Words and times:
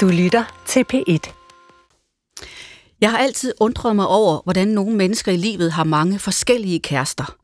Du 0.00 0.08
lytter 0.08 0.62
til 0.66 0.84
P1. 0.92 1.32
Jeg 3.00 3.10
har 3.10 3.18
altid 3.18 3.52
undret 3.60 3.96
mig 3.96 4.06
over, 4.06 4.40
hvordan 4.44 4.68
nogle 4.68 4.96
mennesker 4.96 5.32
i 5.32 5.36
livet 5.36 5.72
har 5.72 5.84
mange 5.84 6.18
forskellige 6.18 6.80
kærester. 6.80 7.36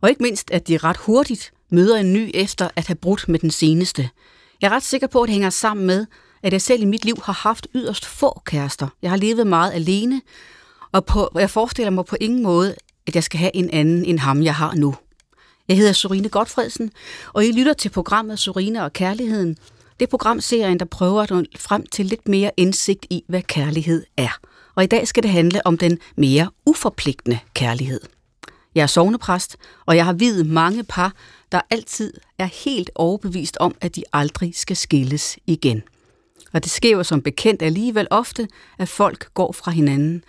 Og 0.00 0.10
ikke 0.10 0.22
mindst, 0.22 0.50
at 0.50 0.68
de 0.68 0.78
ret 0.78 0.96
hurtigt 0.96 1.52
møder 1.70 1.96
en 1.96 2.12
ny 2.12 2.30
efter 2.34 2.68
at 2.76 2.86
have 2.86 2.96
brudt 2.96 3.28
med 3.28 3.38
den 3.38 3.50
seneste. 3.50 4.10
Jeg 4.62 4.68
er 4.68 4.74
ret 4.74 4.82
sikker 4.82 5.06
på, 5.06 5.22
at 5.22 5.26
det 5.26 5.32
hænger 5.32 5.50
sammen 5.50 5.86
med, 5.86 6.06
at 6.42 6.52
jeg 6.52 6.62
selv 6.62 6.82
i 6.82 6.84
mit 6.84 7.04
liv 7.04 7.16
har 7.24 7.32
haft 7.32 7.66
yderst 7.74 8.06
få 8.06 8.40
kærester. 8.44 8.88
Jeg 9.02 9.10
har 9.10 9.16
levet 9.16 9.46
meget 9.46 9.72
alene, 9.72 10.20
og 10.92 11.04
på, 11.04 11.30
jeg 11.34 11.50
forestiller 11.50 11.90
mig 11.90 12.04
på 12.04 12.16
ingen 12.20 12.42
måde, 12.42 12.74
at 13.06 13.14
jeg 13.14 13.24
skal 13.24 13.40
have 13.40 13.56
en 13.56 13.70
anden 13.70 14.04
end 14.04 14.18
ham, 14.18 14.42
jeg 14.42 14.54
har 14.54 14.74
nu. 14.74 14.94
Jeg 15.68 15.76
hedder 15.76 15.92
Sorine 15.92 16.28
Godfredsen, 16.28 16.90
og 17.32 17.44
I 17.44 17.52
lytter 17.52 17.72
til 17.72 17.88
programmet 17.88 18.38
Sorine 18.38 18.84
og 18.84 18.92
Kærligheden. 18.92 19.56
Det 20.00 20.06
er 20.06 20.10
programserien, 20.10 20.78
der 20.78 20.84
prøver 20.84 21.22
at 21.22 21.30
nå 21.30 21.42
frem 21.58 21.86
til 21.86 22.06
lidt 22.06 22.28
mere 22.28 22.50
indsigt 22.56 23.06
i, 23.10 23.24
hvad 23.28 23.42
kærlighed 23.42 24.04
er. 24.16 24.38
Og 24.74 24.84
i 24.84 24.86
dag 24.86 25.08
skal 25.08 25.22
det 25.22 25.30
handle 25.30 25.66
om 25.66 25.78
den 25.78 25.98
mere 26.16 26.50
uforpligtende 26.66 27.38
kærlighed. 27.54 28.00
Jeg 28.74 28.82
er 28.82 28.86
sovnepræst, 28.86 29.56
og 29.86 29.96
jeg 29.96 30.04
har 30.04 30.12
videt 30.12 30.46
mange 30.46 30.84
par, 30.84 31.12
der 31.52 31.60
altid 31.70 32.12
er 32.38 32.48
helt 32.64 32.90
overbevist 32.94 33.56
om, 33.60 33.74
at 33.80 33.96
de 33.96 34.02
aldrig 34.12 34.52
skal 34.54 34.76
skilles 34.76 35.38
igen. 35.46 35.82
Og 36.52 36.64
det 36.64 36.70
sker 36.70 36.90
jo 36.90 37.02
som 37.02 37.22
bekendt 37.22 37.62
alligevel 37.62 38.06
ofte, 38.10 38.48
at 38.78 38.88
folk 38.88 39.34
går 39.34 39.52
fra 39.52 39.70
hinanden. 39.70 40.24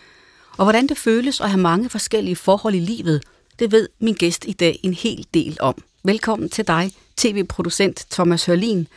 Og 0.57 0.65
hvordan 0.65 0.87
det 0.87 0.97
føles 0.97 1.41
at 1.41 1.49
have 1.49 1.61
mange 1.61 1.89
forskellige 1.89 2.35
forhold 2.35 2.75
i 2.75 2.79
livet, 2.79 3.23
det 3.59 3.71
ved 3.71 3.89
min 3.99 4.13
gæst 4.13 4.45
i 4.47 4.53
dag 4.53 4.79
en 4.83 4.93
hel 4.93 5.25
del 5.33 5.57
om. 5.59 5.83
Velkommen 6.03 6.49
til 6.49 6.67
dig, 6.67 6.91
tv-producent 7.17 8.05
Thomas 8.11 8.45
Hørlin. 8.45 8.87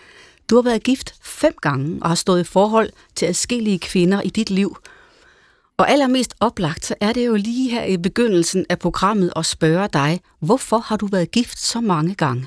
Du 0.50 0.54
har 0.54 0.62
været 0.62 0.82
gift 0.82 1.14
fem 1.22 1.54
gange 1.62 1.98
og 2.02 2.08
har 2.08 2.14
stået 2.14 2.40
i 2.40 2.44
forhold 2.44 2.90
til 3.14 3.26
adskillige 3.26 3.78
kvinder 3.78 4.22
i 4.22 4.28
dit 4.28 4.50
liv. 4.50 4.76
Og 5.76 5.90
allermest 5.90 6.34
oplagt, 6.40 6.86
så 6.86 6.94
er 7.00 7.12
det 7.12 7.26
jo 7.26 7.34
lige 7.34 7.70
her 7.70 7.84
i 7.84 7.96
begyndelsen 7.96 8.66
af 8.68 8.78
programmet 8.78 9.32
at 9.36 9.46
spørge 9.46 9.88
dig, 9.92 10.20
hvorfor 10.40 10.78
har 10.78 10.96
du 10.96 11.06
været 11.06 11.30
gift 11.30 11.58
så 11.58 11.80
mange 11.80 12.14
gange? 12.14 12.46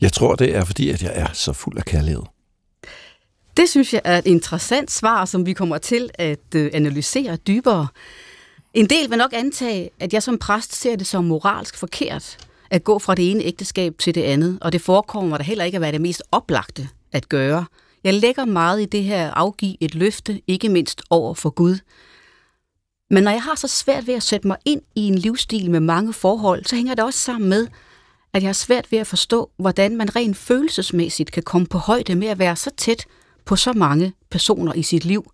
Jeg 0.00 0.12
tror, 0.12 0.34
det 0.34 0.56
er 0.56 0.64
fordi, 0.64 0.90
at 0.90 1.02
jeg 1.02 1.12
er 1.14 1.32
så 1.32 1.52
fuld 1.52 1.78
af 1.78 1.84
kærlighed. 1.84 2.22
Det 3.56 3.68
synes 3.68 3.94
jeg 3.94 4.00
er 4.04 4.18
et 4.18 4.26
interessant 4.26 4.90
svar, 4.90 5.24
som 5.24 5.46
vi 5.46 5.52
kommer 5.52 5.78
til 5.78 6.10
at 6.14 6.54
øh, 6.54 6.70
analysere 6.74 7.36
dybere. 7.36 7.86
En 8.74 8.86
del 8.86 9.10
vil 9.10 9.18
nok 9.18 9.32
antage, 9.32 9.90
at 10.00 10.12
jeg 10.12 10.22
som 10.22 10.38
præst 10.38 10.74
ser 10.74 10.96
det 10.96 11.06
som 11.06 11.24
moralsk 11.24 11.76
forkert 11.76 12.38
at 12.70 12.84
gå 12.84 12.98
fra 12.98 13.14
det 13.14 13.30
ene 13.30 13.44
ægteskab 13.44 13.98
til 13.98 14.14
det 14.14 14.22
andet, 14.22 14.58
og 14.60 14.72
det 14.72 14.80
forekommer 14.80 15.28
mig 15.28 15.38
da 15.38 15.44
heller 15.44 15.64
ikke 15.64 15.76
at 15.76 15.80
være 15.80 15.92
det 15.92 16.00
mest 16.00 16.22
oplagte 16.32 16.88
at 17.12 17.28
gøre. 17.28 17.64
Jeg 18.04 18.14
lægger 18.14 18.44
meget 18.44 18.82
i 18.82 18.84
det 18.84 19.04
her 19.04 19.26
at 19.26 19.32
afgive 19.36 19.76
et 19.80 19.94
løfte, 19.94 20.40
ikke 20.46 20.68
mindst 20.68 21.02
over 21.10 21.34
for 21.34 21.50
Gud. 21.50 21.78
Men 23.10 23.22
når 23.24 23.30
jeg 23.30 23.42
har 23.42 23.54
så 23.54 23.68
svært 23.68 24.06
ved 24.06 24.14
at 24.14 24.22
sætte 24.22 24.46
mig 24.46 24.56
ind 24.64 24.82
i 24.94 25.00
en 25.00 25.18
livsstil 25.18 25.70
med 25.70 25.80
mange 25.80 26.12
forhold, 26.12 26.64
så 26.64 26.76
hænger 26.76 26.94
det 26.94 27.04
også 27.04 27.18
sammen 27.18 27.48
med, 27.48 27.66
at 28.32 28.42
jeg 28.42 28.48
har 28.48 28.52
svært 28.52 28.92
ved 28.92 28.98
at 28.98 29.06
forstå, 29.06 29.50
hvordan 29.56 29.96
man 29.96 30.16
rent 30.16 30.36
følelsesmæssigt 30.36 31.32
kan 31.32 31.42
komme 31.42 31.66
på 31.66 31.78
højde 31.78 32.14
med 32.14 32.28
at 32.28 32.38
være 32.38 32.56
så 32.56 32.70
tæt 32.76 33.06
på 33.44 33.56
så 33.56 33.72
mange 33.72 34.12
personer 34.30 34.72
i 34.72 34.82
sit 34.82 35.04
liv. 35.04 35.32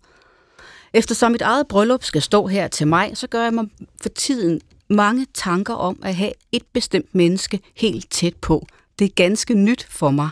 Eftersom 0.93 1.31
mit 1.31 1.41
eget 1.41 1.67
bryllup 1.67 2.03
skal 2.03 2.21
stå 2.21 2.47
her 2.47 2.67
til 2.67 2.87
mig, 2.87 3.11
så 3.13 3.27
gør 3.27 3.43
jeg 3.43 3.53
mig 3.53 3.65
for 4.01 4.09
tiden 4.09 4.61
mange 4.91 5.27
tanker 5.33 5.73
om 5.73 5.99
at 6.03 6.15
have 6.15 6.31
et 6.51 6.63
bestemt 6.73 7.15
menneske 7.15 7.59
helt 7.75 8.11
tæt 8.11 8.35
på. 8.35 8.67
Det 8.99 9.05
er 9.05 9.15
ganske 9.15 9.53
nyt 9.53 9.87
for 9.89 10.11
mig. 10.11 10.29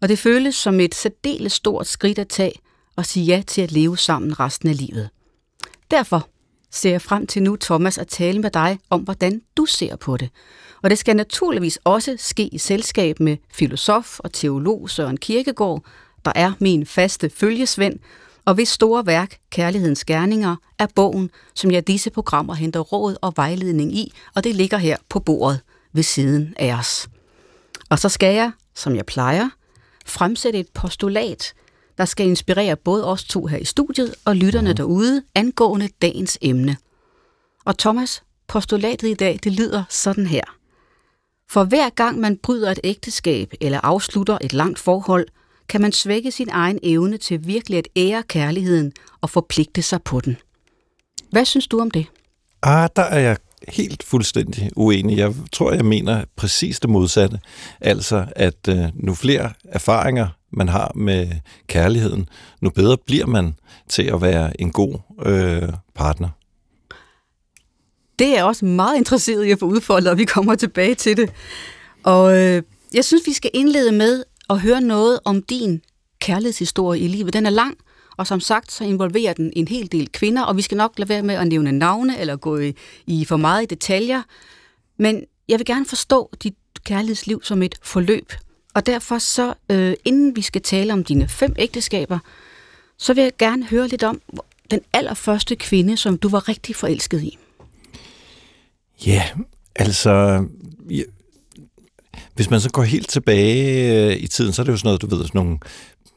Og 0.00 0.08
det 0.08 0.18
føles 0.18 0.54
som 0.54 0.80
et 0.80 0.94
særdeles 0.94 1.52
stort 1.52 1.86
skridt 1.86 2.18
at 2.18 2.28
tage 2.28 2.52
og 2.96 3.06
sige 3.06 3.26
ja 3.26 3.42
til 3.46 3.62
at 3.62 3.72
leve 3.72 3.98
sammen 3.98 4.40
resten 4.40 4.68
af 4.68 4.76
livet. 4.76 5.10
Derfor 5.90 6.28
ser 6.70 6.90
jeg 6.90 7.02
frem 7.02 7.26
til 7.26 7.42
nu, 7.42 7.56
Thomas, 7.56 7.98
at 7.98 8.08
tale 8.08 8.38
med 8.38 8.50
dig 8.50 8.78
om, 8.90 9.00
hvordan 9.00 9.42
du 9.56 9.66
ser 9.66 9.96
på 9.96 10.16
det. 10.16 10.30
Og 10.82 10.90
det 10.90 10.98
skal 10.98 11.16
naturligvis 11.16 11.78
også 11.84 12.16
ske 12.18 12.46
i 12.46 12.58
selskab 12.58 13.20
med 13.20 13.36
filosof 13.52 14.20
og 14.20 14.32
teolog 14.32 14.90
Søren 14.90 15.16
Kirkegaard, 15.16 15.84
der 16.24 16.32
er 16.34 16.52
min 16.60 16.86
faste 16.86 17.30
følgesvend, 17.30 17.98
og 18.46 18.54
hvis 18.54 18.68
store 18.68 19.06
værk, 19.06 19.38
Kærlighedens 19.50 20.04
Gerninger, 20.04 20.56
er 20.78 20.86
bogen, 20.94 21.30
som 21.54 21.70
jeg 21.70 21.86
disse 21.86 22.10
programmer 22.10 22.54
henter 22.54 22.80
råd 22.80 23.16
og 23.22 23.32
vejledning 23.36 23.94
i, 23.94 24.12
og 24.34 24.44
det 24.44 24.54
ligger 24.54 24.78
her 24.78 24.96
på 25.08 25.20
bordet 25.20 25.60
ved 25.92 26.02
siden 26.02 26.54
af 26.56 26.74
os. 26.74 27.08
Og 27.90 27.98
så 27.98 28.08
skal 28.08 28.34
jeg, 28.34 28.52
som 28.74 28.96
jeg 28.96 29.06
plejer, 29.06 29.48
fremsætte 30.06 30.58
et 30.58 30.68
postulat, 30.74 31.54
der 31.98 32.04
skal 32.04 32.26
inspirere 32.26 32.76
både 32.76 33.06
os 33.06 33.24
to 33.24 33.46
her 33.46 33.58
i 33.58 33.64
studiet 33.64 34.14
og 34.24 34.36
lytterne 34.36 34.70
mm. 34.70 34.76
derude 34.76 35.22
angående 35.34 35.88
dagens 36.02 36.38
emne. 36.40 36.76
Og 37.64 37.78
Thomas, 37.78 38.22
postulatet 38.48 39.08
i 39.08 39.14
dag, 39.14 39.38
det 39.44 39.52
lyder 39.52 39.84
sådan 39.88 40.26
her. 40.26 40.44
For 41.50 41.64
hver 41.64 41.90
gang 41.90 42.20
man 42.20 42.36
bryder 42.36 42.70
et 42.70 42.80
ægteskab 42.84 43.52
eller 43.60 43.80
afslutter 43.82 44.38
et 44.40 44.52
langt 44.52 44.78
forhold, 44.78 45.26
kan 45.68 45.80
man 45.80 45.92
svække 45.92 46.30
sin 46.30 46.48
egen 46.52 46.78
evne 46.82 47.18
til 47.18 47.46
virkelig 47.46 47.78
at 47.78 47.88
ære 47.96 48.22
kærligheden 48.22 48.92
og 49.20 49.30
forpligte 49.30 49.82
sig 49.82 50.02
på 50.02 50.20
den. 50.20 50.36
Hvad 51.30 51.44
synes 51.44 51.66
du 51.66 51.80
om 51.80 51.90
det? 51.90 52.06
Ah, 52.62 52.88
der 52.96 53.02
er 53.02 53.18
jeg 53.18 53.36
helt 53.68 54.02
fuldstændig 54.02 54.70
uenig. 54.76 55.16
Jeg 55.16 55.34
tror, 55.52 55.72
jeg 55.72 55.84
mener 55.84 56.24
præcis 56.36 56.80
det 56.80 56.90
modsatte. 56.90 57.38
Altså, 57.80 58.26
at 58.36 58.68
øh, 58.68 58.84
nu 58.94 59.14
flere 59.14 59.52
erfaringer 59.64 60.28
man 60.50 60.68
har 60.68 60.92
med 60.94 61.28
kærligheden, 61.66 62.28
nu 62.60 62.70
bedre 62.70 62.96
bliver 63.06 63.26
man 63.26 63.54
til 63.88 64.02
at 64.02 64.22
være 64.22 64.60
en 64.60 64.72
god 64.72 64.98
øh, 65.26 65.68
partner. 65.94 66.28
Det 68.18 68.26
er 68.26 68.34
jeg 68.34 68.44
også 68.44 68.64
meget 68.64 68.96
interesseret 68.96 69.44
i 69.44 69.50
at 69.50 69.58
få 69.58 69.66
udfoldet, 69.66 70.10
og 70.10 70.18
vi 70.18 70.24
kommer 70.24 70.54
tilbage 70.54 70.94
til 70.94 71.16
det. 71.16 71.30
Og 72.02 72.38
øh, 72.38 72.62
jeg 72.94 73.04
synes, 73.04 73.22
vi 73.26 73.32
skal 73.32 73.50
indlede 73.54 73.92
med 73.92 74.24
at 74.50 74.60
høre 74.60 74.80
noget 74.80 75.20
om 75.24 75.42
din 75.42 75.82
kærlighedshistorie 76.20 77.00
i 77.00 77.08
livet. 77.08 77.32
Den 77.32 77.46
er 77.46 77.50
lang, 77.50 77.76
og 78.16 78.26
som 78.26 78.40
sagt, 78.40 78.72
så 78.72 78.84
involverer 78.84 79.32
den 79.32 79.52
en 79.56 79.68
hel 79.68 79.92
del 79.92 80.12
kvinder, 80.12 80.42
og 80.42 80.56
vi 80.56 80.62
skal 80.62 80.76
nok 80.76 80.98
lade 80.98 81.08
være 81.08 81.22
med 81.22 81.34
at 81.34 81.46
nævne 81.46 81.72
navne 81.72 82.18
eller 82.18 82.36
gå 82.36 82.58
i, 82.58 82.74
i 83.06 83.24
for 83.24 83.36
meget 83.36 83.62
i 83.62 83.66
detaljer. 83.66 84.22
Men 84.98 85.24
jeg 85.48 85.58
vil 85.58 85.66
gerne 85.66 85.86
forstå 85.86 86.30
dit 86.42 86.54
kærlighedsliv 86.84 87.40
som 87.42 87.62
et 87.62 87.74
forløb. 87.82 88.32
Og 88.74 88.86
derfor 88.86 89.18
så, 89.18 89.54
øh, 89.70 89.94
inden 90.04 90.36
vi 90.36 90.42
skal 90.42 90.62
tale 90.62 90.92
om 90.92 91.04
dine 91.04 91.28
fem 91.28 91.54
ægteskaber, 91.58 92.18
så 92.98 93.14
vil 93.14 93.22
jeg 93.22 93.32
gerne 93.38 93.66
høre 93.66 93.88
lidt 93.88 94.02
om 94.02 94.20
den 94.70 94.80
allerførste 94.92 95.56
kvinde, 95.56 95.96
som 95.96 96.18
du 96.18 96.28
var 96.28 96.48
rigtig 96.48 96.76
forelsket 96.76 97.22
i. 97.22 97.38
Ja, 99.06 99.22
altså, 99.76 100.44
hvis 102.36 102.50
man 102.50 102.60
så 102.60 102.70
går 102.70 102.82
helt 102.82 103.08
tilbage 103.08 103.92
øh, 103.92 104.16
i 104.16 104.26
tiden, 104.26 104.52
så 104.52 104.62
er 104.62 104.64
det 104.64 104.72
jo 104.72 104.76
sådan 104.76 104.88
noget, 104.88 105.02
du 105.02 105.06
ved, 105.06 105.18
sådan 105.18 105.38
nogle, 105.38 105.58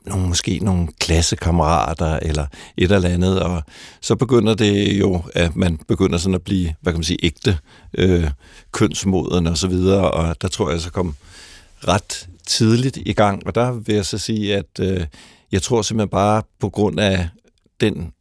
nogle 0.05 0.27
måske 0.27 0.59
nogle 0.61 0.87
klassekammerater 0.99 2.19
eller 2.21 2.47
et 2.77 2.91
eller 2.91 3.09
andet, 3.09 3.39
og 3.39 3.63
så 4.01 4.15
begynder 4.15 4.53
det 4.53 4.99
jo, 4.99 5.21
at 5.33 5.55
man 5.55 5.79
begynder 5.87 6.17
sådan 6.17 6.35
at 6.35 6.41
blive, 6.41 6.73
hvad 6.81 6.93
kan 6.93 6.97
man 6.97 7.03
sige, 7.03 7.25
ægte 7.25 7.57
øh, 7.97 8.29
kønsmoden 8.71 9.47
og 9.47 9.57
så 9.57 9.67
videre, 9.67 10.11
og 10.11 10.41
der 10.41 10.47
tror 10.47 10.71
jeg 10.71 10.81
så 10.81 10.91
kom 10.91 11.15
ret 11.87 12.27
tidligt 12.47 12.97
i 12.97 13.13
gang, 13.13 13.47
og 13.47 13.55
der 13.55 13.71
vil 13.71 13.95
jeg 13.95 14.05
så 14.05 14.17
sige, 14.17 14.55
at 14.55 14.79
øh, 14.79 15.05
jeg 15.51 15.61
tror 15.61 15.81
simpelthen 15.81 16.09
bare 16.09 16.43
på 16.59 16.69
grund 16.69 16.99
af 16.99 17.29
den 17.81 18.11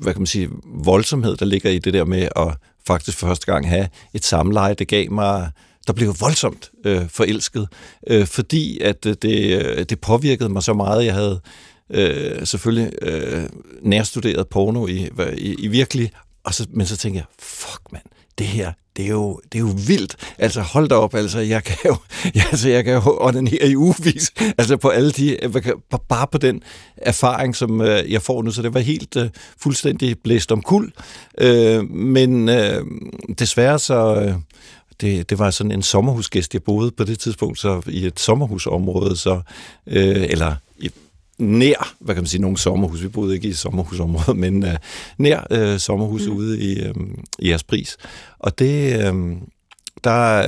hvad 0.00 0.12
kan 0.12 0.20
man 0.20 0.26
sige, 0.26 0.48
voldsomhed, 0.64 1.36
der 1.36 1.46
ligger 1.46 1.70
i 1.70 1.78
det 1.78 1.94
der 1.94 2.04
med 2.04 2.28
at 2.36 2.56
faktisk 2.86 3.18
for 3.18 3.26
første 3.26 3.52
gang 3.52 3.68
have 3.68 3.88
et 4.14 4.24
samleje, 4.24 4.74
det 4.74 4.88
gav 4.88 5.10
mig 5.10 5.50
der 5.86 5.92
blev 5.92 6.14
voldsomt 6.20 6.70
øh, 6.86 7.08
forelsket, 7.08 7.68
øh, 8.06 8.26
fordi 8.26 8.80
at 8.80 9.06
øh, 9.06 9.16
det, 9.22 9.62
øh, 9.62 9.84
det 9.88 10.00
påvirkede 10.00 10.48
mig 10.48 10.62
så 10.62 10.74
meget. 10.74 11.04
Jeg 11.04 11.14
havde 11.14 11.40
øh, 11.90 12.46
selvfølgelig 12.46 12.92
øh, 13.02 13.44
nærstuderet 13.82 14.48
porno 14.48 14.86
i, 14.86 15.08
i, 15.36 15.54
i 15.54 15.68
virkelig, 15.68 16.10
og 16.44 16.54
så, 16.54 16.66
men 16.70 16.86
så 16.86 16.96
tænkte 16.96 17.18
jeg, 17.18 17.26
fuck 17.38 17.92
mand, 17.92 18.04
det 18.38 18.46
her, 18.46 18.72
det 18.96 19.04
er 19.04 19.08
jo, 19.10 19.40
det 19.52 19.58
er 19.58 19.62
jo 19.62 19.74
vildt. 19.86 20.16
Altså 20.38 20.60
hold 20.60 20.88
da 20.88 20.94
op, 20.94 21.14
altså 21.14 21.38
jeg 21.38 21.64
kan 21.64 21.76
jo, 21.84 21.96
altså, 22.50 22.68
jeg 22.68 22.84
kan 22.84 22.94
jo 22.94 23.30
her 23.50 23.64
i 23.64 23.76
ugevis, 23.76 24.32
altså 24.58 24.76
på 24.76 24.88
alle 24.88 25.10
de, 25.10 25.44
øh, 25.44 25.54
bare 26.08 26.26
på 26.32 26.38
den 26.38 26.62
erfaring, 26.96 27.56
som 27.56 27.80
øh, 27.80 28.12
jeg 28.12 28.22
får 28.22 28.42
nu, 28.42 28.50
så 28.50 28.62
det 28.62 28.74
var 28.74 28.80
helt 28.80 29.16
øh, 29.16 29.28
fuldstændig 29.60 30.16
blæst 30.24 30.52
om 30.52 30.62
kul. 30.62 30.92
Øh, 31.40 31.90
men 31.90 32.48
øh, 32.48 32.84
desværre 33.38 33.78
så, 33.78 34.14
øh, 34.14 34.34
det, 35.00 35.30
det 35.30 35.38
var 35.38 35.50
sådan 35.50 35.72
en 35.72 35.82
sommerhusgæst, 35.82 36.54
jeg 36.54 36.62
boede 36.62 36.90
på 36.90 37.04
det 37.04 37.18
tidspunkt 37.18 37.58
så 37.58 37.82
i 37.86 38.06
et 38.06 38.20
sommerhusområde, 38.20 39.16
så, 39.16 39.40
øh, 39.86 40.22
eller 40.30 40.54
i, 40.78 40.90
nær, 41.38 41.94
hvad 42.00 42.14
kan 42.14 42.22
man 42.22 42.28
sige, 42.28 42.40
nogle 42.40 42.58
sommerhus. 42.58 43.02
Vi 43.02 43.08
boede 43.08 43.34
ikke 43.34 43.48
i 43.48 43.52
sommerhusområdet, 43.52 44.36
men 44.44 44.64
øh, 44.64 44.76
nær 45.18 45.46
øh, 45.50 45.78
sommerhus 45.78 46.26
mm. 46.26 46.36
ude 46.36 46.60
i, 46.60 46.80
øh, 46.80 46.94
i 47.38 47.56
pris. 47.68 47.96
Og 48.38 48.58
det, 48.58 48.92
øh, 48.92 49.36
der 50.04 50.46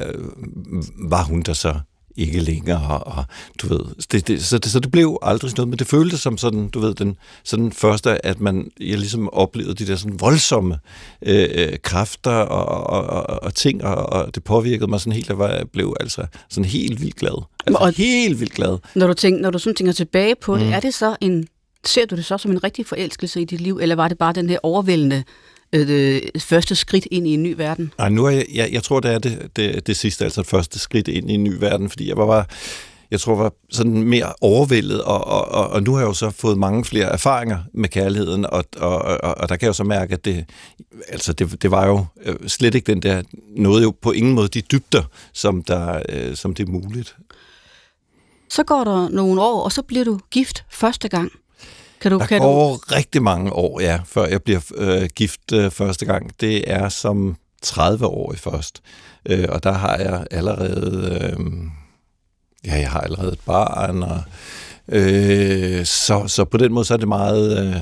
var 1.08 1.22
hun 1.22 1.42
der 1.42 1.52
så 1.52 1.80
ikke 2.18 2.40
længere, 2.40 2.98
og 2.98 3.24
du 3.62 3.68
ved, 3.68 3.80
det, 4.12 4.28
det, 4.28 4.44
så, 4.44 4.58
det, 4.58 4.70
så 4.70 4.80
det 4.80 4.90
blev 4.90 5.18
aldrig 5.22 5.50
sådan 5.50 5.60
noget, 5.60 5.68
men 5.68 5.78
det 5.78 5.86
føltes 5.86 6.20
som 6.20 6.38
sådan, 6.38 6.68
du 6.68 6.80
ved, 6.80 6.94
den 6.94 7.16
sådan 7.44 7.72
første, 7.72 8.26
at 8.26 8.40
man, 8.40 8.70
jeg 8.80 8.98
ligesom 8.98 9.28
oplevede 9.32 9.74
de 9.74 9.86
der 9.86 9.96
sådan 9.96 10.20
voldsomme 10.20 10.78
øh, 11.22 11.48
øh 11.54 11.78
kræfter 11.82 12.30
og, 12.30 12.86
og, 12.86 13.04
og, 13.04 13.42
og 13.42 13.54
ting, 13.54 13.84
og, 13.84 13.94
og 13.94 14.34
det 14.34 14.44
påvirkede 14.44 14.90
mig 14.90 15.00
sådan 15.00 15.12
helt, 15.12 15.30
at 15.30 15.38
jeg 15.38 15.64
blev 15.72 15.96
altså 16.00 16.26
sådan 16.50 16.64
helt 16.64 17.00
vildt 17.00 17.16
glad. 17.16 17.44
Altså 17.66 17.78
og 17.78 17.92
helt 17.92 18.40
vildt 18.40 18.52
glad. 18.52 18.78
Når 18.94 19.06
du, 19.06 19.14
tænker, 19.14 19.42
når 19.42 19.50
du 19.50 19.58
sådan 19.58 19.74
tænker 19.74 19.92
tilbage 19.92 20.34
på 20.34 20.56
det, 20.56 20.66
mm. 20.66 20.72
er 20.72 20.80
det 20.80 20.94
så 20.94 21.16
en, 21.20 21.48
ser 21.84 22.06
du 22.06 22.16
det 22.16 22.24
så 22.24 22.38
som 22.38 22.50
en 22.50 22.64
rigtig 22.64 22.86
forelskelse 22.86 23.40
i 23.40 23.44
dit 23.44 23.60
liv, 23.60 23.78
eller 23.82 23.94
var 23.94 24.08
det 24.08 24.18
bare 24.18 24.32
den 24.32 24.50
her 24.50 24.58
overvældende 24.62 25.24
øh, 25.72 26.22
første 26.38 26.74
skridt 26.74 27.08
ind 27.10 27.26
i 27.26 27.34
en 27.34 27.42
ny 27.42 27.54
verden? 27.56 27.92
Nej, 27.98 28.08
nu 28.08 28.24
er 28.24 28.30
jeg, 28.30 28.46
jeg, 28.54 28.72
jeg 28.72 28.82
tror, 28.82 29.00
det 29.00 29.10
er 29.10 29.18
det, 29.18 29.50
det, 29.56 29.86
det 29.86 29.96
sidste, 29.96 30.24
altså 30.24 30.40
det 30.40 30.50
første 30.50 30.78
skridt 30.78 31.08
ind 31.08 31.30
i 31.30 31.34
en 31.34 31.44
ny 31.44 31.56
verden, 31.58 31.90
fordi 31.90 32.08
jeg 32.08 32.16
var 32.16 32.26
bare, 32.26 32.44
jeg 33.10 33.20
tror, 33.20 33.34
var 33.34 33.52
sådan 33.70 34.02
mere 34.02 34.32
overvældet, 34.40 35.02
og, 35.02 35.26
og, 35.26 35.48
og, 35.48 35.68
og 35.68 35.82
nu 35.82 35.92
har 35.92 36.00
jeg 36.00 36.08
jo 36.08 36.12
så 36.12 36.30
fået 36.30 36.58
mange 36.58 36.84
flere 36.84 37.06
erfaringer 37.06 37.58
med 37.74 37.88
kærligheden, 37.88 38.46
og, 38.46 38.64
og, 38.76 38.98
og, 39.02 39.38
og 39.38 39.48
der 39.48 39.56
kan 39.56 39.62
jeg 39.62 39.68
jo 39.68 39.72
så 39.72 39.84
mærke, 39.84 40.12
at 40.12 40.24
det, 40.24 40.44
altså 41.08 41.32
det, 41.32 41.62
det 41.62 41.70
var 41.70 41.86
jo 41.86 42.06
øh, 42.24 42.36
slet 42.46 42.74
ikke 42.74 42.92
den 42.92 43.02
der, 43.02 43.22
noget 43.56 43.82
jo 43.82 43.94
på 44.02 44.12
ingen 44.12 44.34
måde 44.34 44.48
de 44.48 44.60
dybder, 44.60 45.02
som, 45.32 45.62
der, 45.62 46.02
øh, 46.08 46.36
som 46.36 46.54
det 46.54 46.68
er 46.68 46.72
muligt. 46.72 47.16
Så 48.50 48.62
går 48.62 48.84
der 48.84 49.08
nogle 49.08 49.42
år, 49.42 49.64
og 49.64 49.72
så 49.72 49.82
bliver 49.82 50.04
du 50.04 50.18
gift 50.30 50.64
første 50.70 51.08
gang. 51.08 51.32
Kan 52.00 52.12
du, 52.12 52.18
der 52.18 52.26
kan 52.26 52.40
går 52.40 52.72
du... 52.72 52.94
rigtig 52.94 53.22
mange 53.22 53.52
år, 53.52 53.80
ja, 53.80 54.00
før 54.06 54.26
jeg 54.26 54.42
bliver 54.42 54.60
øh, 54.74 55.08
gift 55.14 55.52
øh, 55.52 55.70
første 55.70 56.06
gang. 56.06 56.40
Det 56.40 56.70
er 56.70 56.88
som 56.88 57.36
30 57.62 58.06
år 58.06 58.32
i 58.32 58.36
først. 58.36 58.82
Øh, 59.26 59.46
og 59.48 59.62
der 59.62 59.72
har 59.72 59.96
jeg 59.96 60.26
allerede... 60.30 61.18
Øh, 61.20 61.46
ja, 62.66 62.78
jeg 62.78 62.90
har 62.90 63.00
allerede 63.00 63.32
et 63.32 63.40
barn, 63.46 64.02
og 64.02 64.20
øh, 64.88 65.84
så, 65.84 66.24
så 66.26 66.44
på 66.44 66.56
den 66.56 66.72
måde 66.72 66.84
så 66.84 66.94
er 66.94 66.98
det 66.98 67.08
meget 67.08 67.66
øh, 67.66 67.76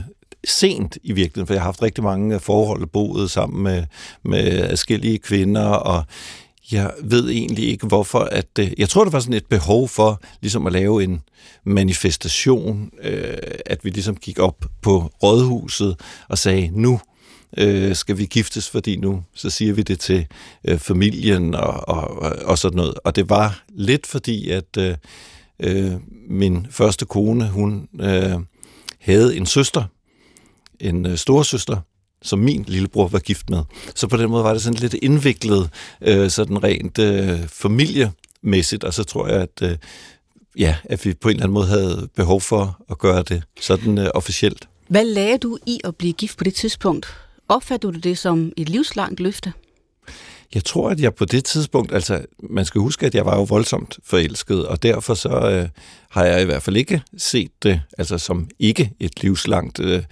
sent 0.46 0.98
i 1.02 1.12
virkeligheden, 1.12 1.46
for 1.46 1.54
jeg 1.54 1.60
har 1.62 1.68
haft 1.68 1.82
rigtig 1.82 2.04
mange 2.04 2.40
forhold 2.40 2.86
boet 2.86 3.30
sammen 3.30 3.62
med, 3.62 3.84
med 4.22 4.70
adskillige 4.70 5.18
kvinder, 5.18 5.66
og 5.66 6.04
jeg 6.72 6.92
ved 7.02 7.30
egentlig 7.30 7.68
ikke, 7.68 7.86
hvorfor 7.86 8.18
at... 8.18 8.46
Øh, 8.58 8.72
jeg 8.78 8.88
tror, 8.88 9.04
der 9.04 9.10
var 9.10 9.20
sådan 9.20 9.34
et 9.34 9.46
behov 9.46 9.88
for 9.88 10.22
ligesom 10.40 10.66
at 10.66 10.72
lave 10.72 11.04
en 11.04 11.22
manifestation, 11.64 12.90
øh, 13.02 13.38
at 13.66 13.84
vi 13.84 13.90
ligesom 13.90 14.16
gik 14.16 14.38
op 14.38 14.64
på 14.82 15.10
rådhuset 15.22 16.00
og 16.28 16.38
sagde, 16.38 16.70
nu 16.72 17.00
øh, 17.56 17.96
skal 17.96 18.18
vi 18.18 18.26
giftes, 18.26 18.70
fordi 18.70 18.96
nu 18.96 19.22
så 19.34 19.50
siger 19.50 19.72
vi 19.72 19.82
det 19.82 20.00
til 20.00 20.26
øh, 20.64 20.78
familien 20.78 21.54
og, 21.54 21.88
og, 21.88 22.08
og 22.44 22.58
sådan 22.58 22.76
noget. 22.76 22.94
Og 23.04 23.16
det 23.16 23.30
var 23.30 23.64
lidt 23.68 24.06
fordi, 24.06 24.50
at 24.50 24.76
øh, 24.78 24.94
øh, 25.60 25.92
min 26.28 26.66
første 26.70 27.04
kone, 27.04 27.48
hun 27.48 27.88
øh, 28.00 28.34
havde 29.00 29.36
en 29.36 29.46
søster, 29.46 29.84
en 30.80 31.06
øh, 31.06 31.16
storsøster, 31.16 31.80
som 32.26 32.38
min 32.38 32.64
lillebror 32.68 33.08
var 33.08 33.18
gift 33.18 33.50
med. 33.50 33.62
Så 33.94 34.08
på 34.08 34.16
den 34.16 34.30
måde 34.30 34.44
var 34.44 34.52
det 34.52 34.62
sådan 34.62 34.78
lidt 34.78 34.94
indviklet, 34.94 35.70
øh, 36.00 36.30
sådan 36.30 36.64
rent 36.64 36.98
øh, 36.98 37.48
familiemæssigt, 37.48 38.84
og 38.84 38.94
så 38.94 39.04
tror 39.04 39.28
jeg, 39.28 39.40
at, 39.40 39.62
øh, 39.62 39.76
ja, 40.58 40.76
at 40.84 41.04
vi 41.04 41.14
på 41.14 41.28
en 41.28 41.34
eller 41.34 41.44
anden 41.44 41.54
måde 41.54 41.66
havde 41.66 42.08
behov 42.16 42.40
for 42.40 42.84
at 42.90 42.98
gøre 42.98 43.22
det 43.22 43.42
sådan 43.60 43.98
øh, 43.98 44.08
officielt. 44.14 44.68
Hvad 44.88 45.04
lagde 45.04 45.38
du 45.38 45.58
i 45.66 45.80
at 45.84 45.96
blive 45.96 46.12
gift 46.12 46.38
på 46.38 46.44
det 46.44 46.54
tidspunkt? 46.54 47.06
Opfattede 47.48 47.92
du 47.92 47.98
det 47.98 48.18
som 48.18 48.52
et 48.56 48.68
livslangt 48.68 49.20
løfte? 49.20 49.52
Jeg 50.54 50.64
tror, 50.64 50.90
at 50.90 51.00
jeg 51.00 51.14
på 51.14 51.24
det 51.24 51.44
tidspunkt, 51.44 51.94
altså 51.94 52.24
man 52.50 52.64
skal 52.64 52.80
huske, 52.80 53.06
at 53.06 53.14
jeg 53.14 53.26
var 53.26 53.36
jo 53.36 53.42
voldsomt 53.42 53.98
forelsket, 54.04 54.66
og 54.66 54.82
derfor 54.82 55.14
så 55.14 55.28
øh, 55.28 55.68
har 56.10 56.24
jeg 56.24 56.42
i 56.42 56.44
hvert 56.44 56.62
fald 56.62 56.76
ikke 56.76 57.02
set 57.16 57.50
det 57.62 57.80
altså 57.98 58.18
som 58.18 58.48
ikke 58.58 58.92
et 59.00 59.22
livslangt 59.22 59.80
øh, 59.80 60.02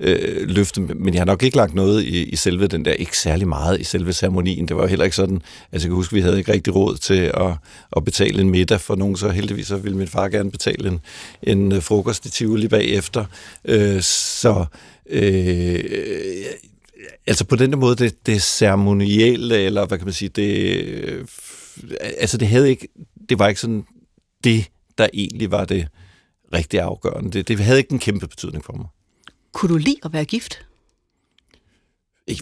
øh, 0.00 0.48
løfte, 0.48 0.80
men 0.80 1.14
jeg 1.14 1.20
har 1.20 1.24
nok 1.24 1.42
ikke 1.42 1.56
lagt 1.56 1.74
noget 1.74 2.02
i, 2.02 2.24
i 2.24 2.36
selve 2.36 2.66
den 2.66 2.84
der, 2.84 2.92
ikke 2.92 3.18
særlig 3.18 3.48
meget 3.48 3.80
i 3.80 3.84
selve 3.84 4.12
ceremonien. 4.12 4.68
Det 4.68 4.76
var 4.76 4.82
jo 4.82 4.88
heller 4.88 5.04
ikke 5.04 5.16
sådan, 5.16 5.42
altså 5.72 5.86
jeg 5.86 5.90
kan 5.90 5.96
huske, 5.96 6.12
at 6.12 6.16
vi 6.16 6.20
havde 6.20 6.38
ikke 6.38 6.52
rigtig 6.52 6.74
råd 6.74 6.96
til 6.96 7.30
at, 7.34 7.52
at 7.96 8.04
betale 8.04 8.40
en 8.40 8.50
middag 8.50 8.80
for 8.80 8.94
nogen, 8.94 9.16
så 9.16 9.28
heldigvis 9.28 9.66
så 9.66 9.76
ville 9.76 9.98
min 9.98 10.08
far 10.08 10.28
gerne 10.28 10.50
betale 10.50 10.88
en, 10.88 11.00
en 11.42 11.72
øh, 11.72 11.82
frokost 11.82 12.26
i 12.26 12.30
Tivoli 12.30 12.68
bagefter. 12.68 13.24
Øh, 13.64 14.02
så 14.02 14.64
øh, 15.10 15.80
altså 17.26 17.44
på 17.44 17.56
den 17.56 17.70
der 17.70 17.76
måde, 17.76 17.96
det, 17.96 18.26
det 18.26 18.42
ceremonielle, 18.42 19.58
eller 19.58 19.86
hvad 19.86 19.98
kan 19.98 20.06
man 20.06 20.14
sige, 20.14 20.28
det, 20.28 20.84
øh, 20.84 21.26
altså 22.00 22.38
det 22.38 22.48
havde 22.48 22.70
ikke, 22.70 22.88
det 23.28 23.38
var 23.38 23.48
ikke 23.48 23.60
sådan 23.60 23.84
det, 24.44 24.70
der 24.98 25.08
egentlig 25.14 25.50
var 25.50 25.64
det 25.64 25.88
rigtig 26.52 26.80
afgørende. 26.80 27.30
Det, 27.30 27.48
det 27.48 27.58
havde 27.58 27.78
ikke 27.78 27.92
en 27.92 27.98
kæmpe 27.98 28.28
betydning 28.28 28.64
for 28.64 28.72
mig. 28.72 28.86
Kunne 29.52 29.72
du 29.72 29.78
lide 29.78 29.96
at 30.04 30.12
være 30.12 30.24
gift? 30.24 30.66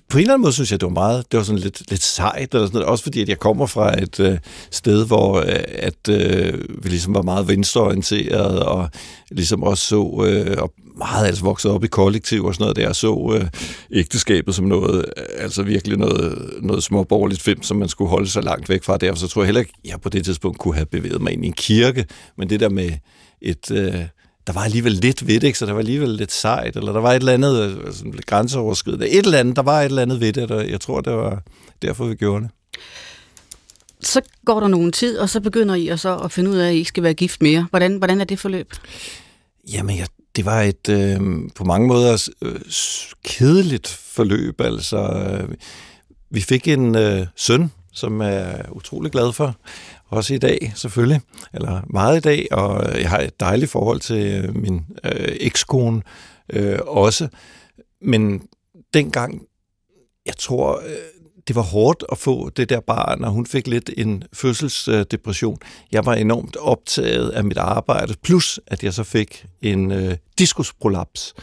På 0.08 0.18
en 0.18 0.22
eller 0.22 0.34
anden 0.34 0.42
måde 0.42 0.52
synes 0.52 0.70
jeg, 0.70 0.80
det 0.80 0.86
var 0.86 0.92
meget, 0.92 1.32
det 1.32 1.38
var 1.38 1.44
sådan 1.44 1.58
lidt, 1.58 1.90
lidt 1.90 2.02
sejt, 2.02 2.54
eller 2.54 2.66
sådan 2.66 2.78
noget. 2.78 2.88
også 2.88 3.04
fordi 3.04 3.22
at 3.22 3.28
jeg 3.28 3.38
kommer 3.38 3.66
fra 3.66 4.02
et 4.02 4.20
øh, 4.20 4.38
sted, 4.70 5.06
hvor 5.06 5.38
øh, 5.38 5.64
at, 5.68 6.08
øh, 6.10 6.58
vi 6.82 6.88
ligesom 6.88 7.14
var 7.14 7.22
meget 7.22 7.48
venstreorienteret, 7.48 8.62
og 8.62 8.88
ligesom 9.30 9.62
også 9.62 9.86
så, 9.86 10.24
øh, 10.26 10.62
og 10.62 10.72
meget 10.96 11.26
altså 11.26 11.44
vokset 11.44 11.70
op 11.70 11.84
i 11.84 11.86
kollektiv 11.86 12.44
og 12.44 12.54
sådan 12.54 12.62
noget 12.62 12.76
der, 12.76 12.88
og 12.88 12.96
så 12.96 13.38
øh, 13.40 13.48
ægteskabet 13.92 14.54
som 14.54 14.64
noget, 14.64 15.04
øh, 15.16 15.24
altså 15.38 15.62
virkelig 15.62 15.98
noget, 15.98 16.50
noget 16.62 16.82
småborgerligt 16.82 17.42
film, 17.42 17.62
som 17.62 17.76
man 17.76 17.88
skulle 17.88 18.10
holde 18.10 18.28
sig 18.28 18.44
langt 18.44 18.68
væk 18.68 18.84
fra. 18.84 18.96
Derfor 18.96 19.18
så 19.18 19.28
tror 19.28 19.42
jeg 19.42 19.46
heller 19.46 19.60
ikke, 19.60 19.72
jeg 19.84 20.00
på 20.00 20.08
det 20.08 20.24
tidspunkt 20.24 20.58
kunne 20.58 20.74
have 20.74 20.86
bevæget 20.86 21.20
mig 21.20 21.32
ind 21.32 21.44
i 21.44 21.48
en 21.48 21.52
kirke, 21.52 22.06
men 22.38 22.50
det 22.50 22.60
der 22.60 22.68
med 22.68 22.90
et... 23.42 23.70
Øh, 23.70 23.94
der 24.46 24.52
var 24.52 24.64
alligevel 24.64 24.92
lidt 24.92 25.26
ved 25.26 25.34
det, 25.34 25.46
ikke? 25.46 25.58
så 25.58 25.66
der 25.66 25.72
var 25.72 25.78
alligevel 25.78 26.08
lidt 26.08 26.32
sejt, 26.32 26.76
eller 26.76 26.92
der 26.92 27.00
var 27.00 27.10
et 27.10 27.16
eller 27.16 27.32
andet 27.32 27.62
øh, 27.62 27.94
sådan 27.94 28.12
lidt 28.12 28.26
grænseoverskridende. 28.26 29.08
Et 29.08 29.24
eller 29.24 29.38
andet, 29.38 29.56
der 29.56 29.62
var 29.62 29.80
et 29.80 29.84
eller 29.84 30.02
andet 30.02 30.20
ved 30.20 30.32
det, 30.32 30.50
og 30.50 30.70
jeg 30.70 30.80
tror, 30.80 31.00
det 31.00 31.12
var 31.12 31.42
derfor, 31.82 32.04
vi 32.04 32.14
gjorde 32.14 32.42
det. 32.42 32.50
Så 34.00 34.20
går 34.44 34.60
der 34.60 34.68
nogen 34.68 34.92
tid, 34.92 35.18
og 35.18 35.28
så 35.28 35.40
begynder 35.40 35.74
I 35.74 35.92
så 35.96 36.16
at 36.16 36.32
finde 36.32 36.50
ud 36.50 36.56
af, 36.56 36.68
at 36.68 36.74
I 36.74 36.76
ikke 36.76 36.88
skal 36.88 37.02
være 37.02 37.14
gift 37.14 37.42
mere. 37.42 37.66
Hvordan, 37.70 37.96
hvordan 37.96 38.20
er 38.20 38.24
det 38.24 38.38
forløb? 38.38 38.72
Jamen, 39.72 39.98
jeg, 39.98 40.06
det 40.36 40.44
var 40.44 40.62
et 40.62 40.88
øh, 40.88 41.20
på 41.54 41.64
mange 41.64 41.88
måder 41.88 42.28
øh, 42.42 42.60
kedeligt 43.24 43.88
forløb. 43.88 44.60
Altså, 44.60 44.98
øh, 44.98 45.54
vi 46.30 46.40
fik 46.40 46.68
en 46.68 46.96
øh, 46.96 47.26
søn, 47.36 47.72
som 47.92 48.22
jeg 48.22 48.34
er 48.36 48.70
utrolig 48.70 49.12
glad 49.12 49.32
for, 49.32 49.56
også 50.10 50.34
i 50.34 50.38
dag 50.38 50.72
selvfølgelig, 50.74 51.20
eller 51.54 51.80
meget 51.90 52.16
i 52.16 52.20
dag, 52.20 52.46
og 52.50 53.00
jeg 53.00 53.10
har 53.10 53.18
et 53.18 53.40
dejligt 53.40 53.70
forhold 53.70 54.00
til 54.00 54.26
øh, 54.26 54.56
min 54.56 54.84
øh, 55.04 55.36
ekskone 55.40 56.02
øh, 56.52 56.78
også. 56.86 57.28
Men 58.02 58.42
dengang, 58.94 59.42
jeg 60.26 60.36
tror, 60.36 60.78
øh, 60.86 61.20
det 61.48 61.56
var 61.56 61.62
hårdt 61.62 62.04
at 62.12 62.18
få 62.18 62.50
det 62.50 62.68
der 62.68 62.80
barn, 62.80 63.24
og 63.24 63.30
hun 63.30 63.46
fik 63.46 63.66
lidt 63.66 63.90
en 63.96 64.22
fødselsdepression. 64.32 65.58
Jeg 65.92 66.06
var 66.06 66.14
enormt 66.14 66.56
optaget 66.56 67.30
af 67.30 67.44
mit 67.44 67.58
arbejde, 67.58 68.14
plus 68.22 68.60
at 68.66 68.84
jeg 68.84 68.94
så 68.94 69.04
fik 69.04 69.46
en 69.62 69.92
øh, 69.92 70.16
diskusprolaps. 70.38 71.34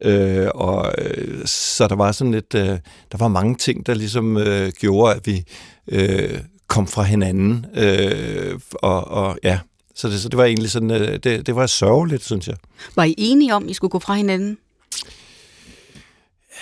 Øh, 0.00 0.48
og 0.54 0.94
øh, 0.98 1.46
så 1.46 1.88
der 1.88 1.94
var 1.94 2.12
sådan 2.12 2.32
lidt, 2.32 2.54
øh, 2.54 2.78
der 3.12 3.18
var 3.18 3.28
mange 3.28 3.54
ting, 3.54 3.86
der 3.86 3.94
ligesom 3.94 4.36
øh, 4.36 4.72
gjorde, 4.72 5.14
at 5.14 5.26
vi 5.26 5.44
øh, 5.88 6.40
kom 6.66 6.86
fra 6.86 7.02
hinanden. 7.02 7.66
Øh, 7.74 8.60
og, 8.72 9.08
og 9.08 9.38
ja, 9.42 9.58
så 9.94 10.08
det, 10.08 10.20
så 10.20 10.28
det 10.28 10.36
var 10.36 10.44
egentlig 10.44 10.70
sådan, 10.70 10.90
øh, 10.90 11.18
det, 11.24 11.46
det 11.46 11.56
var 11.56 11.66
sørgeligt, 11.66 12.24
synes 12.24 12.48
jeg. 12.48 12.56
Var 12.96 13.04
I 13.04 13.14
enige 13.18 13.54
om, 13.54 13.68
I 13.68 13.74
skulle 13.74 13.90
gå 13.90 13.98
fra 13.98 14.14
hinanden? 14.14 14.58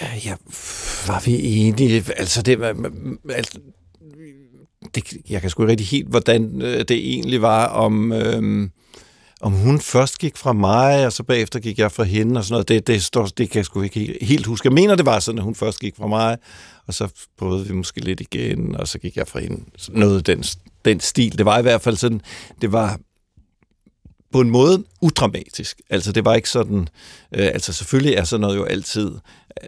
Ja, 0.00 0.34
var 1.06 1.22
vi 1.24 1.40
enige? 1.42 2.04
Altså, 2.16 2.42
det 2.42 2.60
var... 2.60 2.90
Altså, 3.30 3.58
det, 4.94 5.12
jeg 5.30 5.40
kan 5.40 5.50
sgu 5.50 5.62
ikke 5.62 5.70
rigtig 5.70 5.86
helt, 5.86 6.08
hvordan 6.08 6.62
øh, 6.62 6.78
det 6.78 6.90
egentlig 6.90 7.42
var, 7.42 7.66
om, 7.66 8.12
øhm, 8.12 8.70
om 9.40 9.52
hun 9.52 9.80
først 9.80 10.18
gik 10.18 10.36
fra 10.36 10.52
mig, 10.52 11.06
og 11.06 11.12
så 11.12 11.22
bagefter 11.22 11.60
gik 11.60 11.78
jeg 11.78 11.92
fra 11.92 12.04
hende, 12.04 12.38
og 12.38 12.44
sådan 12.44 12.52
noget. 12.52 12.68
Det, 12.68 12.86
det, 12.86 13.02
står, 13.02 13.26
det 13.26 13.50
kan 13.50 13.58
jeg 13.58 13.64
sgu 13.64 13.82
ikke 13.82 14.00
helt, 14.00 14.22
helt 14.22 14.46
huske. 14.46 14.66
Jeg 14.66 14.72
mener, 14.72 14.94
det 14.94 15.06
var 15.06 15.18
sådan, 15.18 15.38
at 15.38 15.44
hun 15.44 15.54
først 15.54 15.80
gik 15.80 15.96
fra 15.96 16.06
mig, 16.06 16.36
og 16.86 16.94
så 16.94 17.08
prøvede 17.38 17.66
vi 17.66 17.74
måske 17.74 18.00
lidt 18.00 18.20
igen, 18.20 18.76
og 18.76 18.88
så 18.88 18.98
gik 18.98 19.16
jeg 19.16 19.28
fra 19.28 19.40
hende. 19.40 19.60
Noget 19.88 20.26
den, 20.26 20.44
den 20.84 21.00
stil. 21.00 21.38
Det 21.38 21.46
var 21.46 21.58
i 21.58 21.62
hvert 21.62 21.82
fald 21.82 21.96
sådan, 21.96 22.20
det 22.60 22.72
var 22.72 22.98
på 24.32 24.40
en 24.40 24.50
måde 24.50 24.84
udramatisk. 25.00 25.80
Altså 25.90 26.12
det 26.12 26.24
var 26.24 26.34
ikke 26.34 26.50
sådan, 26.50 26.88
øh, 27.32 27.46
altså 27.46 27.72
selvfølgelig 27.72 28.14
er 28.14 28.24
sådan 28.24 28.40
noget 28.40 28.56
jo 28.56 28.64
altid, 28.64 29.10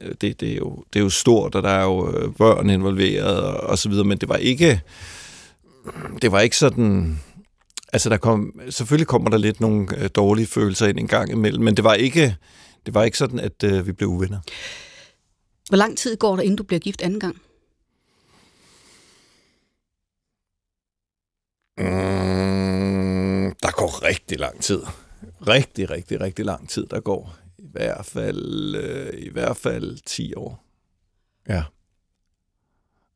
øh, 0.02 0.14
det, 0.20 0.40
det, 0.40 0.52
er 0.52 0.56
jo, 0.56 0.84
det 0.92 0.98
er 0.98 1.02
jo 1.02 1.10
stort, 1.10 1.54
og 1.54 1.62
der 1.62 1.68
er 1.68 1.84
jo 1.84 2.10
øh, 2.10 2.34
børn 2.34 2.70
involveret 2.70 3.42
og, 3.42 3.56
og 3.56 3.78
så 3.78 3.88
videre, 3.88 4.04
men 4.04 4.18
det 4.18 4.28
var 4.28 4.36
ikke, 4.36 4.80
det 6.22 6.32
var 6.32 6.40
ikke 6.40 6.56
sådan, 6.56 7.20
altså 7.92 8.08
der 8.08 8.16
kom, 8.16 8.60
selvfølgelig 8.70 9.06
kommer 9.06 9.30
der 9.30 9.38
lidt 9.38 9.60
nogle 9.60 9.98
øh, 9.98 10.10
dårlige 10.14 10.46
følelser 10.46 10.86
ind 10.86 10.98
en 10.98 11.08
gang 11.08 11.30
imellem, 11.30 11.64
men 11.64 11.76
det 11.76 11.84
var 11.84 11.94
ikke, 11.94 12.36
det 12.86 12.94
var 12.94 13.04
ikke 13.04 13.18
sådan, 13.18 13.40
at 13.40 13.62
øh, 13.64 13.86
vi 13.86 13.92
blev 13.92 14.08
uvenner. 14.08 14.40
Hvor 15.68 15.76
lang 15.76 15.98
tid 15.98 16.16
går 16.16 16.36
der, 16.36 16.42
inden 16.42 16.56
du 16.56 16.62
bliver 16.62 16.80
gift 16.80 17.02
anden 17.02 17.20
gang? 17.20 17.36
Mm 21.78 22.16
rigtig 24.06 24.38
lang 24.38 24.62
tid. 24.62 24.82
Rigtig, 25.48 25.90
rigtig, 25.90 26.20
rigtig 26.20 26.44
lang 26.44 26.68
tid, 26.68 26.86
der 26.86 27.00
går. 27.00 27.36
I 27.58 27.68
hvert 27.72 28.06
fald, 28.06 28.74
øh, 28.74 29.14
i 29.18 29.28
hvert 29.28 29.56
fald 29.56 29.98
10 30.06 30.34
år. 30.34 30.64
Ja. 31.48 31.64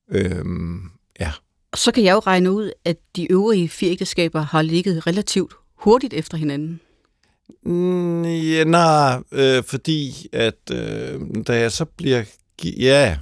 Øhm, 0.09 0.91
ja. 1.21 1.33
Så 1.75 1.93
kan 1.93 2.05
jeg 2.05 2.12
jo 2.12 2.19
regne 2.19 2.53
ud, 2.53 2.73
at 2.85 2.97
de 3.17 3.33
øvrige 3.33 3.69
fire 3.69 3.91
ægteskaber 3.91 4.41
har 4.41 4.62
ligget 4.62 5.07
relativt 5.07 5.53
hurtigt 5.77 6.15
efter 6.15 6.37
hinanden. 6.37 6.81
Mm, 7.62 8.25
ja, 8.25 8.65
nej, 8.65 9.23
øh, 9.33 9.62
fordi 9.65 10.27
at 10.33 10.71
øh, 10.73 11.21
da 11.47 11.61
jeg 11.61 11.73
så 11.73 11.85
bliver... 11.85 12.25
Ja, 12.65 13.17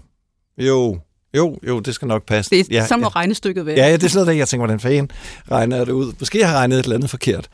jo, 0.58 0.98
jo, 1.36 1.58
jo, 1.66 1.80
det 1.80 1.94
skal 1.94 2.08
nok 2.08 2.26
passe. 2.26 2.50
Det 2.50 2.60
er, 2.60 2.64
ja, 2.70 2.86
så 2.86 2.96
må 2.96 3.02
ja. 3.02 3.08
regnestykket 3.08 3.66
være. 3.66 3.76
Ja, 3.76 3.86
ja, 3.86 3.92
det 3.92 4.04
er 4.04 4.08
sådan 4.08 4.26
noget, 4.26 4.38
jeg 4.38 4.48
tænker, 4.48 4.66
hvordan 4.66 4.80
fanden 4.80 5.10
regner 5.50 5.76
jeg 5.76 5.86
det 5.86 5.92
ud? 5.92 6.12
Måske 6.18 6.44
har 6.44 6.52
jeg 6.52 6.58
regnet 6.58 6.78
et 6.78 6.82
eller 6.82 6.96
andet 6.96 7.10
forkert. 7.10 7.48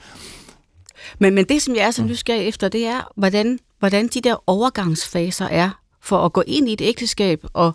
Men, 1.19 1.35
men 1.35 1.45
det, 1.45 1.63
som 1.63 1.75
jeg 1.77 1.87
er 1.87 1.91
så 1.91 2.03
nysgerrig 2.03 2.49
efter, 2.49 2.69
det 2.69 2.87
er, 2.87 3.13
hvordan, 3.17 3.59
hvordan 3.79 4.09
de 4.09 4.21
der 4.21 4.37
overgangsfaser 4.47 5.47
er 5.47 5.71
for 6.03 6.25
at 6.25 6.33
gå 6.33 6.43
ind 6.47 6.69
i 6.69 6.73
et 6.73 6.81
ægteskab 6.81 7.45
og, 7.53 7.75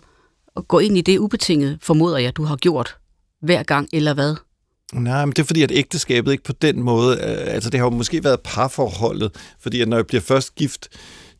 og 0.54 0.68
gå 0.68 0.78
ind 0.78 0.98
i 0.98 1.00
det 1.00 1.18
ubetinget, 1.18 1.78
formoder 1.82 2.18
jeg, 2.18 2.36
du 2.36 2.44
har 2.44 2.56
gjort 2.56 2.96
hver 3.42 3.62
gang, 3.62 3.88
eller 3.92 4.14
hvad? 4.14 4.34
Nej, 4.92 5.24
men 5.24 5.32
det 5.32 5.38
er 5.38 5.46
fordi, 5.46 5.62
at 5.62 5.72
ægteskabet 5.72 6.32
ikke 6.32 6.44
på 6.44 6.52
den 6.52 6.82
måde, 6.82 7.16
øh, 7.16 7.54
altså 7.54 7.70
det 7.70 7.80
har 7.80 7.86
jo 7.86 7.90
måske 7.90 8.24
været 8.24 8.40
parforholdet, 8.40 9.30
fordi 9.60 9.80
at 9.80 9.88
når 9.88 9.96
jeg 9.96 10.06
bliver 10.06 10.20
først 10.20 10.54
gift 10.54 10.88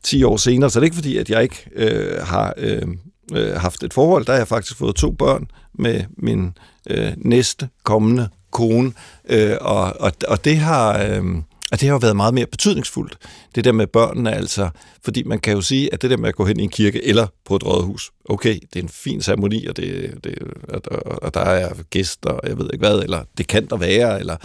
10 0.03 0.23
år 0.23 0.37
senere, 0.37 0.69
så 0.69 0.79
er 0.79 0.81
det 0.81 0.85
ikke 0.85 0.95
fordi, 0.95 1.17
at 1.17 1.29
jeg 1.29 1.43
ikke 1.43 1.69
øh, 1.75 2.23
har 2.23 2.53
øh, 2.57 2.87
øh, 3.33 3.55
haft 3.55 3.83
et 3.83 3.93
forhold, 3.93 4.25
der 4.25 4.31
har 4.31 4.37
jeg 4.37 4.47
faktisk 4.47 4.77
fået 4.77 4.95
to 4.95 5.11
børn 5.11 5.47
med 5.73 6.03
min 6.17 6.57
øh, 6.89 7.13
næste 7.17 7.69
kommende 7.83 8.29
kone, 8.51 8.93
øh, 9.29 9.57
og, 9.61 9.93
og, 9.99 10.11
og 10.27 10.45
det 10.45 10.57
har... 10.57 11.03
Øh, 11.03 11.23
og 11.71 11.79
det 11.79 11.87
har 11.87 11.93
jo 11.93 11.97
været 11.97 12.15
meget 12.15 12.33
mere 12.33 12.45
betydningsfuldt, 12.45 13.17
det 13.55 13.63
der 13.63 13.71
med 13.71 13.87
børnene 13.87 14.33
altså. 14.33 14.69
Fordi 15.03 15.23
man 15.23 15.39
kan 15.39 15.53
jo 15.53 15.61
sige, 15.61 15.93
at 15.93 16.01
det 16.01 16.09
der 16.09 16.17
med 16.17 16.29
at 16.29 16.35
gå 16.35 16.45
hen 16.45 16.59
i 16.59 16.63
en 16.63 16.69
kirke 16.69 17.05
eller 17.05 17.27
på 17.45 17.55
et 17.55 17.65
rådhus, 17.65 18.11
okay, 18.25 18.59
det 18.73 18.79
er 18.79 18.83
en 18.83 18.89
fin 18.89 19.21
ceremoni, 19.21 19.65
og, 19.65 19.77
det, 19.77 20.13
det, 20.23 20.35
og, 20.69 21.23
og 21.23 21.33
der 21.33 21.39
er 21.39 21.73
gæster, 21.89 22.29
og 22.29 22.49
jeg 22.49 22.57
ved 22.57 22.69
ikke 22.73 22.87
hvad, 22.87 22.99
eller 22.99 23.23
det 23.37 23.47
kan 23.47 23.65
der 23.65 23.77
være, 23.77 24.19
eller... 24.19 24.37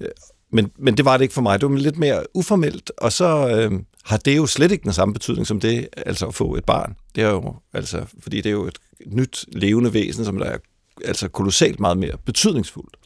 Øh, 0.00 0.08
men, 0.52 0.70
men 0.78 0.96
det 0.96 1.04
var 1.04 1.16
det 1.16 1.22
ikke 1.22 1.34
for 1.34 1.42
mig. 1.42 1.60
Det 1.60 1.70
var 1.70 1.76
lidt 1.76 1.98
mere 1.98 2.22
uformelt, 2.34 2.92
og 2.98 3.12
så 3.12 3.48
øh, 3.48 3.80
har 4.04 4.16
det 4.16 4.36
jo 4.36 4.46
slet 4.46 4.72
ikke 4.72 4.84
den 4.84 4.92
samme 4.92 5.14
betydning 5.14 5.46
som 5.46 5.60
det, 5.60 5.88
altså 5.96 6.26
at 6.26 6.34
få 6.34 6.54
et 6.54 6.64
barn. 6.64 6.96
Det 7.14 7.24
er 7.24 7.28
jo, 7.30 7.54
altså, 7.72 8.04
fordi 8.22 8.36
det 8.36 8.46
er 8.46 8.54
jo 8.54 8.66
et 8.66 8.78
nyt 9.06 9.44
levende 9.48 9.94
væsen, 9.94 10.24
som 10.24 10.38
der 10.38 10.46
er 10.46 10.58
altså 11.04 11.28
kolossalt 11.28 11.80
meget 11.80 11.98
mere 11.98 12.16
betydningsfuldt. 12.24 12.96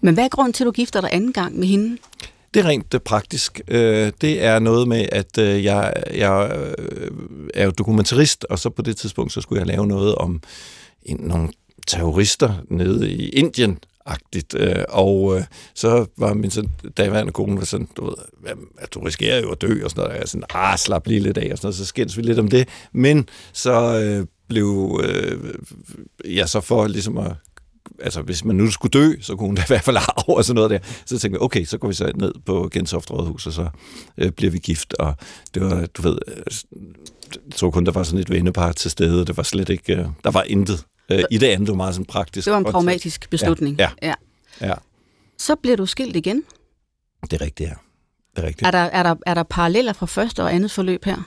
Men 0.00 0.14
hvad 0.14 0.24
er 0.24 0.28
grunden 0.28 0.52
til, 0.52 0.64
at 0.64 0.66
du 0.66 0.72
gifter 0.72 1.00
dig 1.00 1.10
anden 1.12 1.32
gang 1.32 1.58
med 1.58 1.68
hende? 1.68 1.98
Det 2.54 2.60
er 2.60 2.68
rent 2.68 2.94
øh, 2.94 3.00
praktisk. 3.00 3.60
Øh, 3.68 4.12
det 4.20 4.44
er 4.44 4.58
noget 4.58 4.88
med, 4.88 5.06
at 5.12 5.38
øh, 5.38 5.64
jeg, 5.64 5.92
jeg 6.14 6.66
er 7.54 7.64
jo 7.64 7.70
dokumentarist, 7.70 8.46
og 8.50 8.58
så 8.58 8.70
på 8.70 8.82
det 8.82 8.96
tidspunkt, 8.96 9.32
så 9.32 9.40
skulle 9.40 9.58
jeg 9.58 9.66
lave 9.66 9.86
noget 9.86 10.14
om 10.14 10.42
en, 11.02 11.16
nogle 11.20 11.48
terrorister 11.86 12.54
nede 12.68 13.10
i 13.10 13.28
Indien, 13.28 13.78
agtigt. 14.06 14.54
Og 14.88 15.36
øh, 15.36 15.44
så 15.74 16.06
var 16.16 16.34
min 16.34 16.50
sådan, 16.50 16.70
daværende 16.96 17.32
kone 17.32 17.58
var 17.58 17.64
sådan, 17.64 17.88
du 17.96 18.04
ved, 18.04 18.14
at 18.78 18.94
du 18.94 19.00
risikerer 19.00 19.40
jo 19.40 19.50
at 19.50 19.60
dø, 19.60 19.84
og 19.84 19.90
sådan 19.90 20.04
noget. 20.04 20.20
Jeg 20.20 20.28
sådan, 20.28 20.44
ah, 20.54 20.78
slap 20.78 21.06
lige 21.06 21.20
lidt 21.20 21.38
af, 21.38 21.48
og 21.52 21.58
sådan 21.58 21.66
noget. 21.66 21.76
Så 21.76 21.84
skændes 21.84 22.16
vi 22.16 22.22
lidt 22.22 22.38
om 22.38 22.48
det. 22.48 22.68
Men 22.92 23.28
så 23.52 24.00
øh, 24.00 24.26
blev 24.48 25.00
øh, 25.04 25.54
jeg 26.24 26.48
så 26.48 26.60
for 26.60 26.86
ligesom 26.86 27.18
at 27.18 27.32
altså 28.00 28.22
hvis 28.22 28.44
man 28.44 28.56
nu 28.56 28.70
skulle 28.70 28.90
dø, 28.90 29.14
så 29.20 29.36
kunne 29.36 29.46
hun 29.46 29.54
da 29.54 29.62
i 29.62 29.64
hvert 29.68 29.82
fald 29.82 29.96
arve 29.96 30.36
og 30.36 30.44
sådan 30.44 30.54
noget 30.54 30.70
der. 30.70 30.78
Så 31.06 31.18
tænkte 31.18 31.36
jeg, 31.36 31.42
okay, 31.42 31.64
så 31.64 31.78
går 31.78 31.88
vi 31.88 31.94
så 31.94 32.12
ned 32.14 32.32
på 32.46 32.68
Gensoft 32.72 33.10
Rådhus, 33.10 33.46
og 33.46 33.52
så 33.52 33.68
øh, 34.18 34.30
bliver 34.30 34.50
vi 34.50 34.58
gift. 34.58 34.94
Og 34.94 35.14
det 35.54 35.62
var, 35.62 35.86
du 35.86 36.02
ved, 36.02 36.18
øh, 36.28 36.42
jeg 37.32 37.54
tror 37.54 37.70
kun, 37.70 37.86
der 37.86 37.92
var 37.92 38.02
sådan 38.02 38.20
et 38.20 38.30
vennepar 38.30 38.72
til 38.72 38.90
stede. 38.90 39.26
Det 39.26 39.36
var 39.36 39.42
slet 39.42 39.68
ikke, 39.68 39.96
øh, 39.96 40.06
der 40.24 40.30
var 40.30 40.42
intet. 40.42 40.84
Øh, 41.10 41.22
I 41.30 41.38
det 41.38 41.46
andet 41.46 41.68
var 41.68 41.74
meget 41.74 41.94
sådan 41.94 42.06
praktisk. 42.06 42.44
Det 42.44 42.52
var 42.52 42.58
en 42.58 42.64
pragmatisk 42.64 43.30
beslutning. 43.30 43.78
Ja, 43.78 43.90
ja. 44.02 44.14
ja. 44.60 44.66
ja. 44.66 44.74
Så 45.38 45.54
bliver 45.54 45.76
du 45.76 45.86
skilt 45.86 46.16
igen. 46.16 46.42
Det 47.22 47.32
er 47.32 47.40
rigtigt, 47.40 47.68
ja. 47.68 47.74
Det 48.36 48.44
er 48.44 48.48
rigtigt. 48.48 48.66
Er 48.66 48.70
der, 48.70 48.78
er 48.78 49.02
der, 49.02 49.14
er 49.26 49.34
der 49.34 49.42
paralleller 49.42 49.92
fra 49.92 50.06
første 50.06 50.42
og 50.42 50.54
andet 50.54 50.70
forløb 50.70 51.04
her? 51.04 51.22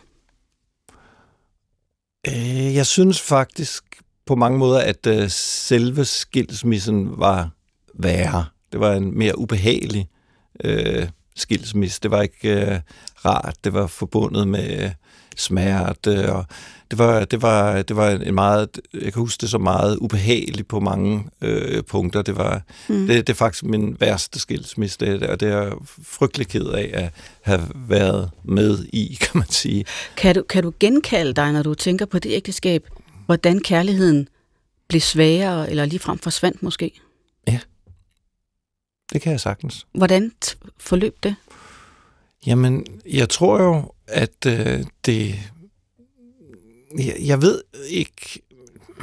Øh, 2.28 2.76
jeg 2.76 2.86
synes 2.86 3.22
faktisk 3.22 3.84
på 4.26 4.36
mange 4.36 4.60
måder, 4.60 4.80
at 4.80 5.08
øh, 5.08 5.30
selve 5.30 6.06
skilsmissen 6.06 7.20
var 7.20 7.50
værre. 7.94 8.46
Det 8.72 8.80
var 8.80 8.94
en 8.94 9.18
mere 9.18 9.38
ubehagelig 9.38 10.08
øh, 10.64 11.08
skilsmisse. 11.36 12.00
Det 12.04 12.12
var 12.12 12.22
ikke 12.22 12.66
øh, 12.66 12.80
rart. 13.26 13.56
Det 13.64 13.74
var 13.74 13.88
forbundet 13.88 14.48
med 14.48 14.92
smerte, 15.36 16.34
og 16.34 16.46
det 16.92 17.00
var, 17.00 17.26
det 17.26 17.42
var, 17.42 17.82
det 17.82 17.96
var 17.96 18.10
en 18.10 18.36
meget, 18.36 18.82
jeg 18.94 19.14
kan 19.14 19.20
huske 19.20 19.42
det 19.42 19.50
så 19.50 19.58
meget 19.58 19.98
ubehageligt 19.98 20.68
på 20.68 20.80
mange 20.80 21.24
øh, 21.42 21.84
punkter. 21.84 22.22
Det 22.22 22.38
var, 22.38 22.62
mm. 22.90 23.08
det, 23.08 23.28
det 23.28 23.34
er 23.34 23.38
faktisk 23.38 23.64
min 23.64 23.98
værste 24.00 24.40
skilsmisse, 24.40 24.98
det, 25.00 25.24
og 25.24 25.40
det 25.40 25.52
er 25.52 25.62
jeg 25.62 25.74
frygtelig 26.04 26.48
ked 26.48 26.66
af 26.66 26.90
at 26.94 27.10
have 27.42 27.70
været 27.76 28.30
med 28.44 28.86
i, 28.94 29.18
kan 29.22 29.32
man 29.34 29.50
sige. 29.50 29.86
Kan 30.18 30.36
du, 30.36 30.44
kan 30.50 30.64
du 30.64 30.74
genkalde 30.80 31.34
dig, 31.34 31.54
når 31.54 31.64
du 31.64 31.74
tænker 31.74 32.06
på 32.06 32.20
det 32.20 32.32
ægteskab, 32.32 32.88
hvordan 33.26 33.60
kærligheden 33.60 34.28
blev 34.88 35.02
sværere, 35.02 35.70
eller 35.70 35.86
ligefrem 35.86 36.20
forsvandt 36.20 36.64
måske? 36.64 37.02
Ja, 37.48 37.60
det 39.14 39.22
kan 39.22 39.32
jeg 39.32 39.40
sagtens. 39.40 39.88
Hvordan 39.94 40.32
forløb 40.78 41.18
det? 41.24 41.36
Jamen, 42.46 42.86
jeg 43.06 43.30
tror 43.30 43.62
jo, 43.62 43.92
at 44.08 44.46
øh, 44.48 44.86
det... 45.06 45.36
Jeg, 46.98 47.16
jeg 47.20 47.42
ved 47.42 47.62
ikke... 47.88 48.42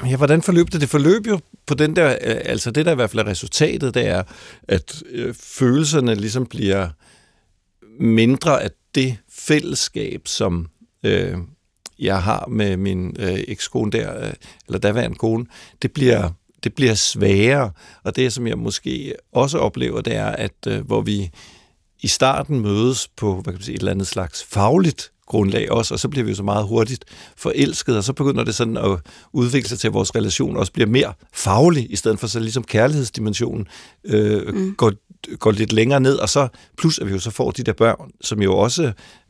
Ja, 0.07 0.17
hvordan 0.17 0.43
forløb 0.43 0.73
det? 0.73 0.81
Det 0.81 0.89
forløb 0.89 1.27
jo 1.27 1.41
på 1.67 1.75
den 1.75 1.97
der... 1.97 2.11
Øh, 2.11 2.41
altså, 2.45 2.71
det 2.71 2.87
der 2.87 2.93
i 2.93 2.95
hvert 2.95 3.11
fald 3.11 3.27
er 3.27 3.31
resultatet, 3.31 3.95
det 3.95 4.07
er, 4.07 4.23
at 4.63 5.03
øh, 5.11 5.35
følelserne 5.35 6.15
ligesom 6.15 6.47
bliver 6.47 6.89
mindre 8.01 8.63
af 8.63 8.71
det 8.95 9.17
fællesskab, 9.29 10.29
som 10.29 10.69
øh, 11.05 11.39
jeg 12.01 12.23
har 12.23 12.47
med 12.49 12.77
min 12.77 13.17
øh, 13.19 13.39
ekskone 13.49 13.91
der, 13.91 14.25
øh, 14.27 14.33
eller 14.67 14.79
daværende 14.79 15.17
kone, 15.17 15.47
det 15.83 15.93
bliver, 15.93 16.31
det 16.65 16.75
bliver 16.75 16.95
sværere. 16.95 17.71
Og 18.05 18.17
det, 18.17 18.33
som 18.33 18.47
jeg 18.47 18.59
måske 18.59 19.15
også 19.33 19.59
oplever, 19.59 20.01
det 20.01 20.17
er, 20.17 20.27
at 20.27 20.67
øh, 20.67 20.87
hvor 20.87 21.01
vi 21.01 21.31
i 22.03 22.09
starten 22.09 22.61
mødes 22.61 23.09
på 23.17 23.35
hvad 23.35 23.45
kan 23.45 23.53
man 23.53 23.63
sige, 23.63 23.75
et 23.75 23.79
eller 23.79 23.93
andet 23.93 24.07
slags 24.07 24.45
fagligt 24.45 25.13
grundlag 25.27 25.73
også, 25.73 25.95
og 25.95 26.01
så 26.01 26.09
bliver 26.09 26.25
vi 26.25 26.31
jo 26.31 26.37
så 26.37 26.43
meget 26.43 26.67
hurtigt 26.67 27.05
forelsket, 27.37 27.97
og 27.97 28.05
så 28.05 28.13
begynder 28.13 28.45
det 28.45 28.55
sådan 28.55 28.77
at 28.77 28.99
udvikle 29.33 29.69
sig 29.69 29.79
til, 29.79 29.89
at 29.89 29.95
vores 29.95 30.15
relation 30.15 30.57
også 30.57 30.73
bliver 30.73 30.87
mere 30.87 31.13
faglig, 31.33 31.93
i 31.93 31.97
stedet 31.97 32.19
for 32.19 32.27
så 32.27 32.41
ligesom 32.41 32.65
kærlighedsdimensionen 32.65 33.67
øh, 34.05 34.55
mm. 34.55 34.75
går, 34.75 34.93
går 35.37 35.51
lidt 35.51 35.73
længere 35.73 36.01
ned, 36.01 36.17
og 36.17 36.29
så 36.29 36.49
plus 36.79 36.99
at 36.99 37.07
vi 37.07 37.13
jo 37.13 37.19
så 37.19 37.31
får 37.31 37.51
de 37.51 37.63
der 37.63 37.73
børn, 37.73 38.11
som 38.21 38.43
jo 38.43 38.57
også 38.57 38.83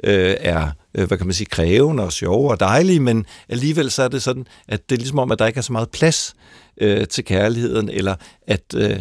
øh, 0.05 0.35
er, 0.41 0.71
øh, 0.95 1.07
hvad 1.09 1.19
kan 1.19 1.27
man 1.27 1.35
sige, 1.35 1.47
krævende 1.47 2.03
og 2.03 2.13
sjove 2.13 2.51
og 2.51 2.61
dejlige, 2.61 3.01
men 3.01 3.27
alligevel 3.49 3.91
så 3.91 4.03
er 4.03 4.09
det 4.09 4.23
sådan, 4.23 4.47
at 4.69 4.91
det 4.91 4.97
er 4.97 4.99
ligesom 4.99 5.19
om, 5.19 5.33
at 5.33 5.39
der 5.39 5.47
ikke 5.47 5.59
er 5.59 5.63
så 5.63 5.73
meget 5.73 5.91
plads 5.91 6.35
øh, 6.81 7.07
til 7.07 7.25
kærligheden, 7.25 7.89
eller 7.89 8.15
at 8.47 8.75
øh, 8.77 9.01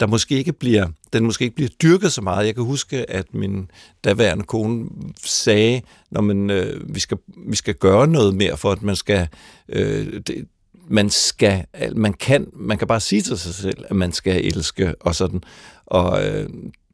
der 0.00 0.06
måske 0.06 0.34
ikke 0.34 0.52
bliver, 0.52 0.88
den 1.12 1.24
måske 1.24 1.44
ikke 1.44 1.56
bliver 1.56 1.70
dyrket 1.82 2.12
så 2.12 2.22
meget. 2.22 2.46
Jeg 2.46 2.54
kan 2.54 2.64
huske, 2.64 3.10
at 3.10 3.34
min 3.34 3.70
daværende 4.04 4.44
kone 4.44 4.88
sagde, 5.24 5.82
når 6.10 6.20
man, 6.20 6.50
øh, 6.50 6.94
vi, 6.94 7.00
skal, 7.00 7.18
vi 7.46 7.56
skal 7.56 7.74
gøre 7.74 8.06
noget 8.06 8.34
mere 8.34 8.56
for, 8.56 8.72
at 8.72 8.82
man 8.82 8.96
skal, 8.96 9.28
øh, 9.68 10.20
det, 10.26 10.46
man 10.88 11.10
skal, 11.10 11.64
man 11.96 12.12
kan, 12.12 12.46
man 12.52 12.78
kan 12.78 12.88
bare 12.88 13.00
sige 13.00 13.22
til 13.22 13.38
sig 13.38 13.54
selv, 13.54 13.84
at 13.88 13.96
man 13.96 14.12
skal 14.12 14.44
elske 14.44 14.94
og 15.00 15.14
sådan. 15.14 15.42
Og 15.86 16.26
øh, 16.26 16.48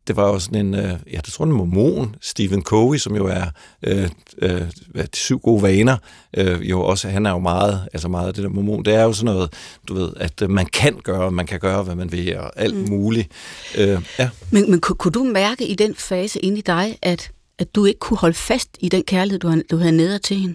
det 0.07 0.17
var 0.17 0.29
jo 0.29 0.39
sådan 0.39 0.67
en, 0.67 0.75
øh, 0.75 0.99
ja, 1.13 1.17
det 1.17 1.33
tror 1.33 1.45
en 1.45 1.53
mormon, 1.53 2.17
Stephen 2.21 2.63
Covey, 2.63 2.99
som 2.99 3.17
jo 3.17 3.27
er 3.27 3.45
øh, 3.83 4.11
øh, 4.43 4.63
de 4.95 5.07
syv 5.13 5.39
gode 5.39 5.63
vaner, 5.63 5.97
øh, 6.37 6.71
jo 6.71 6.83
også, 6.83 7.09
han 7.09 7.27
er 7.27 7.31
jo 7.31 7.39
meget, 7.39 7.89
altså 7.93 8.09
meget 8.09 8.29
af 8.29 8.35
det 8.35 8.43
der 8.43 8.51
mormon, 8.51 8.85
det 8.85 8.95
er 8.95 9.03
jo 9.03 9.13
sådan 9.13 9.35
noget, 9.35 9.53
du 9.89 9.95
ved, 9.95 10.13
at 10.17 10.43
øh, 10.43 10.51
man 10.51 10.67
kan 10.67 11.01
gøre, 11.05 11.31
man 11.31 11.47
kan 11.47 11.61
gøre, 11.61 11.83
hvad 11.83 11.95
man 11.95 12.13
vil, 12.13 12.39
og 12.39 12.53
alt 12.57 12.77
mm. 12.77 12.89
muligt. 12.89 13.33
Øh, 13.79 14.03
ja. 14.19 14.31
Men, 14.51 14.71
men 14.71 14.81
kunne, 14.81 15.13
du 15.13 15.25
mærke 15.25 15.67
i 15.67 15.75
den 15.75 15.95
fase 15.95 16.39
inde 16.39 16.59
i 16.59 16.63
dig, 16.63 16.99
at, 17.03 17.33
at 17.59 17.75
du 17.75 17.85
ikke 17.85 18.01
kunne 18.01 18.19
holde 18.19 18.35
fast 18.35 18.69
i 18.81 18.89
den 18.89 19.03
kærlighed, 19.03 19.39
du, 19.39 19.63
du 19.71 19.77
havde 19.77 19.97
nede 19.97 20.19
til 20.19 20.37
hende? 20.37 20.55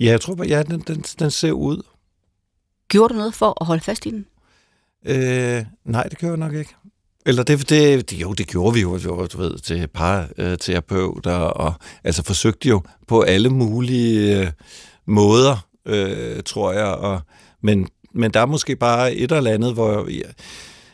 Ja, 0.00 0.10
jeg 0.10 0.20
tror, 0.20 0.44
ja, 0.44 0.62
den, 0.62 0.80
den, 0.80 1.04
den 1.18 1.30
ser 1.30 1.52
ud. 1.52 1.82
Gjorde 2.88 3.14
du 3.14 3.18
noget 3.18 3.34
for 3.34 3.56
at 3.60 3.66
holde 3.66 3.82
fast 3.82 4.06
i 4.06 4.10
den? 4.10 4.26
Øh, 5.06 5.64
nej, 5.84 6.02
det 6.02 6.18
gjorde 6.18 6.30
jeg 6.30 6.48
nok 6.48 6.54
ikke. 6.54 6.74
Eller 7.26 7.42
det, 7.42 7.68
det, 7.68 8.12
jo, 8.12 8.32
det 8.32 8.46
gjorde 8.46 8.74
vi 8.74 8.80
jo, 8.80 8.98
du 9.26 9.38
ved, 9.38 9.58
til 9.58 9.86
parterapeuter, 9.86 11.44
øh, 11.44 11.66
og 11.66 11.74
altså 12.04 12.22
forsøgte 12.22 12.68
jo 12.68 12.82
på 13.08 13.20
alle 13.20 13.48
mulige 13.48 14.40
øh, 14.40 14.46
måder, 15.06 15.66
øh, 15.86 16.42
tror 16.42 16.72
jeg. 16.72 16.86
Og, 16.86 17.20
men, 17.62 17.88
men 18.14 18.30
der 18.30 18.40
er 18.40 18.46
måske 18.46 18.76
bare 18.76 19.14
et 19.14 19.32
eller 19.32 19.50
andet, 19.50 19.74
hvor 19.74 20.08
jeg, 20.10 20.32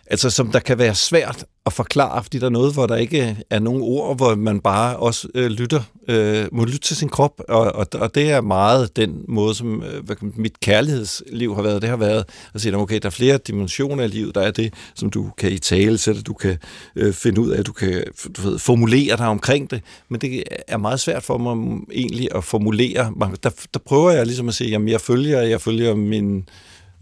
altså 0.06 0.30
som 0.30 0.52
der 0.52 0.58
kan 0.58 0.78
være 0.78 0.94
svært 0.94 1.44
at 1.66 1.72
forklare, 1.72 2.22
fordi 2.22 2.38
der 2.38 2.46
er 2.46 2.50
noget, 2.50 2.74
hvor 2.74 2.86
der 2.86 2.96
ikke 2.96 3.36
er 3.50 3.58
nogen 3.58 3.82
ord, 3.82 4.16
hvor 4.16 4.34
man 4.34 4.60
bare 4.60 4.96
også 4.96 5.28
øh, 5.34 5.50
lytter, 5.50 5.80
øh, 6.08 6.46
må 6.52 6.64
lytte 6.64 6.78
til 6.78 6.96
sin 6.96 7.08
krop, 7.08 7.40
og, 7.48 7.60
og, 7.60 7.86
og 7.94 8.14
det 8.14 8.30
er 8.30 8.40
meget 8.40 8.96
den 8.96 9.24
måde, 9.28 9.54
som 9.54 9.82
øh, 9.82 10.04
hvad, 10.04 10.16
mit 10.20 10.60
kærlighedsliv 10.60 11.54
har 11.54 11.62
været. 11.62 11.82
Det 11.82 11.90
har 11.90 11.96
været 11.96 12.24
at 12.54 12.60
sige, 12.60 12.76
okay, 12.76 12.98
der 13.02 13.06
er 13.06 13.10
flere 13.10 13.38
dimensioner 13.38 14.04
i 14.04 14.08
livet, 14.08 14.34
der 14.34 14.40
er 14.40 14.50
det, 14.50 14.74
som 14.94 15.10
du 15.10 15.30
kan 15.38 15.52
i 15.52 15.58
tale 15.58 15.98
sætte, 15.98 16.22
du 16.22 16.32
kan 16.32 16.58
øh, 16.96 17.12
finde 17.12 17.40
ud 17.40 17.50
af, 17.50 17.64
du 17.64 17.72
kan 17.72 18.04
du 18.36 18.42
ved, 18.42 18.58
formulere 18.58 19.16
dig 19.16 19.26
omkring 19.26 19.70
det, 19.70 19.82
men 20.08 20.20
det 20.20 20.42
er 20.68 20.76
meget 20.76 21.00
svært 21.00 21.22
for 21.22 21.38
mig 21.38 21.56
mm, 21.56 21.86
egentlig 21.92 22.28
at 22.34 22.44
formulere. 22.44 23.12
Der, 23.42 23.50
der 23.74 23.80
prøver 23.86 24.10
jeg 24.10 24.26
ligesom 24.26 24.48
at 24.48 24.54
sige, 24.54 24.70
jamen 24.70 24.88
jeg 24.88 25.00
følger, 25.00 25.40
jeg 25.40 25.60
følger 25.60 25.94
min 25.94 26.44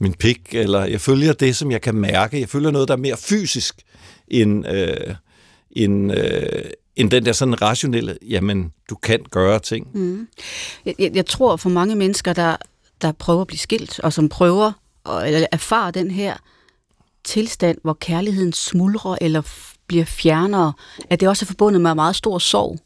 min 0.00 0.14
pik, 0.14 0.54
eller 0.54 0.84
jeg 0.84 1.00
følger 1.00 1.32
det, 1.32 1.56
som 1.56 1.70
jeg 1.70 1.80
kan 1.80 1.94
mærke. 1.94 2.40
Jeg 2.40 2.48
følger 2.48 2.70
noget, 2.70 2.88
der 2.88 2.94
er 2.94 2.98
mere 2.98 3.16
fysisk 3.16 3.82
end, 4.28 4.68
øh, 4.68 5.14
end, 5.70 6.12
øh, 6.12 6.62
end 6.96 7.10
den 7.10 7.26
der 7.26 7.32
sådan 7.32 7.62
rationelle, 7.62 8.18
jamen, 8.28 8.72
du 8.90 8.94
kan 8.94 9.20
gøre 9.30 9.58
ting. 9.58 9.88
Mm. 9.94 10.28
Jeg, 10.86 11.10
jeg 11.14 11.26
tror 11.26 11.56
for 11.56 11.70
mange 11.70 11.96
mennesker, 11.96 12.32
der, 12.32 12.56
der 13.02 13.12
prøver 13.12 13.40
at 13.40 13.46
blive 13.46 13.58
skilt, 13.58 14.00
og 14.00 14.12
som 14.12 14.28
prøver 14.28 14.72
at 15.06 15.46
erfare 15.52 15.90
den 15.90 16.10
her 16.10 16.36
tilstand, 17.24 17.78
hvor 17.82 17.96
kærligheden 18.00 18.52
smuldrer 18.52 19.16
eller 19.20 19.42
bliver 19.86 20.04
fjernere, 20.04 20.72
at 21.10 21.20
det 21.20 21.28
også 21.28 21.44
er 21.44 21.46
forbundet 21.46 21.80
med 21.80 21.94
meget 21.94 22.16
stor 22.16 22.38
sorg 22.38 22.78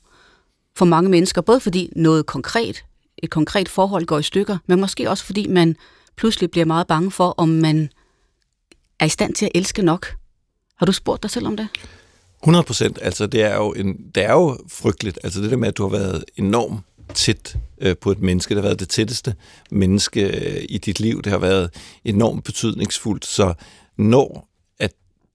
for 0.76 0.84
mange 0.84 1.10
mennesker, 1.10 1.40
både 1.40 1.60
fordi 1.60 1.92
noget 1.96 2.26
konkret, 2.26 2.84
et 3.18 3.30
konkret 3.30 3.68
forhold 3.68 4.06
går 4.06 4.18
i 4.18 4.22
stykker, 4.22 4.58
men 4.66 4.80
måske 4.80 5.10
også 5.10 5.24
fordi 5.24 5.46
man 5.46 5.76
pludselig 6.16 6.50
bliver 6.50 6.64
meget 6.64 6.86
bange 6.86 7.10
for, 7.10 7.34
om 7.36 7.48
man 7.48 7.90
er 9.00 9.06
i 9.06 9.08
stand 9.08 9.34
til 9.34 9.46
at 9.46 9.52
elske 9.54 9.82
nok. 9.82 10.16
Har 10.76 10.86
du 10.86 10.92
spurgt 10.92 11.22
dig 11.22 11.30
selv 11.30 11.46
om 11.46 11.56
det? 11.56 11.68
100 12.42 12.64
procent. 12.64 12.98
Altså, 13.02 13.26
det 13.26 13.42
er, 13.42 13.56
jo 13.56 13.72
en, 13.72 13.96
det 14.14 14.24
er 14.24 14.32
jo 14.32 14.58
frygteligt. 14.68 15.18
Altså, 15.24 15.42
det 15.42 15.50
der 15.50 15.56
med, 15.56 15.68
at 15.68 15.76
du 15.76 15.82
har 15.82 15.98
været 15.98 16.24
enormt 16.36 16.80
tæt 17.14 17.56
øh, 17.80 17.96
på 17.96 18.10
et 18.10 18.20
menneske. 18.20 18.54
Det 18.54 18.62
har 18.62 18.68
været 18.68 18.80
det 18.80 18.88
tætteste 18.88 19.34
menneske 19.70 20.22
øh, 20.22 20.64
i 20.68 20.78
dit 20.78 21.00
liv. 21.00 21.22
Det 21.22 21.32
har 21.32 21.38
været 21.38 21.70
enormt 22.04 22.44
betydningsfuldt. 22.44 23.26
Så 23.26 23.54
når 23.96 24.48
at 24.78 24.92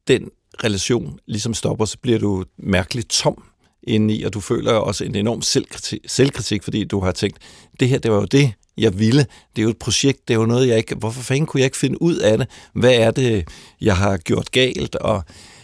den 0.07 0.31
relation 0.63 1.19
ligesom 1.25 1.53
stopper, 1.53 1.85
så 1.85 1.97
bliver 1.97 2.19
du 2.19 2.45
mærkeligt 2.57 3.09
tom 3.09 3.43
indeni, 3.89 4.23
og 4.23 4.33
du 4.33 4.39
føler 4.39 4.73
også 4.73 5.03
en 5.03 5.15
enorm 5.15 5.41
selvkritik, 5.41 5.99
selvkritik, 6.07 6.63
fordi 6.63 6.83
du 6.83 6.99
har 6.99 7.11
tænkt, 7.11 7.37
det 7.79 7.89
her, 7.89 7.99
det 7.99 8.11
var 8.11 8.17
jo 8.17 8.25
det, 8.25 8.53
jeg 8.77 8.99
ville. 8.99 9.25
Det 9.55 9.61
er 9.61 9.63
jo 9.63 9.69
et 9.69 9.77
projekt, 9.77 10.27
det 10.27 10.33
er 10.33 10.39
jo 10.39 10.45
noget, 10.45 10.67
jeg 10.67 10.77
ikke... 10.77 10.95
Hvorfor 10.95 11.21
fanden 11.21 11.45
kunne 11.45 11.59
jeg 11.59 11.65
ikke 11.65 11.77
finde 11.77 12.01
ud 12.01 12.15
af 12.15 12.37
det? 12.37 12.47
Hvad 12.73 12.93
er 12.93 13.11
det, 13.11 13.47
jeg 13.81 13.97
har 13.97 14.17
gjort 14.17 14.51
galt? 14.51 14.95
Og 14.95 15.23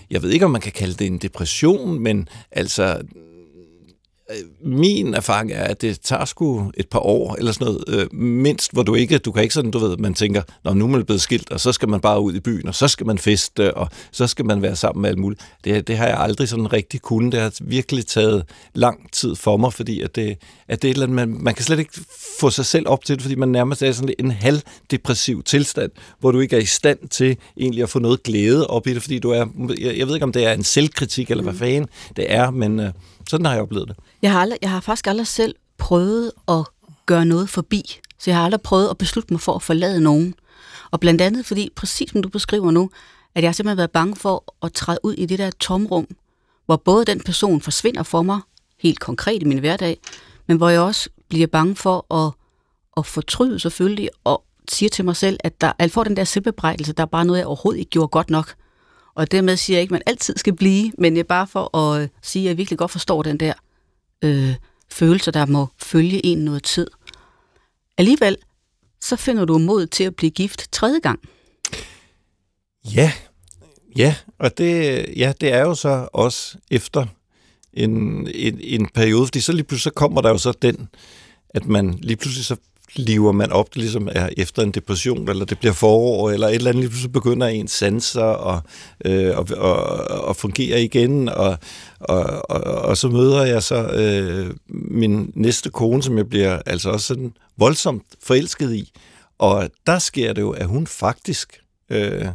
jeg 0.09 0.23
ved 0.23 0.29
ikke, 0.29 0.45
om 0.45 0.51
man 0.51 0.61
kan 0.61 0.71
kalde 0.71 0.93
det 0.93 1.07
en 1.07 1.17
depression, 1.17 1.99
men 1.99 2.29
altså 2.51 3.01
min 4.65 5.13
erfaring 5.13 5.51
er, 5.51 5.63
at 5.63 5.81
det 5.81 5.99
tager 6.01 6.25
sgu 6.25 6.71
et 6.77 6.89
par 6.89 6.99
år 6.99 7.35
eller 7.35 7.51
sådan 7.51 7.65
noget, 7.65 7.83
øh, 7.87 8.13
mindst, 8.19 8.73
hvor 8.73 8.83
du 8.83 8.95
ikke, 8.95 9.17
du 9.17 9.31
kan 9.31 9.43
ikke 9.43 9.53
sådan, 9.53 9.71
du 9.71 9.79
ved, 9.79 9.97
man 9.97 10.13
tænker, 10.13 10.41
når 10.63 10.73
nu 10.73 10.85
er 10.85 10.89
man 10.89 11.05
blevet 11.05 11.21
skilt, 11.21 11.51
og 11.51 11.59
så 11.59 11.71
skal 11.71 11.89
man 11.89 11.99
bare 11.99 12.21
ud 12.21 12.33
i 12.33 12.39
byen, 12.39 12.67
og 12.67 12.75
så 12.75 12.87
skal 12.87 13.05
man 13.05 13.17
feste, 13.17 13.73
og 13.73 13.89
så 14.11 14.27
skal 14.27 14.45
man 14.45 14.61
være 14.61 14.75
sammen 14.75 15.01
med 15.01 15.09
alt 15.09 15.19
muligt. 15.19 15.41
Det, 15.63 15.87
det 15.87 15.97
har 15.97 16.07
jeg 16.07 16.19
aldrig 16.19 16.49
sådan 16.49 16.73
rigtig 16.73 17.01
kunnet. 17.01 17.31
Det 17.31 17.41
har 17.41 17.53
virkelig 17.61 18.05
taget 18.05 18.43
lang 18.73 19.11
tid 19.11 19.35
for 19.35 19.57
mig, 19.57 19.73
fordi 19.73 20.01
at 20.01 20.15
det, 20.15 20.37
at 20.67 20.81
det 20.81 20.87
er 20.87 20.91
et 20.91 20.95
eller 20.95 21.05
andet, 21.05 21.15
man, 21.15 21.43
man 21.43 21.53
kan 21.53 21.65
slet 21.65 21.79
ikke 21.79 21.99
få 22.39 22.49
sig 22.49 22.65
selv 22.65 22.87
op 22.89 23.05
til 23.05 23.15
det, 23.15 23.21
fordi 23.21 23.35
man 23.35 23.49
nærmest 23.49 23.83
er 23.83 23.91
sådan 23.91 24.15
en 24.19 24.31
halvdepressiv 24.31 25.43
tilstand, 25.43 25.91
hvor 26.19 26.31
du 26.31 26.39
ikke 26.39 26.55
er 26.55 26.61
i 26.61 26.65
stand 26.65 27.09
til 27.09 27.37
egentlig 27.57 27.83
at 27.83 27.89
få 27.89 27.99
noget 27.99 28.23
glæde 28.23 28.67
op 28.67 28.87
i 28.87 28.93
det, 28.93 29.01
fordi 29.01 29.19
du 29.19 29.29
er, 29.29 29.45
jeg, 29.79 29.97
jeg 29.97 30.07
ved 30.07 30.13
ikke, 30.13 30.23
om 30.23 30.31
det 30.31 30.45
er 30.45 30.53
en 30.53 30.63
selvkritik, 30.63 31.31
eller 31.31 31.43
hvad 31.43 31.53
mm. 31.53 31.59
fanden 31.59 31.89
det 32.15 32.25
er, 32.33 32.51
men 32.51 32.79
øh, 32.79 32.91
sådan 33.29 33.45
har 33.45 33.53
jeg 33.53 33.61
oplevet 33.61 33.87
det. 33.87 33.95
Jeg 34.21 34.31
har, 34.31 34.41
aldrig, 34.41 34.59
jeg 34.61 34.69
har 34.69 34.79
faktisk 34.79 35.07
aldrig 35.07 35.27
selv 35.27 35.55
prøvet 35.77 36.31
at 36.47 36.65
gøre 37.05 37.25
noget 37.25 37.49
forbi. 37.49 37.99
Så 38.19 38.29
jeg 38.29 38.37
har 38.37 38.45
aldrig 38.45 38.61
prøvet 38.61 38.89
at 38.89 38.97
beslutte 38.97 39.33
mig 39.33 39.41
for 39.41 39.53
at 39.53 39.61
forlade 39.61 40.01
nogen. 40.01 40.35
Og 40.91 40.99
blandt 40.99 41.21
andet 41.21 41.45
fordi, 41.45 41.69
præcis 41.75 42.11
som 42.11 42.21
du 42.21 42.29
beskriver 42.29 42.71
nu, 42.71 42.89
at 43.35 43.43
jeg 43.43 43.47
har 43.47 43.53
simpelthen 43.53 43.77
været 43.77 43.91
bange 43.91 44.15
for 44.15 44.43
at 44.63 44.73
træde 44.73 44.99
ud 45.03 45.13
i 45.13 45.25
det 45.25 45.39
der 45.39 45.51
tomrum, 45.59 46.07
hvor 46.65 46.75
både 46.75 47.05
den 47.05 47.19
person 47.19 47.61
forsvinder 47.61 48.03
for 48.03 48.21
mig, 48.21 48.39
helt 48.79 48.99
konkret 48.99 49.41
i 49.41 49.45
min 49.45 49.59
hverdag, 49.59 49.97
men 50.47 50.57
hvor 50.57 50.69
jeg 50.69 50.81
også 50.81 51.09
bliver 51.29 51.47
bange 51.47 51.75
for 51.75 52.13
at, 52.13 52.33
at 52.97 53.05
fortryde 53.05 53.59
selvfølgelig, 53.59 54.09
og 54.23 54.43
siger 54.69 54.89
til 54.89 55.05
mig 55.05 55.15
selv, 55.15 55.37
at 55.43 55.61
der, 55.61 55.71
jeg 55.79 55.91
får 55.91 56.03
den 56.03 56.17
der 56.17 56.23
selvbebrejdelse, 56.23 56.93
der 56.93 57.03
er 57.03 57.07
bare 57.07 57.25
noget, 57.25 57.39
jeg 57.39 57.47
overhovedet 57.47 57.79
ikke 57.79 57.89
gjorde 57.89 58.07
godt 58.07 58.29
nok. 58.29 58.55
Og 59.15 59.31
dermed 59.31 59.57
siger 59.57 59.77
jeg 59.77 59.81
ikke, 59.81 59.89
at 59.89 59.95
man 59.95 60.01
altid 60.05 60.37
skal 60.37 60.55
blive, 60.55 60.91
men 60.97 61.17
jeg 61.17 61.27
bare 61.27 61.47
for 61.47 61.77
at 61.77 62.01
øh, 62.01 62.07
sige, 62.21 62.45
at 62.45 62.49
jeg 62.49 62.57
virkelig 62.57 62.79
godt 62.79 62.91
forstår 62.91 63.23
den 63.23 63.37
der 63.37 63.53
øh, 64.21 64.55
følelse, 64.91 65.31
der 65.31 65.45
må 65.45 65.67
følge 65.77 66.25
en 66.25 66.37
noget 66.37 66.63
tid. 66.63 66.87
Alligevel, 67.97 68.37
så 69.01 69.15
finder 69.15 69.45
du 69.45 69.57
mod 69.57 69.87
til 69.87 70.03
at 70.03 70.15
blive 70.15 70.31
gift 70.31 70.71
tredje 70.71 70.99
gang. 70.99 71.19
Ja, 72.95 73.11
ja, 73.97 74.15
og 74.39 74.57
det, 74.57 75.05
ja, 75.17 75.33
det 75.41 75.53
er 75.53 75.61
jo 75.61 75.75
så 75.75 76.07
også 76.13 76.57
efter 76.71 77.05
en, 77.73 78.27
en, 78.27 78.59
en 78.61 78.89
periode, 78.93 79.25
fordi 79.27 79.39
så 79.39 79.51
lige 79.51 79.63
pludselig 79.63 79.83
så 79.83 79.95
kommer 79.95 80.21
der 80.21 80.29
jo 80.29 80.37
så 80.37 80.51
den, 80.51 80.89
at 81.49 81.65
man 81.65 81.93
lige 82.01 82.17
pludselig 82.17 82.45
så 82.45 82.55
liver 82.95 83.31
man 83.31 83.51
op, 83.51 83.73
det 83.73 83.77
ligesom 83.77 84.09
er 84.11 84.29
efter 84.37 84.63
en 84.63 84.71
depression, 84.71 85.29
eller 85.29 85.45
det 85.45 85.59
bliver 85.59 85.73
forår, 85.73 86.31
eller 86.31 86.47
et 86.47 86.55
eller 86.55 86.71
andet, 86.71 86.93
så 86.93 87.09
begynder 87.09 87.47
ens 87.47 87.71
sanser 87.71 88.21
og, 88.21 88.61
øh, 89.05 89.37
og, 89.37 89.47
og, 89.57 89.77
og 90.07 90.35
fungere 90.35 90.83
igen, 90.83 91.29
og, 91.29 91.57
og, 91.99 92.51
og, 92.51 92.61
og 92.61 92.97
så 92.97 93.07
møder 93.07 93.45
jeg 93.45 93.63
så 93.63 93.87
øh, 93.87 94.55
min 94.67 95.31
næste 95.35 95.69
kone, 95.69 96.03
som 96.03 96.17
jeg 96.17 96.29
bliver 96.29 96.61
altså 96.65 96.89
også 96.89 97.07
sådan 97.07 97.33
voldsomt 97.57 98.03
forelsket 98.23 98.75
i, 98.75 98.91
og 99.37 99.69
der 99.85 99.99
sker 99.99 100.33
det 100.33 100.41
jo, 100.41 100.51
at 100.51 100.67
hun 100.67 100.87
faktisk 100.87 101.59
øh, 101.89 102.25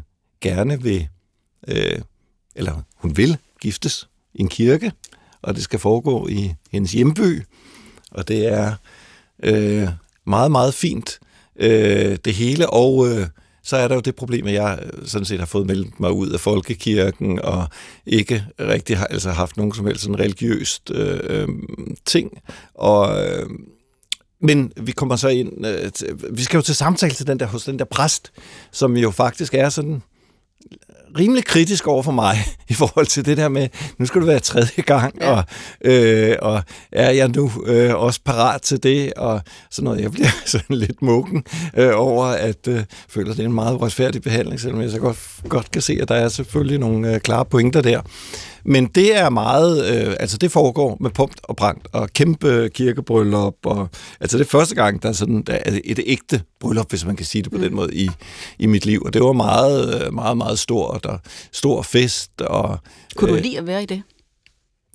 gerne 0.40 0.82
vil, 0.82 1.08
øh, 1.68 1.98
eller 2.54 2.82
hun 2.96 3.16
vil 3.16 3.36
giftes 3.60 4.08
i 4.34 4.40
en 4.40 4.48
kirke, 4.48 4.92
og 5.42 5.54
det 5.54 5.62
skal 5.62 5.78
foregå 5.78 6.28
i 6.28 6.54
hendes 6.72 6.92
hjemby, 6.92 7.42
og 8.10 8.28
det 8.28 8.46
er 8.46 8.74
øh, 9.42 9.88
meget, 10.26 10.50
meget 10.50 10.74
fint, 10.74 11.18
øh, 11.56 12.18
det 12.24 12.34
hele, 12.34 12.70
og 12.70 13.08
øh, 13.08 13.26
så 13.62 13.76
er 13.76 13.88
der 13.88 13.94
jo 13.94 14.00
det 14.00 14.16
problem, 14.16 14.46
at 14.46 14.52
jeg 14.52 14.78
øh, 14.82 15.06
sådan 15.06 15.24
set 15.24 15.38
har 15.38 15.46
fået 15.46 15.66
meldt 15.66 16.00
mig 16.00 16.12
ud 16.12 16.30
af 16.30 16.40
folkekirken, 16.40 17.40
og 17.40 17.68
ikke 18.06 18.44
rigtig 18.60 18.98
har 18.98 19.06
altså 19.06 19.30
haft 19.30 19.56
nogen 19.56 19.74
som 19.74 19.86
helst 19.86 20.02
sådan 20.02 20.18
religiøst 20.18 20.90
øh, 20.94 21.20
øh, 21.22 21.48
ting, 22.06 22.30
og... 22.74 23.26
Øh, 23.26 23.46
men 24.42 24.72
vi 24.76 24.92
kommer 24.92 25.16
så 25.16 25.28
ind, 25.28 25.66
øh, 25.66 25.90
vi 26.36 26.42
skal 26.42 26.58
jo 26.58 26.62
til 26.62 26.74
samtale 26.74 27.14
til 27.14 27.26
den 27.26 27.40
der, 27.40 27.46
hos 27.46 27.64
den 27.64 27.78
der 27.78 27.84
præst, 27.84 28.32
som 28.72 28.96
jo 28.96 29.10
faktisk 29.10 29.54
er 29.54 29.68
sådan 29.68 30.02
rimelig 31.18 31.44
kritisk 31.44 31.86
over 31.86 32.02
for 32.02 32.12
mig 32.12 32.36
i 32.68 32.74
forhold 32.74 33.06
til 33.06 33.24
det 33.24 33.36
der 33.36 33.48
med, 33.48 33.68
nu 33.98 34.06
skal 34.06 34.20
du 34.20 34.26
være 34.26 34.40
tredje 34.40 34.82
gang, 34.82 35.14
ja. 35.20 35.30
og, 35.30 35.44
øh, 35.84 36.36
og 36.42 36.62
er 36.92 37.10
jeg 37.10 37.28
nu 37.28 37.50
øh, 37.66 37.94
også 37.94 38.20
parat 38.24 38.62
til 38.62 38.82
det, 38.82 39.12
og 39.12 39.40
sådan 39.70 39.84
noget. 39.84 40.00
Jeg 40.00 40.12
bliver 40.12 40.28
sådan 40.46 40.76
lidt 40.76 41.02
mukken 41.02 41.44
øh, 41.76 41.92
over, 41.94 42.24
at 42.24 42.68
øh, 42.68 42.84
føler, 43.08 43.32
det 43.32 43.40
er 43.40 43.46
en 43.46 43.52
meget 43.52 43.74
uretfærdig 43.74 44.22
behandling, 44.22 44.60
selvom 44.60 44.80
jeg 44.80 44.90
så 44.90 44.98
godt, 44.98 45.18
godt 45.48 45.70
kan 45.70 45.82
se, 45.82 45.98
at 46.02 46.08
der 46.08 46.14
er 46.14 46.28
selvfølgelig 46.28 46.78
nogle 46.78 47.14
øh, 47.14 47.20
klare 47.20 47.44
pointer 47.44 47.80
der. 47.80 48.00
Men 48.64 48.86
det 48.86 49.18
er 49.18 49.30
meget, 49.30 50.06
øh, 50.06 50.16
altså 50.20 50.38
det 50.38 50.52
foregår 50.52 50.96
med 51.00 51.10
punkt 51.10 51.40
og 51.42 51.56
pragt, 51.56 51.88
og 51.92 52.10
kæmpe 52.12 52.70
kirkebryllup, 52.74 53.54
og 53.64 53.88
altså 54.20 54.38
det 54.38 54.44
er 54.44 54.48
første 54.48 54.74
gang, 54.74 55.02
der 55.02 55.08
er 55.08 55.12
sådan 55.12 55.42
der 55.42 55.52
er 55.52 55.78
et 55.84 56.00
ægte 56.06 56.42
bryllup, 56.60 56.90
hvis 56.90 57.06
man 57.06 57.16
kan 57.16 57.26
sige 57.26 57.42
det 57.42 57.52
på 57.52 57.58
mm. 57.58 57.64
den 57.64 57.74
måde, 57.74 57.94
i, 57.94 58.10
i 58.58 58.66
mit 58.66 58.86
liv. 58.86 59.02
Og 59.04 59.12
det 59.12 59.22
var 59.22 59.32
meget, 59.32 60.04
øh, 60.04 60.14
meget, 60.14 60.36
meget 60.36 60.58
stort, 60.58 61.06
og 61.06 61.20
stor 61.52 61.82
fest. 61.82 62.40
Og, 62.40 62.78
Kunne 63.16 63.30
du 63.30 63.36
øh, 63.36 63.42
lide 63.42 63.58
at 63.58 63.66
være 63.66 63.82
i 63.82 63.86
det? 63.86 64.02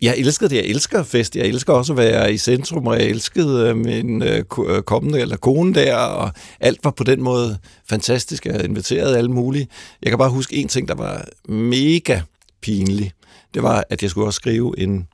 Jeg 0.02 0.18
elskede 0.18 0.50
det. 0.50 0.56
Jeg 0.56 0.66
elsker 0.66 1.04
fest. 1.04 1.36
Jeg 1.36 1.46
elsker 1.46 1.74
også 1.74 1.94
at 1.94 1.98
være 1.98 2.34
i 2.34 2.38
centrum, 2.38 2.88
og 2.88 3.00
jeg 3.00 3.08
elskede 3.08 3.70
øh, 3.70 3.78
min 3.78 4.24
øh, 4.24 4.44
øh, 4.68 4.82
kommende 4.82 5.20
eller 5.20 5.38
kone 5.38 5.74
der, 5.74 5.96
og 5.96 6.32
alt 6.60 6.80
var 6.84 6.92
på 6.92 7.04
den 7.04 7.22
måde 7.22 7.58
fantastisk. 7.90 8.46
Jeg 8.46 8.64
inviterede 8.64 9.18
alle 9.18 9.32
mulige. 9.32 9.68
Jeg 10.02 10.12
kan 10.12 10.18
bare 10.18 10.30
huske 10.30 10.56
en 10.56 10.68
ting, 10.68 10.88
der 10.88 10.96
var 10.96 11.26
mega 11.50 12.22
pinlig 12.62 13.12
det 13.56 13.64
var, 13.64 13.84
at 13.90 14.02
jeg 14.02 14.10
skulle 14.10 14.28
også 14.28 14.38
skrive 14.38 14.80
en, 14.80 15.08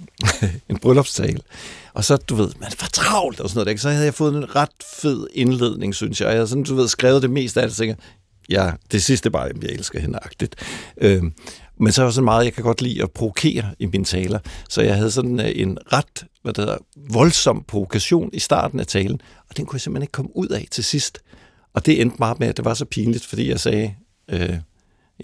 en 0.70 0.78
bryllupstale. 0.78 1.40
Og 1.94 2.04
så, 2.04 2.16
du 2.16 2.34
ved, 2.34 2.50
man 2.60 2.70
var 2.80 2.88
travlt 2.92 3.40
og 3.40 3.48
sådan 3.48 3.58
noget. 3.58 3.70
Ikke? 3.70 3.82
Så 3.82 3.90
havde 3.90 4.04
jeg 4.04 4.14
fået 4.14 4.34
en 4.34 4.56
ret 4.56 4.84
fed 5.00 5.26
indledning, 5.34 5.94
synes 5.94 6.20
jeg. 6.20 6.26
Jeg 6.26 6.34
havde 6.34 6.48
sådan, 6.48 6.64
du 6.64 6.74
ved, 6.74 6.88
skrevet 6.88 7.22
det 7.22 7.30
meste 7.30 7.62
af 7.62 7.68
det, 7.68 7.76
tænker, 7.76 7.94
ja, 8.48 8.72
det 8.92 9.02
sidste 9.02 9.30
bare, 9.30 9.50
jeg 9.62 9.70
elsker 9.70 10.00
hende 10.00 10.18
agtigt. 10.22 10.56
Øhm, 10.96 11.32
men 11.80 11.92
så 11.92 12.02
var 12.02 12.10
så 12.10 12.22
meget, 12.22 12.44
jeg 12.44 12.52
kan 12.52 12.64
godt 12.64 12.82
lide 12.82 13.02
at 13.02 13.10
provokere 13.10 13.74
i 13.78 13.86
mine 13.86 14.04
taler. 14.04 14.38
Så 14.68 14.82
jeg 14.82 14.96
havde 14.96 15.10
sådan 15.10 15.40
øh, 15.40 15.52
en 15.54 15.78
ret 15.92 16.24
hvad 16.42 16.52
det 16.52 16.64
hedder, 16.64 16.78
voldsom 16.96 17.64
provokation 17.68 18.30
i 18.32 18.38
starten 18.38 18.80
af 18.80 18.86
talen, 18.86 19.20
og 19.50 19.56
den 19.56 19.66
kunne 19.66 19.76
jeg 19.76 19.80
simpelthen 19.80 20.02
ikke 20.02 20.12
komme 20.12 20.36
ud 20.36 20.48
af 20.48 20.68
til 20.70 20.84
sidst. 20.84 21.18
Og 21.74 21.86
det 21.86 22.00
endte 22.00 22.16
meget 22.18 22.40
med, 22.40 22.48
at 22.48 22.56
det 22.56 22.64
var 22.64 22.74
så 22.74 22.84
pinligt, 22.84 23.26
fordi 23.26 23.48
jeg 23.48 23.60
sagde, 23.60 23.94
øh, 24.28 24.56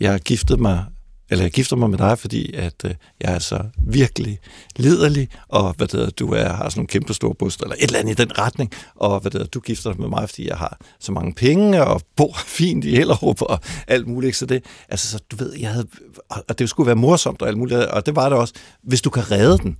jeg 0.00 0.20
giftede 0.20 0.62
mig 0.62 0.84
eller 1.30 1.44
jeg 1.44 1.52
gifter 1.52 1.76
mig 1.76 1.90
med 1.90 1.98
dig, 1.98 2.18
fordi 2.18 2.52
at 2.54 2.84
øh, 2.84 2.94
jeg 3.20 3.34
er 3.34 3.38
så 3.38 3.64
virkelig 3.86 4.38
liderlig, 4.76 5.28
og 5.48 5.72
hvad 5.76 5.86
det 5.86 5.92
hedder, 5.92 6.10
du 6.10 6.32
er, 6.32 6.48
har 6.48 6.68
sådan 6.68 6.82
en 6.82 6.86
kæmpe 6.86 7.14
stor 7.14 7.32
bryst, 7.32 7.62
eller 7.62 7.74
et 7.74 7.82
eller 7.82 7.98
andet 7.98 8.20
i 8.20 8.22
den 8.22 8.38
retning, 8.38 8.72
og 8.94 9.20
hvad 9.20 9.30
det 9.30 9.38
hedder, 9.38 9.50
du 9.50 9.60
gifter 9.60 9.92
dig 9.92 10.00
med 10.00 10.08
mig, 10.08 10.28
fordi 10.28 10.48
jeg 10.48 10.56
har 10.56 10.78
så 11.00 11.12
mange 11.12 11.34
penge, 11.34 11.84
og 11.84 12.02
bor 12.16 12.36
fint 12.58 12.84
i 12.84 12.90
Hellerup, 12.90 13.42
og 13.42 13.60
alt 13.86 14.06
muligt. 14.06 14.36
Så 14.36 14.46
det, 14.46 14.64
altså, 14.88 15.10
så 15.10 15.18
du 15.30 15.36
ved, 15.36 15.52
jeg 15.58 15.70
havde, 15.70 15.86
og 16.28 16.58
det 16.58 16.68
skulle 16.68 16.86
være 16.86 16.96
morsomt 16.96 17.42
og 17.42 17.48
alt 17.48 17.58
muligt, 17.58 17.80
og 17.80 18.06
det 18.06 18.16
var 18.16 18.28
det 18.28 18.38
også, 18.38 18.54
hvis 18.82 19.02
du 19.02 19.10
kan 19.10 19.30
redde 19.30 19.58
den. 19.58 19.76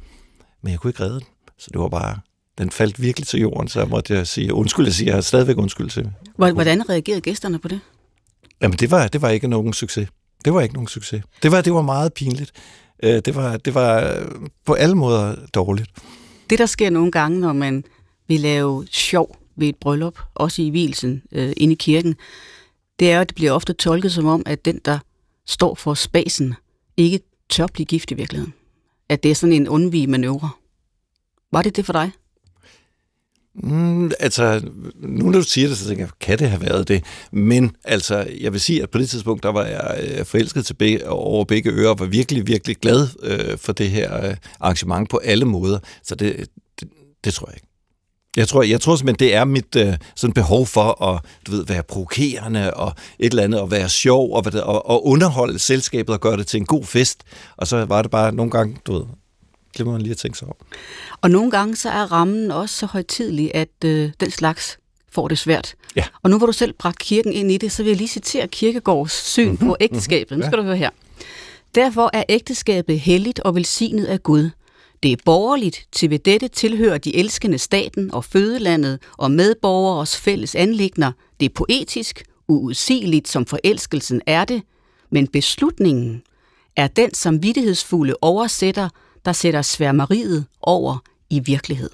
Men 0.62 0.70
jeg 0.70 0.80
kunne 0.80 0.90
ikke 0.90 1.02
redde 1.02 1.14
den, 1.14 1.26
så 1.58 1.68
det 1.72 1.80
var 1.80 1.88
bare, 1.88 2.18
den 2.58 2.70
faldt 2.70 3.02
virkelig 3.02 3.26
til 3.26 3.40
jorden, 3.40 3.68
så 3.68 3.80
jeg 3.80 3.88
måtte 3.88 4.14
jeg 4.14 4.26
sige, 4.26 4.54
undskyld, 4.54 4.86
jeg 4.86 4.94
siger, 4.94 5.08
jeg 5.08 5.16
har 5.16 5.20
stadigvæk 5.20 5.58
undskyld 5.58 5.90
til. 5.90 6.10
Hvordan 6.36 6.90
reagerede 6.90 7.20
gæsterne 7.20 7.58
på 7.58 7.68
det? 7.68 7.80
Jamen, 8.62 8.78
det 8.78 8.90
var, 8.90 9.08
det 9.08 9.22
var 9.22 9.28
ikke 9.28 9.48
nogen 9.48 9.72
succes. 9.72 10.08
Det 10.44 10.54
var 10.54 10.60
ikke 10.60 10.74
nogen 10.74 10.88
succes. 10.88 11.22
Det 11.42 11.52
var, 11.52 11.60
det 11.60 11.72
var 11.72 11.82
meget 11.82 12.12
pinligt. 12.14 12.52
Øh, 13.02 13.22
det 13.24 13.34
var, 13.34 13.56
det 13.56 13.74
var 13.74 14.00
øh, 14.00 14.26
på 14.64 14.74
alle 14.74 14.94
måder 14.94 15.36
dårligt. 15.54 15.90
Det, 16.50 16.58
der 16.58 16.66
sker 16.66 16.90
nogle 16.90 17.12
gange, 17.12 17.40
når 17.40 17.52
man 17.52 17.84
vil 18.28 18.40
lave 18.40 18.86
sjov 18.90 19.36
ved 19.56 19.68
et 19.68 19.76
bryllup, 19.76 20.18
også 20.34 20.62
i 20.62 20.70
hvilsen 20.70 21.22
øh, 21.32 21.52
inde 21.56 21.72
i 21.72 21.76
kirken, 21.76 22.16
det 22.98 23.12
er, 23.12 23.20
at 23.20 23.28
det 23.28 23.34
bliver 23.34 23.52
ofte 23.52 23.72
tolket 23.72 24.12
som 24.12 24.26
om, 24.26 24.42
at 24.46 24.64
den, 24.64 24.80
der 24.84 24.98
står 25.46 25.74
for 25.74 25.94
spasen, 25.94 26.54
ikke 26.96 27.20
tør 27.48 27.66
blive 27.66 27.86
gift 27.86 28.10
i 28.10 28.14
virkeligheden. 28.14 28.54
At 29.08 29.22
det 29.22 29.30
er 29.30 29.34
sådan 29.34 29.52
en 29.52 29.68
undvig 29.68 30.08
manøvre. 30.08 30.50
Var 31.52 31.62
det 31.62 31.76
det 31.76 31.86
for 31.86 31.92
dig? 31.92 32.10
Mm, 33.62 34.10
altså, 34.20 34.62
nu 35.00 35.24
når 35.24 35.38
du 35.38 35.42
siger 35.42 35.68
det, 35.68 35.78
så 35.78 35.86
tænker 35.86 36.04
jeg, 36.04 36.10
kan 36.20 36.38
det 36.38 36.50
have 36.50 36.62
været 36.62 36.88
det? 36.88 37.04
Men 37.32 37.76
altså, 37.84 38.26
jeg 38.40 38.52
vil 38.52 38.60
sige, 38.60 38.82
at 38.82 38.90
på 38.90 38.98
det 38.98 39.10
tidspunkt, 39.10 39.42
der 39.42 39.52
var 39.52 39.64
jeg 39.64 39.98
øh, 40.02 40.24
forelsket 40.24 40.66
til 40.66 40.74
begge, 40.74 41.08
over 41.08 41.44
begge 41.44 41.70
ører, 41.70 41.90
og 41.90 41.98
var 41.98 42.06
virkelig, 42.06 42.46
virkelig 42.46 42.76
glad 42.76 43.08
øh, 43.22 43.58
for 43.58 43.72
det 43.72 43.90
her 43.90 44.26
øh, 44.26 44.36
arrangement 44.60 45.10
på 45.10 45.16
alle 45.24 45.44
måder. 45.44 45.78
Så 46.02 46.14
det, 46.14 46.48
det, 46.80 46.88
det 47.24 47.34
tror 47.34 47.46
jeg 47.48 47.56
ikke. 47.56 47.68
Jeg 48.36 48.48
tror, 48.48 48.62
jeg 48.62 48.80
tror 48.80 48.96
simpelthen, 48.96 49.28
det 49.28 49.34
er 49.34 49.44
mit 49.44 49.76
øh, 49.76 49.94
sådan 50.16 50.34
behov 50.34 50.66
for 50.66 51.02
at 51.02 51.20
du 51.46 51.50
ved, 51.50 51.66
være 51.66 51.82
provokerende 51.82 52.74
og 52.74 52.92
et 53.18 53.30
eller 53.30 53.42
andet, 53.42 53.60
og 53.60 53.70
være 53.70 53.88
sjov 53.88 54.32
og, 54.32 54.44
og, 54.62 54.90
og 54.90 55.06
underholde 55.06 55.58
selskabet 55.58 56.14
og 56.14 56.20
gøre 56.20 56.36
det 56.36 56.46
til 56.46 56.60
en 56.60 56.66
god 56.66 56.84
fest. 56.84 57.22
Og 57.56 57.66
så 57.66 57.84
var 57.84 58.02
det 58.02 58.10
bare 58.10 58.34
nogle 58.34 58.50
gange, 58.50 58.76
du 58.86 58.92
ved, 58.92 59.04
glemmer 59.74 59.92
man 59.92 60.02
lige 60.02 60.10
at 60.10 60.16
tænke 60.16 60.38
sig 60.38 60.48
om. 60.48 60.54
Og 61.20 61.30
nogle 61.30 61.50
gange 61.50 61.76
så 61.76 61.90
er 61.90 62.12
rammen 62.12 62.50
også 62.50 62.74
så 62.74 62.86
højtidlig, 62.86 63.50
at 63.54 63.84
øh, 63.84 64.10
den 64.20 64.30
slags 64.30 64.78
får 65.10 65.28
det 65.28 65.38
svært. 65.38 65.74
Ja. 65.96 66.04
Og 66.22 66.30
nu 66.30 66.38
hvor 66.38 66.46
du 66.46 66.52
selv 66.52 66.72
bragt 66.72 66.98
kirken 66.98 67.32
ind 67.32 67.52
i 67.52 67.56
det, 67.56 67.72
så 67.72 67.82
vil 67.82 67.90
jeg 67.90 67.96
lige 67.96 68.08
citere 68.08 68.48
Kirkegårds 68.48 69.12
syn 69.12 69.48
mm-hmm. 69.48 69.66
på 69.66 69.76
ægteskabet. 69.80 70.38
Nu 70.38 70.42
skal 70.42 70.56
ja. 70.56 70.62
du 70.62 70.66
høre 70.66 70.76
her. 70.76 70.90
Derfor 71.74 72.10
er 72.12 72.24
ægteskabet 72.28 73.00
helligt 73.00 73.40
og 73.40 73.54
velsignet 73.54 74.04
af 74.04 74.22
Gud. 74.22 74.50
Det 75.02 75.12
er 75.12 75.16
borgerligt, 75.24 75.86
til 75.92 76.10
ved 76.10 76.18
dette 76.18 76.48
tilhører 76.48 76.98
de 76.98 77.16
elskende 77.16 77.58
staten 77.58 78.14
og 78.14 78.24
fødelandet 78.24 78.98
og 79.18 79.30
medborgeres 79.30 80.16
fælles 80.16 80.54
anlægner. 80.54 81.12
Det 81.40 81.46
er 81.46 81.54
poetisk, 81.54 82.22
uudsigeligt 82.48 83.28
som 83.28 83.46
forelskelsen 83.46 84.22
er 84.26 84.44
det, 84.44 84.62
men 85.10 85.26
beslutningen 85.26 86.22
er 86.76 86.86
den 86.86 87.14
samvittighedsfulde 87.14 88.14
oversætter, 88.20 88.88
der 89.24 89.32
sætter 89.32 89.62
sværmeriet 89.62 90.46
over 90.60 90.98
i 91.30 91.40
virkelighed. 91.40 91.90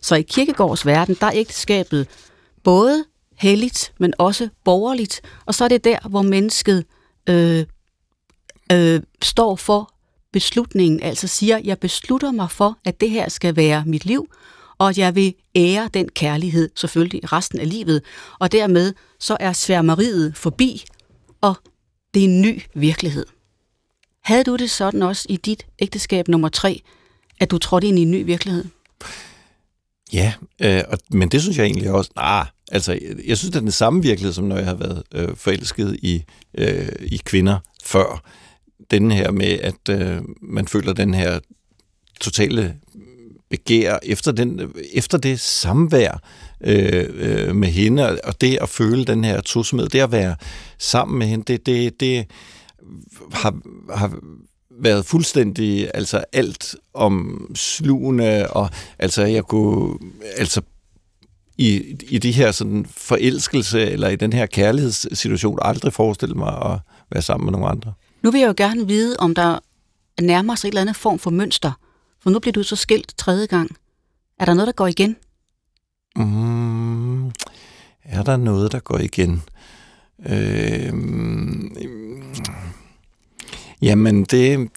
Så 0.00 0.14
i 0.14 0.22
kirkegårds 0.22 0.86
verden, 0.86 1.16
der 1.20 1.26
er 1.26 1.32
ægteskabet 1.34 2.08
både 2.64 3.04
helligt, 3.36 3.92
men 3.98 4.14
også 4.18 4.48
borgerligt, 4.64 5.20
og 5.46 5.54
så 5.54 5.64
er 5.64 5.68
det 5.68 5.84
der, 5.84 6.08
hvor 6.08 6.22
mennesket 6.22 6.84
øh, 7.28 7.64
øh, 8.72 9.02
står 9.22 9.56
for 9.56 9.92
beslutningen, 10.32 11.02
altså 11.02 11.26
siger, 11.26 11.58
jeg 11.64 11.78
beslutter 11.78 12.30
mig 12.30 12.50
for, 12.50 12.78
at 12.84 13.00
det 13.00 13.10
her 13.10 13.28
skal 13.28 13.56
være 13.56 13.84
mit 13.86 14.04
liv, 14.04 14.28
og 14.78 14.88
at 14.88 14.98
jeg 14.98 15.14
vil 15.14 15.34
ære 15.56 15.90
den 15.94 16.08
kærlighed 16.08 16.70
selvfølgelig 16.74 17.32
resten 17.32 17.60
af 17.60 17.70
livet, 17.70 18.02
og 18.38 18.52
dermed 18.52 18.94
så 19.20 19.36
er 19.40 19.52
sværmeriet 19.52 20.36
forbi, 20.36 20.84
og 21.40 21.54
det 22.14 22.20
er 22.20 22.28
en 22.28 22.40
ny 22.42 22.62
virkelighed. 22.74 23.26
Havde 24.26 24.44
du 24.44 24.56
det 24.56 24.70
sådan 24.70 25.02
også 25.02 25.26
i 25.28 25.36
dit 25.36 25.66
ægteskab 25.78 26.28
nummer 26.28 26.48
tre, 26.48 26.80
at 27.40 27.50
du 27.50 27.58
trådte 27.58 27.86
ind 27.86 27.98
i 27.98 28.02
en 28.02 28.10
ny 28.10 28.24
virkelighed? 28.24 28.64
Ja, 30.12 30.32
øh, 30.62 30.82
og, 30.88 30.98
men 31.10 31.28
det 31.28 31.42
synes 31.42 31.58
jeg 31.58 31.64
egentlig 31.64 31.90
også, 31.90 32.10
nah, 32.16 32.46
altså 32.72 32.92
jeg, 32.92 33.00
jeg 33.26 33.38
synes, 33.38 33.50
det 33.50 33.56
er 33.56 33.60
den 33.60 33.70
samme 33.70 34.02
virkelighed, 34.02 34.32
som 34.32 34.44
når 34.44 34.56
jeg 34.56 34.64
har 34.64 34.74
været 34.74 35.02
øh, 35.14 35.36
forelsket 35.36 35.96
i, 36.02 36.24
øh, 36.58 36.88
i 37.00 37.20
kvinder 37.24 37.58
før. 37.84 38.22
Den 38.90 39.10
her 39.10 39.30
med, 39.30 39.58
at 39.60 39.88
øh, 39.90 40.22
man 40.42 40.68
føler 40.68 40.92
den 40.92 41.14
her 41.14 41.38
totale 42.20 42.76
begær 43.50 43.98
efter, 44.02 44.32
den, 44.32 44.72
efter 44.92 45.18
det 45.18 45.40
samvær 45.40 46.22
øh, 46.60 47.04
øh, 47.14 47.56
med 47.56 47.68
hende, 47.68 48.20
og 48.24 48.40
det 48.40 48.58
at 48.60 48.68
føle 48.68 49.04
den 49.04 49.24
her 49.24 49.40
tosomhed, 49.40 49.88
det 49.88 50.00
at 50.00 50.12
være 50.12 50.36
sammen 50.78 51.18
med 51.18 51.26
hende, 51.26 51.44
det, 51.44 51.66
det, 51.66 52.00
det, 52.00 52.26
har, 53.32 53.54
har 53.96 54.18
været 54.70 55.06
fuldstændig 55.06 55.90
altså 55.94 56.24
alt 56.32 56.74
om 56.94 57.46
slugende, 57.54 58.46
og 58.50 58.70
altså 58.98 59.24
jeg 59.24 59.44
kunne 59.44 59.98
altså 60.36 60.60
i, 61.58 61.96
i 62.08 62.18
de 62.18 62.32
her 62.32 62.52
sådan 62.52 62.86
forelskelse 62.90 63.80
eller 63.80 64.08
i 64.08 64.16
den 64.16 64.32
her 64.32 64.46
kærlighedssituation 64.46 65.58
aldrig 65.62 65.92
forestille 65.92 66.34
mig 66.34 66.72
at 66.72 66.78
være 67.10 67.22
sammen 67.22 67.44
med 67.44 67.52
nogle 67.52 67.68
andre. 67.68 67.92
Nu 68.22 68.30
vil 68.30 68.40
jeg 68.40 68.48
jo 68.48 68.54
gerne 68.56 68.86
vide, 68.86 69.16
om 69.18 69.34
der 69.34 69.58
nærmer 70.20 70.54
sig 70.54 70.68
et 70.68 70.70
eller 70.70 70.80
andet 70.80 70.96
form 70.96 71.18
for 71.18 71.30
mønster. 71.30 71.72
For 72.22 72.30
nu 72.30 72.38
bliver 72.38 72.52
du 72.52 72.62
så 72.62 72.76
skilt 72.76 73.18
tredje 73.18 73.46
gang. 73.46 73.76
Er 74.40 74.44
der 74.44 74.54
noget, 74.54 74.66
der 74.66 74.72
går 74.72 74.86
igen? 74.86 75.16
Mm, 76.16 77.26
er 78.04 78.22
der 78.22 78.36
noget, 78.36 78.72
der 78.72 78.78
går 78.78 78.98
igen? 78.98 79.42
Øh, 80.28 80.92
jamen, 83.82 84.24
det, 84.24 84.68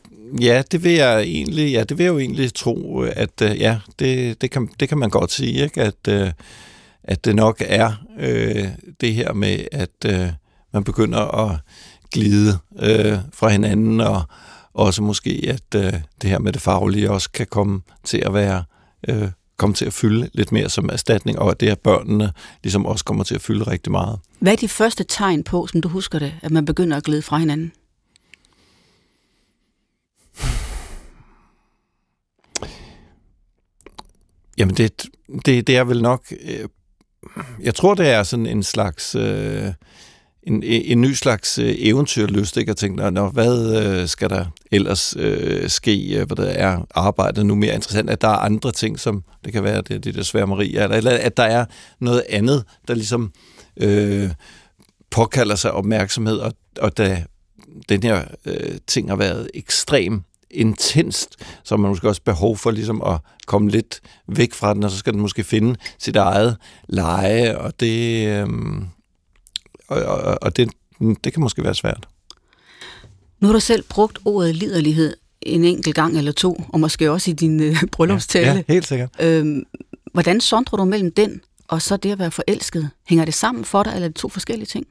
ja, 0.41 0.63
det 0.71 0.83
vil 0.83 0.91
jeg 0.91 1.21
egentlig, 1.21 1.71
ja, 1.71 1.83
det 1.83 1.97
vil 1.97 2.03
jeg 2.03 2.11
jo 2.11 2.19
egentlig 2.19 2.53
tro, 2.53 3.01
at 3.01 3.41
øh, 3.41 3.59
ja, 3.59 3.79
det, 3.99 4.41
det, 4.41 4.51
kan, 4.51 4.69
det 4.79 4.89
kan 4.89 4.97
man 4.97 5.09
godt 5.09 5.31
sige, 5.31 5.63
ikke? 5.63 5.81
At, 5.81 6.07
øh, 6.09 6.31
at 7.03 7.25
det 7.25 7.35
nok 7.35 7.63
er 7.65 7.91
øh, 8.19 8.67
det 9.01 9.13
her 9.13 9.33
med, 9.33 9.65
at 9.71 10.05
øh, 10.05 10.27
man 10.73 10.83
begynder 10.83 11.49
at 11.49 11.57
glide 12.11 12.57
øh, 12.79 13.17
fra 13.33 13.49
hinanden, 13.49 14.01
og 14.01 14.21
også 14.73 15.03
måske, 15.03 15.45
at 15.47 15.81
øh, 15.85 15.93
det 16.21 16.29
her 16.29 16.39
med 16.39 16.53
det 16.53 16.61
faglige 16.61 17.11
også 17.11 17.31
kan 17.31 17.47
komme 17.47 17.81
til 18.03 18.17
at 18.17 18.33
være 18.33 18.63
øh, 19.07 19.29
komme 19.57 19.73
til 19.75 19.85
at 19.85 19.93
fylde 19.93 20.29
lidt 20.33 20.51
mere 20.51 20.69
som 20.69 20.89
erstatning, 20.89 21.39
og 21.39 21.51
at 21.51 21.59
det 21.59 21.67
her 21.67 21.75
børnene 21.75 22.31
ligesom 22.63 22.85
også 22.85 23.05
kommer 23.05 23.23
til 23.23 23.35
at 23.35 23.41
fylde 23.41 23.63
rigtig 23.63 23.91
meget. 23.91 24.19
Hvad 24.39 24.51
er 24.51 24.57
de 24.57 24.67
første 24.67 25.03
tegn 25.03 25.43
på, 25.43 25.67
som 25.67 25.81
du 25.81 25.87
husker 25.87 26.19
det, 26.19 26.33
at 26.41 26.51
man 26.51 26.65
begynder 26.65 26.97
at 26.97 27.03
glide 27.03 27.21
fra 27.21 27.37
hinanden? 27.37 27.71
Jamen, 34.59 34.77
det, 34.77 35.05
det, 35.45 35.67
det 35.67 35.77
er 35.77 35.83
vel 35.83 36.01
nok... 36.01 36.25
Øh, 36.41 36.67
jeg 37.61 37.75
tror, 37.75 37.93
det 37.93 38.07
er 38.07 38.23
sådan 38.23 38.45
en 38.45 38.63
slags... 38.63 39.15
Øh, 39.15 39.73
en, 40.43 40.63
en 40.63 41.01
ny 41.01 41.13
slags 41.13 41.59
øh, 41.59 41.75
eventyrlyst, 41.77 42.57
ikke? 42.57 42.71
Og 42.71 42.77
tænke, 42.77 43.11
nå, 43.11 43.29
hvad 43.29 43.83
øh, 43.83 44.07
skal 44.07 44.29
der 44.29 44.45
ellers 44.71 45.15
øh, 45.19 45.69
ske, 45.69 46.19
øh, 46.19 46.27
hvad 46.27 46.37
der 46.37 46.49
er 46.49 46.85
arbejdet 46.95 47.45
nu 47.45 47.55
mere 47.55 47.75
interessant, 47.75 48.09
at 48.09 48.21
der 48.21 48.27
er 48.27 48.37
andre 48.37 48.71
ting, 48.71 48.99
som 48.99 49.23
det 49.45 49.53
kan 49.53 49.63
være, 49.63 49.81
det, 49.81 50.03
det 50.03 50.15
der 50.15 50.23
sværmeri, 50.23 50.75
eller, 50.75 50.97
eller 50.97 51.11
at 51.11 51.37
der 51.37 51.43
er 51.43 51.65
noget 51.99 52.23
andet, 52.29 52.63
der 52.87 52.93
ligesom 52.93 53.31
øh, 53.77 54.29
påkalder 55.11 55.55
sig 55.55 55.71
opmærksomhed, 55.71 56.37
og, 56.37 56.53
og 56.79 56.97
da 56.97 57.23
den 57.89 58.03
her 58.03 58.23
øh, 58.45 58.77
ting 58.87 59.09
har 59.09 59.15
været 59.15 59.49
ekstrem 59.53 60.21
intenst, 60.51 61.35
så 61.63 61.77
man 61.77 61.89
måske 61.89 62.09
også 62.09 62.21
behov 62.21 62.57
for 62.57 62.71
ligesom 62.71 63.01
at 63.01 63.19
komme 63.45 63.69
lidt 63.69 64.01
væk 64.27 64.53
fra 64.53 64.73
den, 64.73 64.83
og 64.83 64.91
så 64.91 64.97
skal 64.97 65.13
den 65.13 65.21
måske 65.21 65.43
finde 65.43 65.75
sit 65.99 66.15
eget 66.15 66.57
leje, 66.87 67.57
og 67.57 67.79
det... 67.79 68.27
Øh, 68.27 68.47
og, 69.87 70.03
og, 70.03 70.37
og 70.41 70.57
det, 70.57 70.69
det 71.23 71.33
kan 71.33 71.41
måske 71.41 71.63
være 71.63 71.75
svært. 71.75 72.07
Nu 73.39 73.47
har 73.47 73.53
du 73.53 73.59
selv 73.59 73.83
brugt 73.83 74.19
ordet 74.25 74.55
liderlighed 74.55 75.15
en 75.41 75.63
enkelt 75.63 75.95
gang 75.95 76.17
eller 76.17 76.31
to, 76.31 76.63
og 76.69 76.79
måske 76.79 77.11
også 77.11 77.31
i 77.31 77.33
din 77.33 77.63
øh, 77.63 77.83
bryllupstale. 77.91 78.47
Ja, 78.47 78.53
ja, 78.53 78.63
helt 78.67 78.87
sikkert. 78.87 79.09
Øhm, 79.19 79.63
hvordan 80.13 80.41
sondrer 80.41 80.77
du 80.77 80.85
mellem 80.85 81.11
den 81.11 81.41
og 81.67 81.81
så 81.81 81.97
det 81.97 82.11
at 82.11 82.19
være 82.19 82.31
forelsket? 82.31 82.89
Hænger 83.07 83.25
det 83.25 83.33
sammen 83.33 83.65
for 83.65 83.83
dig, 83.83 83.91
eller 83.91 84.05
er 84.05 84.09
det 84.09 84.15
to 84.15 84.29
forskellige 84.29 84.65
ting? 84.65 84.87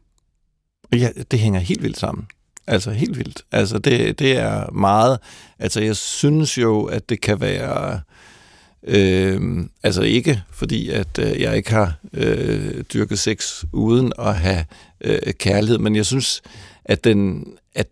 Ja, 0.92 1.10
det 1.30 1.38
hænger 1.38 1.60
helt 1.60 1.82
vildt 1.82 1.98
sammen. 1.98 2.26
Altså 2.68 2.90
helt 2.90 3.18
vildt. 3.18 3.42
Altså 3.52 3.78
det, 3.78 4.18
det 4.18 4.36
er 4.38 4.70
meget... 4.70 5.18
Altså 5.58 5.80
jeg 5.80 5.96
synes 5.96 6.58
jo, 6.58 6.84
at 6.84 7.08
det 7.08 7.20
kan 7.20 7.40
være 7.40 8.00
Øh, 8.82 9.64
altså 9.82 10.02
ikke 10.02 10.42
fordi, 10.50 10.90
at 10.90 11.18
øh, 11.18 11.40
jeg 11.40 11.56
ikke 11.56 11.70
har 11.70 11.98
øh, 12.12 12.84
dyrket 12.92 13.18
sex 13.18 13.64
uden 13.72 14.12
at 14.18 14.34
have 14.34 14.64
øh, 15.00 15.32
kærlighed, 15.32 15.78
men 15.78 15.96
jeg 15.96 16.06
synes, 16.06 16.42
at, 16.84 17.04
den, 17.04 17.46
at, 17.74 17.88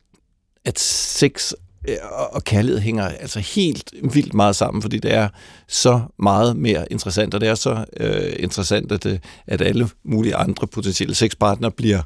at 0.65 0.79
sex 0.79 1.53
øh, 1.89 1.97
og 2.31 2.45
kærlighed 2.45 2.81
hænger 2.81 3.09
altså 3.09 3.41
helt 3.41 3.91
vildt 4.03 4.35
meget 4.35 4.57
sammen, 4.57 4.83
fordi 4.83 4.99
det 4.99 5.15
er 5.15 5.29
så 5.69 6.01
meget 6.19 6.57
mere 6.57 6.93
interessant, 6.93 7.35
og 7.35 7.41
det 7.41 7.49
er 7.49 7.55
så 7.55 7.85
øh, 8.01 8.33
interessant, 8.39 8.93
at, 8.93 9.07
øh, 9.07 9.19
at 9.47 9.63
alle 9.63 9.89
mulige 10.05 10.37
andre 10.37 10.67
potentielle 10.67 11.15
sexpartnere 11.15 11.71
bliver, 11.71 12.03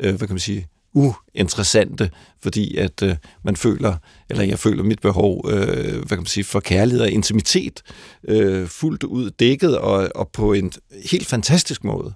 øh, 0.00 0.14
hvad 0.14 0.28
kan 0.28 0.34
man 0.34 0.40
sige, 0.40 0.66
uinteressante, 0.94 2.10
fordi 2.42 2.76
at 2.76 3.02
øh, 3.02 3.16
man 3.44 3.56
føler, 3.56 3.96
eller 4.30 4.44
jeg 4.44 4.58
føler 4.58 4.82
mit 4.82 5.00
behov, 5.00 5.50
øh, 5.50 5.96
hvad 5.96 6.08
kan 6.08 6.18
man 6.18 6.26
sige, 6.26 6.44
for 6.44 6.60
kærlighed 6.60 7.02
og 7.02 7.10
intimitet 7.10 7.82
øh, 8.28 8.68
fuldt 8.68 9.02
ud 9.02 9.30
dækket 9.30 9.78
og, 9.78 10.08
og 10.14 10.28
på 10.28 10.52
en 10.52 10.72
helt 11.10 11.26
fantastisk 11.26 11.84
måde. 11.84 12.14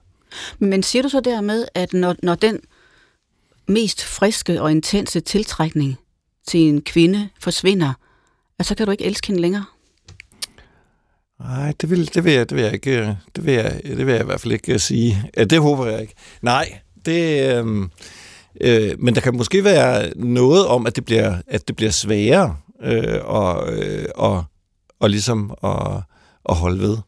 Men 0.58 0.82
siger 0.82 1.02
du 1.02 1.08
så 1.08 1.20
dermed, 1.20 1.66
at 1.74 1.92
når, 1.92 2.16
når 2.22 2.34
den 2.34 2.60
mest 3.68 4.04
friske 4.04 4.62
og 4.62 4.70
intense 4.70 5.20
tiltrækning 5.20 5.96
til 6.48 6.60
en 6.60 6.82
kvinde 6.82 7.28
forsvinder, 7.40 7.92
at 8.58 8.66
så 8.66 8.74
kan 8.74 8.86
du 8.86 8.92
ikke 8.92 9.04
elske 9.04 9.26
hende 9.26 9.40
længere? 9.40 9.64
Nej, 11.40 11.72
det 11.80 11.90
vil, 11.90 12.14
det 12.14 12.24
vil, 12.24 12.32
jeg, 12.32 12.50
det 12.50 12.56
vil 12.56 12.64
jeg 12.64 12.72
ikke. 12.72 13.16
Det 13.36 13.46
vil 13.46 13.54
jeg, 13.54 13.80
det 13.84 14.06
vil 14.06 14.12
jeg 14.12 14.22
i 14.22 14.24
hvert 14.24 14.40
fald 14.40 14.52
ikke 14.52 14.78
sige. 14.78 15.30
Det 15.36 15.60
håber 15.60 15.86
jeg 15.86 16.00
ikke. 16.00 16.14
Nej, 16.42 16.78
det, 17.06 17.50
øh, 17.56 17.88
Øh, 18.60 18.92
men 18.98 19.14
der 19.14 19.20
kan 19.20 19.36
måske 19.36 19.64
være 19.64 20.12
noget 20.16 20.66
om, 20.66 20.86
at 20.86 20.96
det 20.96 21.04
bliver, 21.04 21.36
at 21.46 21.68
det 21.68 21.76
bliver 21.76 21.90
sværere 21.90 22.56
øh, 22.82 23.20
og, 23.24 23.72
øh, 23.72 24.04
og, 24.14 24.44
og 25.00 25.10
ligesom 25.10 25.54
at, 25.64 26.02
at 26.48 26.56
holde 26.56 26.80
ved. 26.80 26.98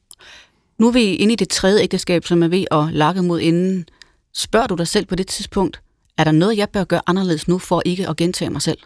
Nu 0.79 0.89
er 0.89 0.93
vi 0.93 1.15
inde 1.15 1.33
i 1.33 1.37
det 1.37 1.49
tredje 1.49 1.83
ægteskab, 1.83 2.25
som 2.25 2.43
er 2.43 2.49
ved 2.49 2.65
at 2.71 2.93
lakke 2.93 3.23
mod 3.23 3.41
inden. 3.41 3.87
Spørger 4.35 4.67
du 4.67 4.75
dig 4.75 4.89
selv 4.89 5.07
på 5.07 5.15
det 5.15 5.27
tidspunkt, 5.27 5.81
er 6.19 6.25
der 6.25 6.33
noget, 6.33 6.57
jeg 6.57 6.69
bør 6.69 6.85
gøre 6.85 7.01
anderledes 7.07 7.49
nu, 7.49 7.59
for 7.59 7.83
ikke 7.85 8.09
at 8.09 8.17
gentage 8.17 8.51
mig 8.51 8.63
selv? 8.63 8.79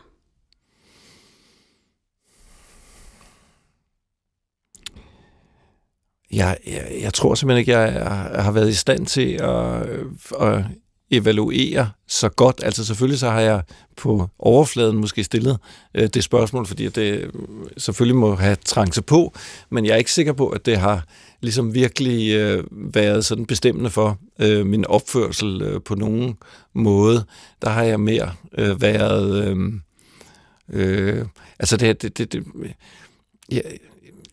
Jeg, 6.33 6.57
jeg, 6.67 6.99
jeg 7.01 7.15
tror 7.15 7.35
simpelthen 7.35 7.61
ikke, 7.61 7.73
jeg 7.73 8.43
har 8.43 8.53
været 8.53 8.69
i 8.69 8.75
stand 8.75 9.07
til 9.07 9.33
at, 9.33 9.83
at 10.41 10.65
evaluere 11.13 11.91
så 12.09 12.29
godt. 12.29 12.61
Altså 12.63 12.85
selvfølgelig 12.85 13.19
så 13.19 13.31
har 13.31 13.41
jeg 13.41 13.63
på 13.97 14.29
overfladen 14.39 14.97
måske 14.97 15.25
stillet 15.25 15.59
øh, 15.95 16.09
det 16.09 16.25
spørgsmål, 16.25 16.67
fordi 16.67 16.89
det 16.89 17.13
øh, 17.13 17.33
selvfølgelig 17.77 18.17
må 18.17 18.35
have 18.35 18.57
trængt 18.65 18.95
sig 18.95 19.05
på, 19.05 19.35
men 19.71 19.87
jeg 19.87 19.93
er 19.93 19.97
ikke 19.97 20.13
sikker 20.13 20.33
på, 20.33 20.49
at 20.49 20.67
det 20.67 20.77
har 20.77 21.05
ligesom 21.41 21.75
virkelig 21.75 22.33
øh, 22.35 22.65
været 22.71 23.25
sådan 23.25 23.47
bestemmende 23.47 23.91
for 23.91 24.19
øh, 24.39 24.67
min 24.67 24.87
opførsel 24.87 25.63
øh, 25.63 25.81
på 25.83 25.95
nogen 25.95 26.37
måde. 26.75 27.25
Der 27.63 27.71
har 27.71 27.83
jeg 27.83 28.01
mere 28.01 28.33
øh, 28.59 28.83
været... 28.83 29.45
Øh, 29.45 29.73
øh, 30.69 31.27
altså 31.59 31.77
det, 31.77 32.03
det, 32.03 32.19
det, 32.19 32.33
det 32.33 32.45
jeg, 33.53 33.63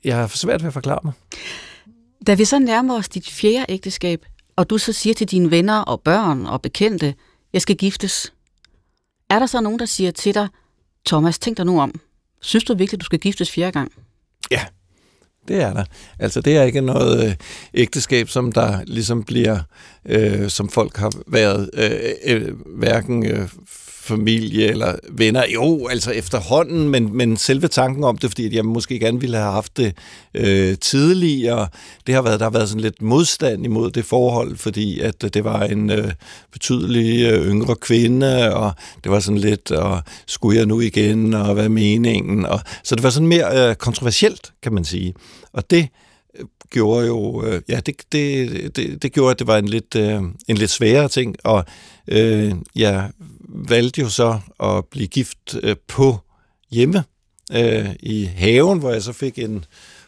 jeg 0.03 0.15
har 0.15 0.27
svært 0.27 0.61
ved 0.61 0.67
at 0.67 0.73
forklare 0.73 0.99
mig. 1.03 1.13
Da 2.27 2.33
vi 2.33 2.45
så 2.45 2.59
nærmer 2.59 2.97
os 2.97 3.09
dit 3.09 3.29
fjerde 3.29 3.65
ægteskab, 3.69 4.25
og 4.59 4.69
du 4.69 4.77
så 4.77 4.93
siger 4.93 5.13
til 5.13 5.31
dine 5.31 5.51
venner 5.51 5.81
og 5.81 6.01
børn 6.01 6.45
og 6.45 6.61
bekendte, 6.61 7.15
jeg 7.53 7.61
skal 7.61 7.75
giftes, 7.75 8.33
er 9.29 9.39
der 9.39 9.45
så 9.45 9.61
nogen, 9.61 9.79
der 9.79 9.85
siger 9.85 10.11
til 10.11 10.33
dig, 10.33 10.47
Thomas, 11.05 11.39
tænk 11.39 11.57
dig 11.57 11.65
nu 11.65 11.81
om. 11.81 11.99
Synes 12.41 12.63
du 12.63 12.75
virkelig, 12.75 12.99
du 12.99 13.05
skal 13.05 13.19
giftes 13.19 13.51
fjerde 13.51 13.71
gang? 13.71 13.91
Ja, 14.51 14.65
det 15.47 15.61
er 15.61 15.73
der. 15.73 15.83
Altså 16.19 16.41
det 16.41 16.57
er 16.57 16.63
ikke 16.63 16.81
noget 16.81 17.27
øh, 17.27 17.35
ægteskab, 17.73 18.29
som 18.29 18.51
der 18.51 18.83
ligesom 18.83 19.23
bliver, 19.23 19.59
øh, 20.05 20.49
som 20.49 20.69
folk 20.69 20.97
har 20.97 21.11
været 21.27 21.69
øh, 21.73 22.11
øh, 22.25 22.55
hverken 22.65 23.25
øh, 23.25 23.49
familie 24.09 24.67
eller 24.67 24.95
venner. 25.11 25.43
Jo, 25.53 25.87
altså 25.87 26.11
efterhånden, 26.11 26.89
men, 26.89 27.17
men 27.17 27.37
selve 27.37 27.67
tanken 27.67 28.03
om 28.03 28.17
det, 28.17 28.29
fordi 28.29 28.55
jeg 28.55 28.65
måske 28.65 28.99
gerne 28.99 29.19
ville 29.19 29.37
have 29.37 29.51
haft 29.51 29.77
det 29.77 29.97
øh, 30.33 30.77
tidligere, 30.77 31.67
det 32.07 32.15
har 32.15 32.21
været, 32.21 32.39
der 32.39 32.45
har 32.45 32.51
været 32.51 32.69
sådan 32.69 32.81
lidt 32.81 33.01
modstand 33.01 33.65
imod 33.65 33.91
det 33.91 34.05
forhold, 34.05 34.57
fordi 34.57 34.99
at 34.99 35.33
det 35.33 35.43
var 35.43 35.63
en 35.63 35.89
øh, 35.89 36.11
betydelig 36.51 37.31
øh, 37.31 37.47
yngre 37.47 37.75
kvinde, 37.75 38.55
og 38.55 38.71
det 39.03 39.11
var 39.11 39.19
sådan 39.19 39.37
lidt, 39.37 39.71
og 39.71 40.01
skulle 40.27 40.57
jeg 40.57 40.65
nu 40.65 40.81
igen, 40.81 41.33
og 41.33 41.53
hvad 41.53 41.65
er 41.65 41.69
meningen? 41.69 42.45
Og, 42.45 42.59
så 42.83 42.95
det 42.95 43.03
var 43.03 43.09
sådan 43.09 43.27
mere 43.27 43.69
øh, 43.69 43.75
kontroversielt, 43.75 44.51
kan 44.63 44.73
man 44.73 44.85
sige. 44.85 45.13
Og 45.53 45.69
det 45.69 45.87
gjorde 46.69 47.07
jo, 47.07 47.43
øh, 47.45 47.61
ja, 47.69 47.79
det, 47.79 47.95
det, 48.11 48.75
det, 48.75 49.01
det 49.01 49.13
gjorde, 49.13 49.31
at 49.31 49.39
det 49.39 49.47
var 49.47 49.57
en 49.57 49.67
lidt, 49.67 49.95
øh, 49.95 50.21
en 50.47 50.57
lidt 50.57 50.71
sværere 50.71 51.07
ting, 51.07 51.35
og 51.43 51.65
øh, 52.07 52.51
jeg 52.75 53.11
valgte 53.49 54.01
jo 54.01 54.09
så 54.09 54.39
at 54.59 54.85
blive 54.85 55.07
gift 55.07 55.55
øh, 55.63 55.75
på 55.87 56.17
hjemme 56.71 57.03
øh, 57.51 57.89
i 57.99 58.25
haven, 58.25 58.79
hvor 58.79 58.91
jeg 58.91 59.03
så 59.03 59.13
fik 59.13 59.39
en 59.39 59.65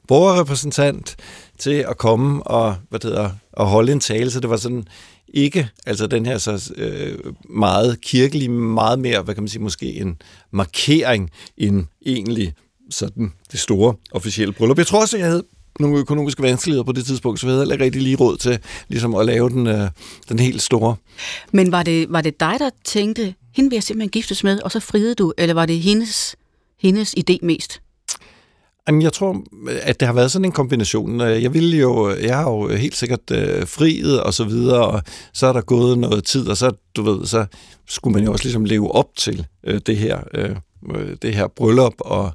borgerrepræsentant 0.07 1.15
til 1.60 1.86
at 1.89 1.97
komme 1.97 2.43
og, 2.43 2.75
hvad 2.89 2.99
det 2.99 3.10
hedder, 3.10 3.29
og 3.53 3.67
holde 3.67 3.91
en 3.91 3.99
tale, 3.99 4.31
så 4.31 4.39
det 4.39 4.49
var 4.49 4.57
sådan 4.57 4.88
ikke, 5.34 5.69
altså 5.86 6.07
den 6.07 6.25
her 6.25 6.38
så 6.38 6.73
øh, 6.77 7.17
meget 7.49 8.01
kirkelig, 8.01 8.51
meget 8.51 8.99
mere, 8.99 9.21
hvad 9.21 9.36
kan 9.36 9.43
man 9.43 9.49
sige, 9.49 9.62
måske 9.62 9.93
en 9.93 10.21
markering 10.51 11.29
end 11.57 11.86
egentlig 12.05 12.53
sådan 12.89 13.34
det 13.51 13.60
store 13.60 13.95
officielle 14.12 14.53
bryllup. 14.53 14.77
Jeg 14.77 14.88
tror 14.88 15.01
også, 15.01 15.17
jeg 15.17 15.27
havde 15.27 15.43
nogle 15.82 16.00
økonomiske 16.00 16.44
vanskeligheder 16.44 16.84
på 16.84 16.91
det 16.91 17.06
tidspunkt, 17.06 17.39
så 17.39 17.46
vi 17.46 17.50
havde 17.52 17.62
heller 17.62 17.86
rigtig 17.86 18.02
lige 18.02 18.15
råd 18.15 18.38
til 18.38 18.60
ligesom 18.88 19.15
at 19.15 19.26
lave 19.26 19.50
den, 19.50 19.67
øh, 19.67 19.89
den 20.30 20.39
helt 20.39 20.62
store. 20.62 20.96
Men 21.52 21.72
var 21.72 21.84
det, 21.84 22.12
var 22.12 22.22
det 22.22 22.39
dig, 22.39 22.56
der 22.60 22.70
tænkte, 22.86 23.34
hende 23.56 23.70
vil 23.70 23.76
jeg 23.76 23.84
simpelthen 23.84 24.10
giftes 24.10 24.44
med, 24.44 24.62
og 24.62 24.72
så 24.72 24.80
friede 24.80 25.15
du, 25.15 25.34
eller 25.38 25.54
var 25.54 25.65
det 25.65 25.80
hendes, 25.80 26.36
hendes 26.80 27.15
idé 27.20 27.38
mest? 27.41 27.82
Jamen, 28.88 29.02
jeg 29.02 29.13
tror, 29.13 29.44
at 29.82 30.00
det 30.00 30.06
har 30.06 30.13
været 30.13 30.32
sådan 30.32 30.46
en 30.46 30.52
kombination. 30.52 31.20
Jeg 31.20 31.54
ville 31.54 31.78
jo, 31.78 32.15
jeg 32.15 32.38
har 32.38 32.50
jo 32.52 32.67
helt 32.67 32.96
sikkert 32.96 33.32
øh, 33.32 33.67
friet 33.67 34.24
og 34.24 34.34
så 34.34 34.44
videre, 34.44 34.88
og 34.88 35.02
så 35.34 35.48
er 35.48 35.54
der 35.54 35.62
gået 35.62 35.98
noget 35.98 36.24
tid, 36.24 36.48
og 36.48 36.58
så, 36.58 36.72
du 36.96 37.02
ved, 37.02 37.26
så 37.26 37.46
skulle 37.88 38.13
man 38.13 38.24
jo 38.24 38.32
også 38.32 38.46
ligesom 38.46 38.65
leve 38.65 38.91
op 38.91 39.08
til 39.17 39.46
øh, 39.63 39.82
det 39.86 39.98
her, 39.98 40.20
øh, 40.34 40.56
det 41.22 41.36
her 41.36 41.48
bryllup, 41.48 41.94
og, 42.00 42.32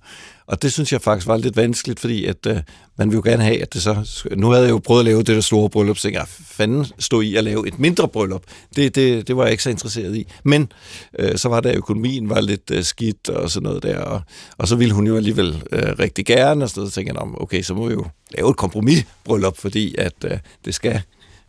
og 0.47 0.63
det 0.63 0.73
synes 0.73 0.93
jeg 0.93 1.03
faktisk 1.03 1.27
var 1.27 1.37
lidt 1.37 1.57
vanskeligt, 1.57 2.01
fordi 2.01 2.25
at 2.25 2.47
øh, 2.47 2.57
man 2.99 3.11
vil 3.11 3.17
jo 3.17 3.23
gerne 3.25 3.43
have, 3.43 3.63
at 3.63 3.75
det 3.75 3.83
så... 3.83 4.25
Nu 4.37 4.51
havde 4.51 4.65
jeg 4.65 4.71
jo 4.71 4.79
prøvet 4.79 5.01
at 5.01 5.05
lave 5.05 5.19
det 5.19 5.27
der 5.27 5.41
store 5.41 5.71
bryllup, 5.71 5.99
så 5.99 6.09
jeg 6.09 6.21
ah, 6.21 6.27
fanden 6.29 6.87
stod 6.99 7.25
i 7.25 7.37
at 7.37 7.45
lave 7.45 7.69
et 7.69 7.79
mindre 7.79 8.09
bryllup. 8.09 8.43
Det, 8.77 8.95
det, 8.95 9.29
det 9.29 9.37
var 9.37 9.43
jeg 9.43 9.51
ikke 9.51 9.63
så 9.63 9.71
interesseret 9.71 10.17
i. 10.17 10.27
Men 10.45 10.73
øh, 11.19 11.37
så 11.37 11.49
var 11.49 11.61
der 11.61 11.77
økonomien 11.77 12.29
var 12.29 12.41
lidt 12.41 12.71
øh, 12.71 12.85
skidt 12.85 13.29
og 13.29 13.51
sådan 13.51 13.67
noget 13.67 13.83
der, 13.83 13.99
og, 13.99 14.21
og 14.59 14.69
så 14.69 14.77
ville 14.77 14.95
hun 14.95 15.07
jo 15.07 15.17
alligevel 15.17 15.63
øh, 15.73 15.99
rigtig 15.99 16.27
gerne, 16.27 16.65
og 16.65 16.71
så 16.71 16.91
tænkte 16.91 17.15
jeg, 17.15 17.41
okay, 17.41 17.63
så 17.63 17.75
må 17.75 17.89
vi 17.89 17.93
jo 17.93 18.07
lave 18.31 18.51
et 18.51 18.57
kompromisbryllup, 18.57 19.59
fordi 19.59 19.95
at 19.99 20.15
øh, 20.25 20.39
det 20.65 20.75
skal 20.75 21.03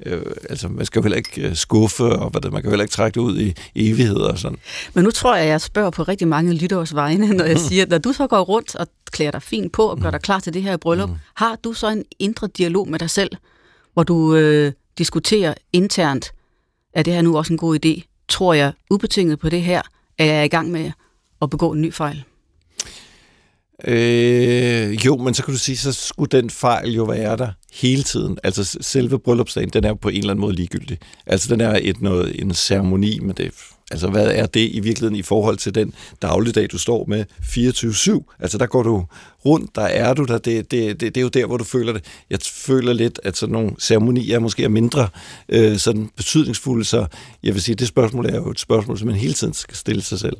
øh, 0.05 0.21
altså 0.49 0.67
man 0.67 0.85
skal 0.85 0.99
jo 0.99 1.03
heller 1.03 1.17
ikke 1.17 1.41
øh, 1.41 1.55
skuffe, 1.55 2.03
og 2.03 2.31
man 2.33 2.51
kan 2.51 2.63
jo 2.63 2.69
heller 2.69 2.83
ikke 2.83 2.91
trække 2.91 3.15
det 3.15 3.21
ud 3.21 3.39
i 3.39 3.55
evigheder 3.75 4.31
og 4.31 4.39
sådan. 4.39 4.57
Men 4.93 5.03
nu 5.03 5.11
tror 5.11 5.35
jeg, 5.35 5.43
at 5.43 5.49
jeg 5.49 5.61
spørger 5.61 5.89
på 5.89 6.03
rigtig 6.03 6.27
mange 6.27 6.53
lytteres 6.53 6.95
vegne, 6.95 7.33
når 7.33 7.45
jeg 7.45 7.57
mm. 7.57 7.67
siger, 7.69 7.85
når 7.85 7.97
du 7.97 8.13
så 8.13 8.27
går 8.27 8.41
rundt 8.41 8.75
og 8.75 8.87
klæder 9.11 9.31
dig 9.31 9.41
fint 9.41 9.71
på 9.71 9.83
og 9.83 9.99
gør 9.99 10.11
dig 10.11 10.21
klar 10.21 10.39
til 10.39 10.53
det 10.53 10.63
her 10.63 10.77
bryllup, 10.77 11.09
mm. 11.09 11.15
har 11.35 11.55
du 11.63 11.73
så 11.73 11.89
en 11.89 12.03
indre 12.19 12.47
dialog 12.47 12.89
med 12.89 12.99
dig 12.99 13.09
selv, 13.09 13.31
hvor 13.93 14.03
du 14.03 14.35
øh, 14.35 14.71
diskuterer 14.97 15.53
internt, 15.73 16.31
er 16.93 17.03
det 17.03 17.13
her 17.13 17.21
nu 17.21 17.37
også 17.37 17.53
en 17.53 17.57
god 17.57 17.85
idé? 17.85 18.23
Tror 18.27 18.53
jeg 18.53 18.71
ubetinget 18.89 19.39
på 19.39 19.49
det 19.49 19.61
her? 19.61 19.81
Er 20.17 20.25
jeg 20.25 20.45
i 20.45 20.47
gang 20.47 20.71
med 20.71 20.91
at 21.41 21.49
begå 21.49 21.71
en 21.71 21.81
ny 21.81 21.93
fejl? 21.93 22.23
Øh, 23.85 25.05
jo, 25.05 25.17
men 25.17 25.33
så 25.33 25.43
kan 25.43 25.53
du 25.53 25.59
sige, 25.59 25.77
så 25.77 25.91
skulle 25.91 26.41
den 26.41 26.49
fejl 26.49 26.91
jo 26.91 27.03
være 27.03 27.37
der 27.37 27.49
hele 27.73 28.03
tiden. 28.03 28.37
Altså 28.43 28.77
selve 28.81 29.19
bryllupsdagen, 29.19 29.69
den 29.69 29.83
er 29.83 29.89
jo 29.89 29.95
på 29.95 30.09
en 30.09 30.17
eller 30.17 30.31
anden 30.31 30.41
måde 30.41 30.55
ligegyldig. 30.55 30.97
Altså 31.25 31.53
den 31.53 31.61
er 31.61 31.79
et 31.81 32.01
noget, 32.01 32.41
en 32.41 32.53
ceremoni, 32.53 33.19
men 33.19 33.35
det 33.37 33.51
Altså, 33.91 34.07
hvad 34.07 34.27
er 34.27 34.45
det 34.45 34.69
i 34.73 34.79
virkeligheden 34.79 35.15
i 35.15 35.21
forhold 35.21 35.57
til 35.57 35.75
den 35.75 35.93
dagligdag, 36.21 36.67
du 36.71 36.77
står 36.77 37.05
med 37.07 37.25
24-7? 37.41 38.35
Altså, 38.39 38.57
der 38.57 38.65
går 38.65 38.83
du 38.83 39.05
rundt, 39.45 39.75
der 39.75 39.81
er 39.81 40.13
du 40.13 40.23
der. 40.23 40.37
Det, 40.37 40.71
det, 40.71 40.99
det, 40.99 41.15
det 41.15 41.17
er 41.17 41.21
jo 41.21 41.27
der, 41.27 41.45
hvor 41.45 41.57
du 41.57 41.63
føler 41.63 41.93
det. 41.93 42.03
Jeg 42.29 42.39
føler 42.41 42.93
lidt, 42.93 43.19
at 43.23 43.37
sådan 43.37 43.53
nogle 43.53 43.71
ceremonier 43.79 44.39
måske 44.39 44.63
er 44.63 44.69
mindre 44.69 45.09
øh, 45.49 45.77
sådan 45.77 46.09
betydningsfulde, 46.15 46.85
så 46.85 47.05
jeg 47.43 47.53
vil 47.53 47.61
sige, 47.61 47.73
at 47.73 47.79
det 47.79 47.87
spørgsmål 47.87 48.25
er 48.25 48.35
jo 48.35 48.51
et 48.51 48.59
spørgsmål, 48.59 48.97
som 48.97 49.07
man 49.07 49.15
hele 49.15 49.33
tiden 49.33 49.53
skal 49.53 49.77
stille 49.77 50.01
sig 50.01 50.19
selv. 50.19 50.37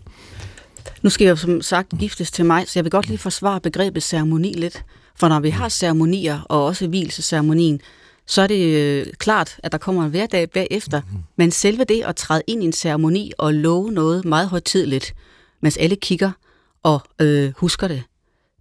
Nu 1.01 1.09
skal 1.09 1.25
jeg 1.25 1.37
som 1.37 1.61
sagt 1.61 1.93
giftes 1.99 2.31
til 2.31 2.45
mig, 2.45 2.67
så 2.67 2.71
jeg 2.75 2.83
vil 2.83 2.91
godt 2.91 3.07
lige 3.07 3.17
forsvare 3.17 3.61
begrebet 3.61 4.03
ceremoni 4.03 4.53
lidt. 4.53 4.83
For 5.15 5.27
når 5.27 5.39
vi 5.39 5.49
har 5.49 5.69
ceremonier, 5.69 6.41
og 6.49 6.65
også 6.65 6.87
hvileseceremonien, 6.87 7.81
så 8.25 8.41
er 8.41 8.47
det 8.47 8.75
øh, 8.75 9.05
klart, 9.17 9.59
at 9.63 9.71
der 9.71 9.77
kommer 9.77 10.03
en 10.03 10.09
hverdag 10.09 10.49
bagefter. 10.49 11.01
Mm-hmm. 11.01 11.23
Men 11.35 11.51
selve 11.51 11.83
det 11.83 12.03
at 12.03 12.15
træde 12.15 12.41
ind 12.47 12.63
i 12.63 12.65
en 12.65 12.73
ceremoni 12.73 13.31
og 13.37 13.53
love 13.53 13.91
noget 13.91 14.25
meget 14.25 14.47
højtidligt, 14.47 15.13
mens 15.61 15.77
alle 15.77 15.95
kigger 15.95 16.31
og 16.83 17.01
øh, 17.21 17.53
husker 17.57 17.87
det, 17.87 18.03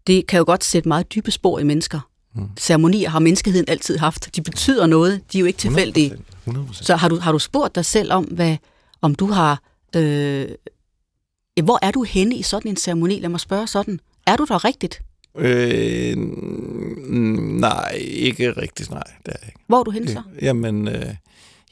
det 0.07 0.27
kan 0.27 0.39
jo 0.39 0.45
godt 0.45 0.65
sætte 0.65 0.89
meget 0.89 1.15
dybe 1.15 1.31
spor 1.31 1.59
i 1.59 1.65
mennesker. 1.65 2.01
Mm. 2.35 2.49
Ceremonier 2.59 3.09
har 3.09 3.19
menneskeheden 3.19 3.69
altid 3.69 3.99
haft. 3.99 4.37
De 4.37 4.43
betyder 4.43 4.87
noget. 4.87 5.21
De 5.33 5.39
er 5.39 5.41
jo 5.41 5.47
ikke 5.47 5.59
tilfældige. 5.59 6.17
100%. 6.47 6.51
100%. 6.51 6.73
Så 6.73 6.97
har 6.97 7.09
du, 7.09 7.19
har 7.19 7.33
du 7.33 7.39
spurgt 7.39 7.75
dig 7.75 7.85
selv 7.85 8.13
om, 8.13 8.25
hvad, 8.25 8.57
om 9.03 9.15
du 9.15 9.27
har... 9.27 9.63
Øh, 9.97 10.49
hvor 11.63 11.79
er 11.83 11.91
du 11.91 12.03
henne 12.03 12.37
i 12.37 12.43
sådan 12.43 12.71
en 12.71 12.77
ceremoni? 12.77 13.21
Lad 13.21 13.29
mig 13.29 13.41
spørge 13.41 13.67
sådan. 13.67 14.01
Er 14.27 14.37
du 14.37 14.45
der 14.45 14.65
rigtigt? 14.65 15.03
Øh, 15.39 16.17
nej, 17.61 17.93
ikke 18.01 18.53
rigtigt, 18.53 18.91
nej. 18.91 19.03
Det 19.27 19.35
er 19.35 19.47
ikke. 19.47 19.59
Hvor 19.67 19.79
er 19.79 19.85
du 19.85 19.91
henne 19.91 20.09
så? 20.09 20.23
Jamen, 20.43 20.89
øh, 20.89 21.15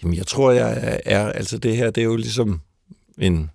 jamen, 0.02 0.16
jeg 0.16 0.26
tror, 0.26 0.50
jeg 0.50 1.00
er... 1.04 1.26
Altså, 1.26 1.58
det 1.58 1.76
her, 1.76 1.90
det 1.90 2.00
er 2.00 2.04
jo 2.04 2.16
ligesom 2.16 2.60
en 3.18 3.50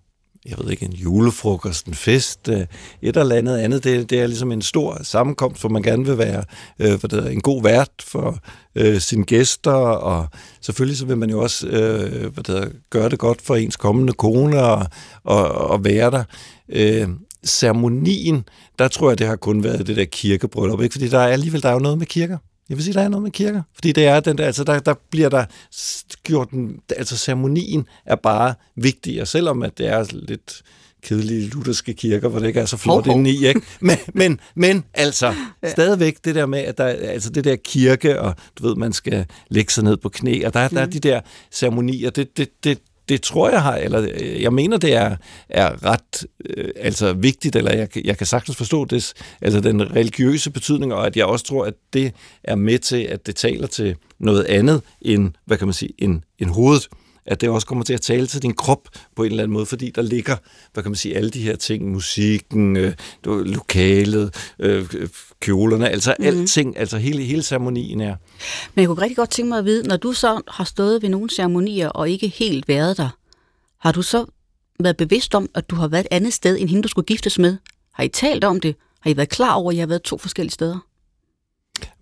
jeg 0.50 0.58
ved 0.58 0.72
ikke, 0.72 0.86
en 0.86 0.94
julefrokost, 0.94 1.86
en 1.86 1.94
fest, 1.94 2.50
øh, 2.50 2.66
et 3.02 3.18
eller 3.18 3.36
andet 3.36 3.58
andet. 3.58 3.84
Det, 3.84 4.10
det 4.10 4.20
er 4.20 4.28
ligesom 4.28 4.52
en 4.52 4.62
stor 4.62 5.04
sammenkomst, 5.04 5.62
hvor 5.62 5.70
man 5.70 5.84
gerne 5.84 6.06
vil 6.06 6.18
være 6.18 6.44
øh, 6.80 7.00
hvad 7.00 7.10
det 7.10 7.26
er, 7.26 7.30
en 7.30 7.42
god 7.42 7.64
vært 7.64 7.90
for 8.00 8.38
øh, 8.76 9.02
sine 9.02 9.24
gæster, 9.24 9.72
og 9.72 10.28
selvfølgelig 10.62 10.98
så 10.98 11.06
vil 11.06 11.18
man 11.18 11.30
jo 11.30 11.42
også 11.42 11.68
øh, 11.68 12.34
hvad 12.34 12.44
det 12.44 12.58
er, 12.58 12.68
gøre 12.90 13.10
det 13.10 13.20
godt 13.20 13.42
for 13.42 13.56
ens 13.56 13.76
kommende 13.76 14.14
kone 14.14 14.64
og, 14.64 14.86
og, 15.24 15.52
og 15.52 15.86
være 15.86 16.12
der. 16.12 16.24
Øh, 16.70 17.08
ceremonien, 17.46 18.44
der 18.80 18.88
tror 18.88 19.10
jeg, 19.10 19.20
det 19.20 19.28
har 19.28 19.36
kun 19.36 19.64
været 19.64 19.88
det 19.88 19.96
der 19.96 20.06
kirkebryllup, 20.06 20.82
ikke? 20.82 20.94
fordi 20.94 21.08
der 21.08 21.20
er 21.20 21.28
alligevel 21.28 21.64
der 21.64 21.70
er 21.70 21.74
jo 21.74 21.80
noget 21.80 21.98
med 21.98 22.06
kirker. 22.06 22.38
Jeg 22.70 22.78
vil 22.78 22.84
sige, 22.84 22.94
der 22.94 23.02
er 23.02 23.10
noget 23.10 23.24
med 23.24 23.32
kirker. 23.32 23.62
Fordi 23.74 23.92
det 23.92 24.06
er 24.06 24.20
den 24.20 24.38
der, 24.38 24.46
altså 24.46 24.64
der, 24.64 24.80
der 24.80 24.94
bliver 25.12 25.30
der 25.30 25.46
gjort 26.24 26.52
den, 26.52 26.80
altså 26.98 27.18
ceremonien 27.18 27.86
er 28.06 28.16
bare 28.16 28.54
vigtigere, 28.76 29.26
selvom 29.26 29.64
at 29.64 29.78
det 29.78 29.88
er 29.88 30.06
lidt 30.12 30.62
kedelige 31.02 31.48
lutherske 31.48 31.94
kirker, 31.94 32.28
hvor 32.28 32.40
det 32.40 32.48
ikke 32.48 32.60
er 32.60 32.66
så 32.66 32.78
flot 32.78 33.08
oh, 33.08 33.14
oh. 33.14 33.20
indeni, 33.20 33.48
ikke? 33.48 33.62
Men, 33.80 33.98
men, 34.14 34.40
men 34.56 34.84
altså, 34.94 35.34
ja. 35.64 35.70
stadigvæk 35.70 36.18
det 36.26 36.36
der 36.36 36.46
med, 36.46 36.60
at 36.60 36.78
der, 36.78 36.86
altså 36.86 37.30
det 37.30 37.44
der 37.44 37.56
kirke, 37.56 38.22
og 38.22 38.36
du 38.60 38.68
ved, 38.68 38.76
man 38.76 38.94
skal 38.94 39.26
lægge 39.50 39.72
sig 39.72 39.84
ned 39.84 39.98
på 39.98 40.10
knæ, 40.10 40.46
og 40.46 40.54
der, 40.54 40.68
mm. 40.68 40.76
der 40.76 40.82
er 40.82 40.86
mm. 40.86 40.92
de 40.92 41.00
der 41.00 41.22
ceremonier, 41.52 42.10
det, 42.10 42.38
det, 42.38 42.50
det, 42.64 42.80
det 43.10 43.22
tror 43.22 43.50
jeg 43.50 43.62
har, 43.62 43.76
eller 43.76 44.08
øh, 44.14 44.42
jeg 44.42 44.54
mener, 44.54 44.78
det 44.78 44.94
er, 44.94 45.16
er 45.50 45.86
ret 45.86 46.26
øh, 46.46 46.70
altså 46.76 47.14
vigtigt, 47.14 47.56
eller 47.56 47.74
jeg, 47.74 48.06
jeg 48.06 48.18
kan 48.18 48.28
sagtens 48.28 48.58
forstå 48.58 48.86
det, 48.86 49.14
altså 49.42 49.60
den 49.60 49.96
religiøse 49.96 50.52
betydning, 50.52 50.94
og 50.94 51.06
at 51.06 51.18
jeg 51.18 51.26
også 51.26 51.46
tror, 51.46 51.66
at 51.66 51.74
det 51.94 52.14
er 52.44 52.56
med 52.56 52.80
til, 52.80 53.04
at 53.04 53.28
det 53.28 53.36
taler 53.36 53.68
til 53.68 53.96
noget 54.20 54.44
andet 54.44 54.82
end, 55.02 55.32
hvad 55.46 55.58
kan 55.58 55.68
man 55.68 55.74
sige, 55.74 55.92
end, 55.98 56.22
end 56.40 56.50
hovedet 56.50 56.88
at 57.30 57.42
det 57.42 57.50
også 57.50 57.68
kommer 57.68 57.84
til 57.84 57.94
at 57.94 58.02
tale 58.02 58.28
til 58.28 58.42
din 58.42 58.54
krop 58.54 58.90
på 59.16 59.24
en 59.24 59.32
eller 59.32 59.44
anden 59.44 59.54
måde, 59.54 59.66
fordi 59.66 59.90
der 59.90 60.02
ligger, 60.02 60.36
hvad 60.74 60.84
kan 60.84 60.92
man 60.92 60.96
sige, 60.96 61.16
alle 61.16 61.30
de 61.30 61.42
her 61.42 61.56
ting, 61.56 61.92
musikken, 61.92 62.78
øh, 62.78 62.94
lokalet, 63.26 64.54
øh, 64.60 64.86
kjolerne, 65.40 65.90
altså 65.90 66.16
mm. 66.20 66.26
alting, 66.26 66.78
altså 66.78 66.98
hele, 66.98 67.24
hele 67.24 67.44
ceremonien 67.44 68.02
er. 68.02 68.16
Men 68.76 68.82
jeg 68.82 68.88
kunne 68.88 69.02
rigtig 69.02 69.18
godt 69.18 69.30
tænke 69.30 69.50
mig 69.50 69.60
at 69.60 69.66
vide, 69.66 69.88
når 69.88 69.98
du 69.98 70.14
så 70.14 70.42
har 70.48 70.64
stået 70.64 71.02
ved 71.02 71.10
nogle 71.10 71.30
ceremonier 71.30 71.90
og 71.90 72.10
ikke 72.10 72.28
helt 72.28 72.68
været 72.68 72.98
der, 72.98 73.10
har 73.80 73.92
du 73.92 74.02
så 74.02 74.26
været 74.80 74.98
bevidst 74.98 75.36
om, 75.36 75.50
at 75.56 75.70
du 75.70 75.76
har 75.76 75.88
været 75.88 76.06
et 76.06 76.08
andet 76.12 76.34
sted, 76.34 76.58
end 76.60 76.70
hende 76.70 76.84
du 76.84 76.88
skulle 76.88 77.06
giftes 77.06 77.40
med? 77.40 77.58
Har 77.94 78.04
I 78.04 78.08
talt 78.08 78.44
om 78.44 78.60
det? 78.60 78.76
Har 79.00 79.10
I 79.12 79.18
været 79.18 79.30
klar 79.30 79.54
over, 79.54 79.72
at 79.72 79.76
I 79.76 79.80
har 79.80 79.88
været 79.88 80.02
to 80.02 80.18
forskellige 80.18 80.54
steder? 80.54 80.80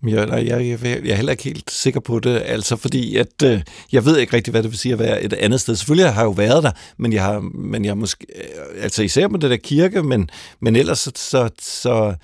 Jeg, 0.06 0.28
jeg, 0.28 0.46
jeg, 0.48 0.84
jeg 0.84 1.10
er 1.10 1.14
heller 1.14 1.32
ikke 1.32 1.44
helt 1.44 1.70
sikker 1.70 2.00
på 2.00 2.18
det, 2.18 2.42
altså 2.44 2.76
fordi 2.76 3.16
at, 3.16 3.42
øh, 3.44 3.62
jeg 3.92 4.04
ved 4.04 4.18
ikke 4.18 4.36
rigtig, 4.36 4.50
hvad 4.50 4.62
det 4.62 4.70
vil 4.70 4.78
sige 4.78 4.92
at 4.92 4.98
være 4.98 5.22
et 5.22 5.32
andet 5.32 5.60
sted. 5.60 5.76
Selvfølgelig 5.76 6.12
har 6.12 6.20
jeg 6.20 6.26
jo 6.26 6.30
været 6.30 6.62
der, 6.62 6.70
men 6.96 7.12
jeg 7.12 7.22
har, 7.22 7.40
men 7.40 7.84
jeg 7.84 7.98
måske, 7.98 8.26
øh, 8.36 8.82
altså 8.82 9.02
især 9.02 9.28
med 9.28 9.40
det 9.40 9.50
der 9.50 9.56
kirke, 9.56 10.02
men, 10.02 10.30
men 10.60 10.76
ellers 10.76 10.98
så, 10.98 11.12
så, 11.16 11.50
så 11.60 12.14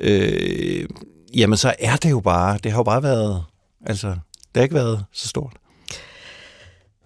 øh, 0.00 0.88
jamen 1.34 1.56
så 1.56 1.74
er 1.78 1.96
det 1.96 2.10
jo 2.10 2.20
bare, 2.20 2.58
det 2.64 2.72
har 2.72 2.78
jo 2.78 2.84
bare 2.84 3.02
været, 3.02 3.44
altså 3.86 4.08
det 4.08 4.56
har 4.56 4.62
ikke 4.62 4.74
været 4.74 5.04
så 5.12 5.28
stort. 5.28 5.52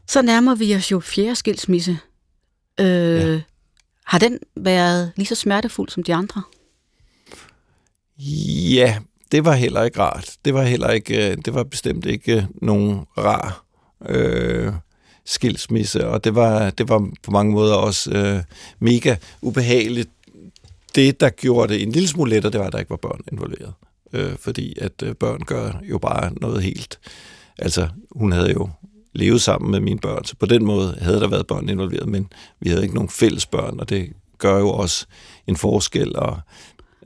Så 0.07 0.23
nærmer 0.23 0.55
vi 0.55 0.75
os 0.75 0.93
jo 0.93 1.01
fjerde 1.01 1.37
skilsmisse. 1.37 1.99
Øh, 2.81 2.87
ja. 2.87 3.41
Har 4.05 4.19
den 4.19 4.39
været 4.57 5.13
lige 5.17 5.27
så 5.27 5.35
smertefuld 5.35 5.89
som 5.89 6.03
de 6.03 6.15
andre? 6.15 6.43
Ja, 8.19 8.99
det 9.33 9.45
var 9.45 9.53
heller 9.55 9.83
ikke 9.83 10.01
rart. 10.01 10.37
Det 10.45 10.55
var 10.55 10.63
heller 10.63 10.91
ikke, 10.91 11.31
øh, 11.31 11.37
det 11.45 11.55
var 11.55 11.65
bestemt 11.65 12.07
ikke 12.07 12.37
øh, 12.37 12.43
nogen 12.55 13.01
rar 13.19 13.65
øh, 14.09 14.73
skilsmisse, 15.25 16.09
og 16.09 16.25
det 16.25 16.35
var, 16.35 16.71
det 16.71 16.89
var 16.89 17.11
på 17.23 17.31
mange 17.31 17.53
måder 17.53 17.75
også 17.75 18.11
øh, 18.11 18.43
mega 18.79 19.17
ubehageligt. 19.43 20.11
Det, 20.95 21.21
der 21.21 21.31
gjorde 21.31 21.75
det 21.75 21.83
en 21.83 21.93
lille 21.93 22.09
smule 22.09 22.31
lettere, 22.31 22.53
det 22.53 22.61
var, 22.61 22.67
at 22.67 22.73
der 22.73 22.79
ikke 22.79 22.91
var 22.91 22.97
børn 22.97 23.21
involveret. 23.33 23.73
Øh, 24.13 24.37
fordi 24.39 24.79
at 24.79 25.03
øh, 25.03 25.15
børn 25.15 25.41
gør 25.41 25.81
jo 25.83 25.99
bare 25.99 26.33
noget 26.41 26.63
helt... 26.63 26.99
Altså, 27.59 27.89
hun 28.11 28.33
havde 28.33 28.53
jo 28.53 28.69
levet 29.13 29.41
sammen 29.41 29.71
med 29.71 29.81
mine 29.81 29.99
børn, 29.99 30.25
så 30.25 30.37
på 30.37 30.47
den 30.47 30.65
måde 30.65 30.97
havde 31.01 31.21
der 31.21 31.29
været 31.29 31.47
børn 31.47 31.69
involveret, 31.69 32.09
men 32.09 32.33
vi 32.61 32.69
havde 32.69 32.83
ikke 32.83 32.95
nogen 32.95 33.09
fælles 33.09 33.47
børn, 33.47 33.81
og 33.81 33.89
det 33.89 34.13
gør 34.39 34.59
jo 34.59 34.71
også 34.71 35.07
en 35.47 35.57
forskel. 35.57 36.17
Og, 36.17 36.41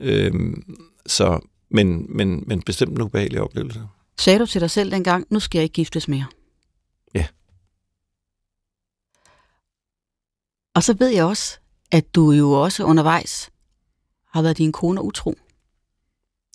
øh, 0.01 0.33
så 1.05 1.39
men, 1.69 2.17
men, 2.17 2.43
men 2.47 2.61
bestemt 2.61 2.91
en 2.91 3.01
ubehagelig 3.01 3.41
oplevelse. 3.41 3.81
Sagde 4.17 4.39
du 4.39 4.45
til 4.45 4.61
dig 4.61 4.71
selv 4.71 4.91
dengang, 4.91 5.27
nu 5.29 5.39
skal 5.39 5.59
jeg 5.59 5.63
ikke 5.63 5.73
giftes 5.73 6.07
mere? 6.07 6.25
Ja. 7.13 7.27
Og 10.73 10.83
så 10.83 10.95
ved 10.99 11.07
jeg 11.07 11.25
også, 11.25 11.59
at 11.91 12.15
du 12.15 12.31
jo 12.31 12.51
også 12.51 12.83
undervejs 12.83 13.51
har 14.33 14.41
været 14.41 14.57
din 14.57 14.71
kone 14.71 15.01
utro. 15.01 15.35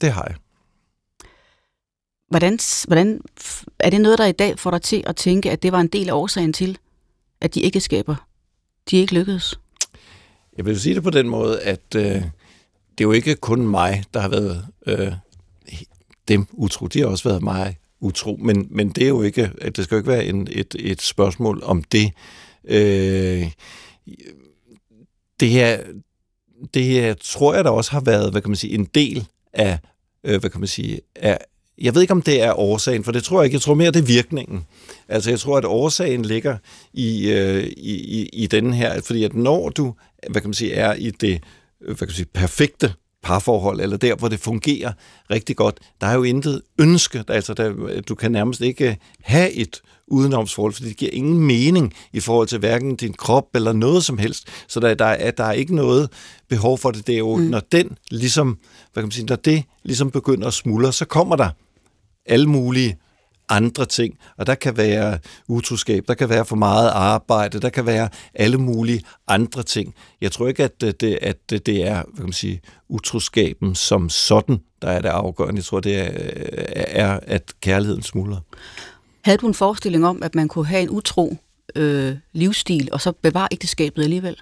Det 0.00 0.12
har 0.12 0.26
jeg. 0.28 0.36
Hvordan, 2.28 2.58
hvordan 2.86 3.20
er 3.78 3.90
det 3.90 4.00
noget, 4.00 4.18
der 4.18 4.26
i 4.26 4.32
dag 4.32 4.58
får 4.58 4.70
dig 4.70 4.82
til 4.82 5.04
at 5.06 5.16
tænke, 5.16 5.50
at 5.50 5.62
det 5.62 5.72
var 5.72 5.80
en 5.80 5.88
del 5.88 6.08
af 6.08 6.12
årsagen 6.12 6.52
til, 6.52 6.78
at 7.40 7.54
de 7.54 7.64
ægteskaber, 7.64 8.16
de 8.90 8.96
ikke 8.96 9.14
lykkedes? 9.14 9.60
Jeg 10.56 10.64
vil 10.64 10.80
sige 10.80 10.94
det 10.94 11.02
på 11.02 11.10
den 11.10 11.28
måde, 11.28 11.62
at 11.62 11.94
øh, 11.96 12.22
det 13.00 13.04
er 13.04 13.08
jo 13.08 13.12
ikke 13.12 13.34
kun 13.34 13.66
mig, 13.66 14.04
der 14.14 14.20
har 14.20 14.28
været 14.28 14.66
øh, 14.86 15.12
dem 16.28 16.46
utro. 16.52 16.86
De 16.86 17.00
har 17.00 17.06
også 17.06 17.28
været 17.28 17.42
mig 17.42 17.76
utro. 18.00 18.36
Men, 18.40 18.68
men 18.70 18.88
det 18.88 19.04
er 19.04 19.08
jo 19.08 19.22
ikke, 19.22 19.50
det 19.76 19.84
skal 19.84 19.94
jo 19.94 19.96
ikke 19.96 20.10
være 20.10 20.24
en, 20.24 20.48
et, 20.50 20.76
et 20.78 21.02
spørgsmål 21.02 21.62
om 21.64 21.82
det. 21.82 22.12
Øh, 22.64 23.50
det 25.40 25.48
her, 25.48 25.80
det 26.74 26.84
her 26.84 27.14
tror 27.14 27.54
jeg 27.54 27.64
der 27.64 27.70
også 27.70 27.90
har 27.90 28.00
været, 28.00 28.30
hvad 28.30 28.40
kan 28.40 28.50
man 28.50 28.56
sige, 28.56 28.74
en 28.74 28.84
del 28.84 29.26
af, 29.52 29.78
øh, 30.24 30.40
hvad 30.40 30.50
kan 30.50 30.60
man 30.60 30.68
sige, 30.68 31.00
af, 31.16 31.38
jeg 31.78 31.94
ved 31.94 32.02
ikke, 32.02 32.14
om 32.14 32.22
det 32.22 32.42
er 32.42 32.58
årsagen, 32.58 33.04
for 33.04 33.12
det 33.12 33.24
tror 33.24 33.40
jeg 33.40 33.44
ikke. 33.44 33.54
Jeg 33.54 33.62
tror 33.62 33.74
mere, 33.74 33.90
det 33.90 34.00
er 34.00 34.06
virkningen. 34.06 34.66
Altså, 35.08 35.30
jeg 35.30 35.40
tror, 35.40 35.58
at 35.58 35.64
årsagen 35.64 36.24
ligger 36.24 36.56
i, 36.92 37.30
øh, 37.30 37.64
i, 37.64 38.20
i, 38.20 38.28
i 38.32 38.46
den 38.46 38.74
her, 38.74 39.00
fordi 39.02 39.24
at 39.24 39.34
når 39.34 39.68
du, 39.68 39.94
hvad 40.30 40.40
kan 40.40 40.48
man 40.48 40.54
sige, 40.54 40.72
er 40.72 40.94
i 40.94 41.10
det 41.10 41.42
hvad 41.84 41.94
kan 41.94 42.06
man 42.06 42.14
sige, 42.14 42.26
perfekte 42.34 42.94
parforhold, 43.22 43.80
eller 43.80 43.96
der, 43.96 44.14
hvor 44.14 44.28
det 44.28 44.40
fungerer 44.40 44.92
rigtig 45.30 45.56
godt, 45.56 45.78
der 46.00 46.06
er 46.06 46.14
jo 46.14 46.22
intet 46.22 46.62
ønske. 46.78 47.24
Altså, 47.28 47.54
der, 47.54 48.00
du 48.00 48.14
kan 48.14 48.32
nærmest 48.32 48.60
ikke 48.60 48.96
have 49.22 49.52
et 49.52 49.82
udenomsforhold, 50.06 50.72
fordi 50.72 50.88
det 50.88 50.96
giver 50.96 51.10
ingen 51.10 51.38
mening 51.38 51.94
i 52.12 52.20
forhold 52.20 52.48
til 52.48 52.58
hverken 52.58 52.96
din 52.96 53.12
krop 53.12 53.46
eller 53.54 53.72
noget 53.72 54.04
som 54.04 54.18
helst. 54.18 54.48
Så 54.68 54.80
der, 54.80 54.94
der, 54.94 55.04
er, 55.04 55.30
der 55.30 55.44
er 55.44 55.52
ikke 55.52 55.74
noget 55.74 56.10
behov 56.48 56.78
for 56.78 56.90
det. 56.90 57.06
Det 57.06 57.14
er 57.14 57.18
jo, 57.18 57.36
mm. 57.36 57.42
når 57.42 57.60
den 57.72 57.96
ligesom, 58.10 58.58
hvad 58.92 59.02
kan 59.02 59.06
man 59.06 59.12
sige, 59.12 59.26
når 59.26 59.36
det 59.36 59.64
ligesom 59.82 60.10
begynder 60.10 60.46
at 60.46 60.54
smuldre, 60.54 60.92
så 60.92 61.04
kommer 61.04 61.36
der 61.36 61.48
alle 62.26 62.46
mulige 62.46 62.96
andre 63.50 63.86
ting, 63.86 64.18
og 64.36 64.46
der 64.46 64.54
kan 64.54 64.76
være 64.76 65.18
utroskab, 65.48 66.04
der 66.08 66.14
kan 66.14 66.28
være 66.28 66.44
for 66.44 66.56
meget 66.56 66.90
arbejde, 66.90 67.60
der 67.60 67.68
kan 67.68 67.86
være 67.86 68.08
alle 68.34 68.58
mulige 68.58 69.02
andre 69.28 69.62
ting. 69.62 69.94
Jeg 70.20 70.32
tror 70.32 70.48
ikke, 70.48 70.64
at 70.64 70.80
det, 70.80 71.18
at 71.22 71.50
det 71.50 71.68
er 71.68 71.94
hvad 71.94 72.16
kan 72.16 72.24
man 72.24 72.32
sige, 72.32 72.60
utroskaben 72.88 73.74
som 73.74 74.08
sådan, 74.08 74.60
der 74.82 74.88
er 74.88 75.00
det 75.00 75.08
afgørende. 75.08 75.56
Jeg 75.56 75.64
tror, 75.64 75.80
det 75.80 75.98
er, 75.98 76.10
er 76.86 77.20
at 77.22 77.52
kærligheden 77.60 78.02
smuldrer. 78.02 78.40
Havde 79.20 79.38
du 79.38 79.46
en 79.46 79.54
forestilling 79.54 80.06
om, 80.06 80.22
at 80.22 80.34
man 80.34 80.48
kunne 80.48 80.66
have 80.66 80.82
en 80.82 80.90
utro 80.90 81.36
øh, 81.76 82.16
livsstil, 82.32 82.88
og 82.92 83.00
så 83.00 83.12
bevare 83.12 83.48
ægteskabet 83.52 84.02
alligevel? 84.02 84.36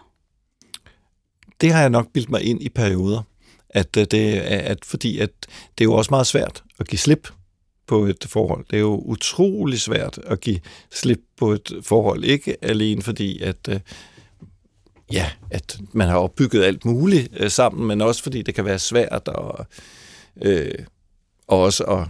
Det 1.60 1.72
har 1.72 1.80
jeg 1.80 1.90
nok 1.90 2.12
bildt 2.12 2.30
mig 2.30 2.42
ind 2.42 2.62
i 2.62 2.68
perioder. 2.68 3.22
At 3.70 3.94
det 3.94 4.52
er, 4.52 4.58
at 4.58 4.84
fordi 4.84 5.18
at 5.18 5.30
det 5.78 5.84
er 5.84 5.88
jo 5.88 5.92
også 5.94 6.10
meget 6.10 6.26
svært 6.26 6.62
at 6.80 6.88
give 6.88 6.98
slip 6.98 7.28
på 7.88 8.06
et 8.06 8.26
forhold. 8.28 8.64
Det 8.70 8.76
er 8.76 8.80
jo 8.80 8.96
utrolig 8.96 9.80
svært 9.80 10.18
at 10.18 10.40
give 10.40 10.60
slip 10.92 11.20
på 11.36 11.52
et 11.52 11.72
forhold. 11.82 12.24
Ikke 12.24 12.64
alene 12.64 13.02
fordi, 13.02 13.42
at, 13.42 13.68
øh, 13.68 13.80
ja, 15.12 15.30
at 15.50 15.78
man 15.92 16.08
har 16.08 16.18
opbygget 16.18 16.64
alt 16.64 16.84
muligt 16.84 17.28
øh, 17.36 17.50
sammen, 17.50 17.86
men 17.88 18.00
også 18.00 18.22
fordi 18.22 18.42
det 18.42 18.54
kan 18.54 18.64
være 18.64 18.78
svært 18.78 19.28
at, 19.28 19.66
øh, 20.42 20.84
og 21.46 21.60
også 21.60 21.84
at, 21.84 22.08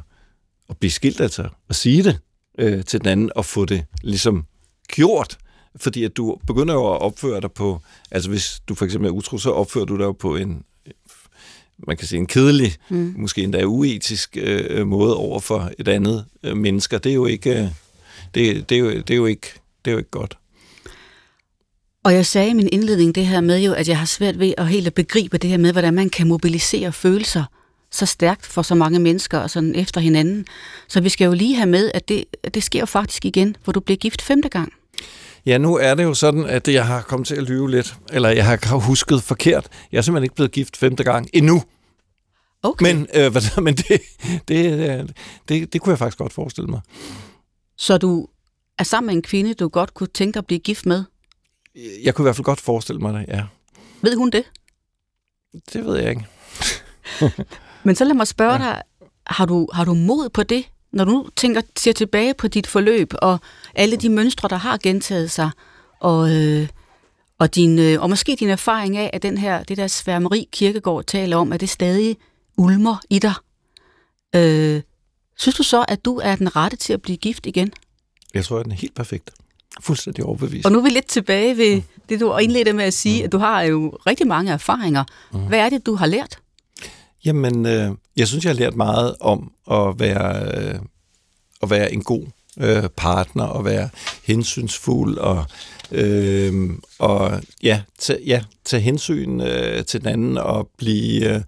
at 0.71 0.77
blive 0.77 0.91
skilt, 0.91 1.21
altså 1.21 1.49
at 1.69 1.77
sige 1.77 2.03
det 2.03 2.19
øh, 2.59 2.85
til 2.85 3.01
den 3.01 3.09
anden 3.09 3.31
og 3.37 3.45
få 3.45 3.65
det 3.65 3.85
ligesom 4.03 4.45
gjort. 4.89 5.39
Fordi 5.77 6.05
at 6.05 6.17
du 6.17 6.39
begynder 6.47 6.75
jo 6.75 6.93
at 6.95 7.01
opføre 7.01 7.41
dig 7.41 7.53
på, 7.53 7.81
altså 8.11 8.31
hvis 8.31 8.61
du 8.69 8.75
for 8.75 8.85
eksempel 8.85 9.09
er 9.09 9.13
utro, 9.13 9.39
så 9.39 9.51
opfører 9.51 9.85
du 9.85 9.97
dig 9.97 10.05
jo 10.05 10.13
på 10.13 10.37
en 10.37 10.65
man 11.87 11.97
kan 11.97 12.09
sige, 12.09 12.19
en 12.19 12.27
kedelig, 12.27 12.75
mm. 12.89 13.15
måske 13.17 13.43
endda 13.43 13.65
uetisk 13.65 14.37
øh, 14.41 14.87
måde 14.87 15.17
over 15.17 15.41
for 15.41 15.71
et 15.79 15.89
andet 15.89 16.25
øh, 16.43 16.57
menneske. 16.57 16.99
Det 16.99 17.11
er 17.11 17.15
jo 17.15 17.27
ikke, 17.27 17.51
øh, 17.51 17.69
det, 18.35 18.69
det, 18.69 18.75
er 18.75 18.79
jo, 18.79 18.91
det 18.91 19.11
er 19.11 19.17
jo 19.17 19.27
ikke, 19.27 19.53
det 19.85 19.91
er 19.91 19.93
jo 19.93 19.99
ikke 19.99 20.11
godt. 20.11 20.39
Og 22.05 22.15
jeg 22.15 22.27
sagde 22.27 22.51
i 22.51 22.55
min 22.55 22.69
indledning 22.73 23.15
det 23.15 23.27
her 23.27 23.41
med 23.41 23.61
jo, 23.61 23.73
at 23.73 23.89
jeg 23.89 23.99
har 23.99 24.07
svært 24.07 24.39
ved 24.39 24.55
at 24.59 24.69
helt 24.69 24.87
at 24.87 24.95
begribe 24.95 25.39
det 25.39 25.51
her 25.51 25.57
med, 25.57 25.73
hvordan 25.73 25.95
man 25.95 26.11
kan 26.11 26.29
mobilisere 26.29 26.93
følelser 26.93 27.45
så 27.91 28.07
stærkt 28.07 28.47
for 28.47 28.63
så 28.63 28.75
mange 28.75 28.99
mennesker 28.99 29.39
og 29.39 29.51
sådan 29.51 29.75
efter 29.75 30.01
hinanden. 30.01 30.47
Så 30.89 31.01
vi 31.01 31.09
skal 31.09 31.25
jo 31.25 31.33
lige 31.33 31.57
have 31.57 31.69
med, 31.69 31.91
at 31.95 32.09
det, 32.09 32.25
det 32.55 32.63
sker 32.63 32.81
jo 32.81 32.87
faktisk 32.87 33.25
igen, 33.25 33.57
hvor 33.65 33.73
du 33.73 33.81
bliver 33.81 33.97
gift 33.97 34.23
femte 34.23 34.49
gang. 34.49 34.73
Ja, 35.47 35.59
nu 35.59 35.77
er 35.77 35.95
det 35.95 36.05
jo 36.05 36.15
sådan, 36.15 36.47
at 36.47 36.69
jeg 36.69 36.87
har 36.87 37.03
kommet 37.03 37.27
til 37.27 37.35
at 37.35 37.43
lyve 37.43 37.71
lidt, 37.71 37.97
eller 38.13 38.29
jeg 38.29 38.47
har 38.47 38.77
husket 38.77 39.23
forkert. 39.23 39.69
Jeg 39.93 39.99
er 39.99 40.03
simpelthen 40.03 40.25
ikke 40.25 40.35
blevet 40.35 40.53
gift 40.53 40.77
femte 40.77 41.05
gang 41.05 41.29
endnu. 41.33 41.63
Okay. 42.63 42.83
Men, 42.83 43.07
øh, 43.15 43.37
men 43.65 43.77
det, 43.77 44.01
det, 44.49 45.15
det, 45.49 45.73
det 45.73 45.81
kunne 45.81 45.91
jeg 45.91 45.99
faktisk 45.99 46.19
godt 46.19 46.33
forestille 46.33 46.71
mig. 46.71 46.81
Så 47.77 47.99
du 47.99 48.27
er 48.79 48.85
sammen 48.85 49.07
med 49.07 49.15
en 49.15 49.23
kvinde, 49.23 49.55
du 49.55 49.69
godt 49.69 49.95
kunne 49.95 50.07
tænke 50.07 50.39
at 50.39 50.47
blive 50.47 50.59
gift 50.59 50.87
med? 50.87 51.05
Jeg 52.03 52.15
kunne 52.15 52.23
i 52.23 52.27
hvert 52.27 52.37
fald 52.37 52.45
godt 52.45 52.61
forestille 52.61 53.01
mig 53.01 53.15
det, 53.15 53.25
ja. 53.29 53.45
Ved 54.03 54.17
hun 54.17 54.31
det? 54.31 54.45
Det 55.73 55.85
ved 55.85 55.97
jeg 55.97 56.11
ikke. 56.11 56.27
Men 57.85 57.97
så 57.97 58.05
lad 58.05 58.15
mig 58.15 58.27
spørge 58.27 58.53
ja. 58.53 58.59
dig, 58.59 58.83
har 59.27 59.47
du, 59.47 59.69
har 59.73 59.85
du 59.85 59.95
mod 59.95 60.29
på 60.29 60.43
det, 60.43 60.69
når 60.93 61.05
du 61.05 61.29
tænker, 61.37 61.61
ser 61.77 61.93
tilbage 61.93 62.35
på 62.35 62.49
dit 62.49 62.67
forløb, 62.67 63.13
og 63.23 63.39
alle 63.75 63.97
de 63.97 64.09
mønstre, 64.09 64.49
der 64.49 64.57
har 64.57 64.79
gentaget 64.83 65.31
sig, 65.31 65.51
og, 66.01 66.35
øh, 66.35 66.69
og, 67.39 67.55
din, 67.55 67.79
øh, 67.79 68.03
og 68.03 68.11
måske 68.11 68.37
din 68.41 68.49
erfaring 68.49 68.97
af, 68.97 69.11
at 69.13 69.23
den 69.23 69.39
her, 69.39 69.63
det 69.63 69.77
der 69.77 69.87
sværmeri 69.87 70.49
kirkegård 70.53 71.05
taler 71.05 71.37
om, 71.37 71.53
at 71.53 71.61
det 71.61 71.69
stadig 71.69 72.17
ulmer 72.57 72.97
i 73.11 73.19
dig. 73.19 73.35
Øh, 74.35 74.83
synes 75.37 75.57
du 75.57 75.63
så, 75.63 75.85
at 75.89 76.05
du 76.05 76.17
er 76.17 76.37
den 76.37 76.57
rette 76.57 76.77
til 76.77 76.93
at 76.93 77.03
blive 77.03 77.17
gift 77.17 77.47
igen? 77.47 77.73
Jeg 78.35 78.45
tror, 78.45 78.59
at 78.59 78.65
den 78.65 78.73
er 78.73 78.77
helt 78.77 78.95
perfekt. 78.95 79.31
Fuldstændig 79.81 80.25
overbevist. 80.25 80.67
Og 80.67 80.73
nu 80.73 80.79
er 80.79 80.83
vi 80.83 80.89
lidt 80.89 81.07
tilbage 81.07 81.57
ved 81.57 81.77
mm. 81.77 81.83
det, 82.09 82.21
du 82.21 82.37
indledte 82.37 82.73
med 82.73 82.85
at 82.85 82.95
sige, 82.95 83.21
mm. 83.23 83.25
at 83.25 83.33
du 83.33 83.39
har 83.39 83.63
jo 83.63 83.99
rigtig 84.07 84.27
mange 84.27 84.53
erfaringer. 84.53 85.05
Mm. 85.33 85.47
Hvad 85.47 85.59
er 85.59 85.69
det, 85.69 85.87
du 85.87 85.95
har 85.95 86.07
lært? 86.07 86.39
Jamen, 87.25 87.67
øh, 87.67 87.91
jeg 88.19 88.29
synes, 88.29 88.45
jeg 88.45 88.51
har 88.51 88.59
lært 88.59 88.77
meget 88.77 89.17
om 89.21 89.53
at 89.71 90.01
være, 90.01 90.59
øh, 90.59 90.81
at 91.63 91.71
være 91.71 91.93
en 91.93 92.03
god 92.03 92.27
øh, 92.61 92.89
partner, 92.97 93.45
og 93.45 93.65
være 93.65 93.89
hensynsfuld, 94.25 95.19
og, 95.19 95.45
øh, 95.93 96.71
og 96.99 97.43
ja, 97.63 97.83
tage, 97.99 98.23
ja, 98.27 98.45
tage 98.65 98.81
hensyn 98.81 99.41
øh, 99.41 99.85
til 99.85 100.01
den 100.01 100.09
anden, 100.09 100.39
og 100.39 100.71
blive, 100.79 101.35
øh, 101.35 101.41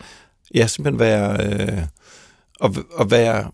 ja, 0.54 0.66
simpelthen 0.66 0.98
være, 0.98 1.46
øh, 1.46 1.82
og, 2.60 2.74
og 2.92 3.10
være, 3.10 3.50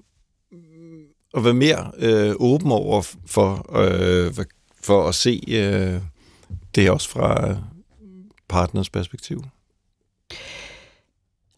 og 1.33 1.45
være 1.45 1.55
mere 1.55 1.93
øh, 1.99 2.35
åben 2.39 2.73
over 2.73 3.03
for, 3.27 3.77
øh, 3.79 4.35
for 4.83 5.09
at 5.09 5.15
se 5.15 5.43
øh, 5.49 6.01
det 6.75 6.91
også 6.91 7.09
fra 7.09 7.57
partners 8.49 8.91
perspektiv. 8.91 9.45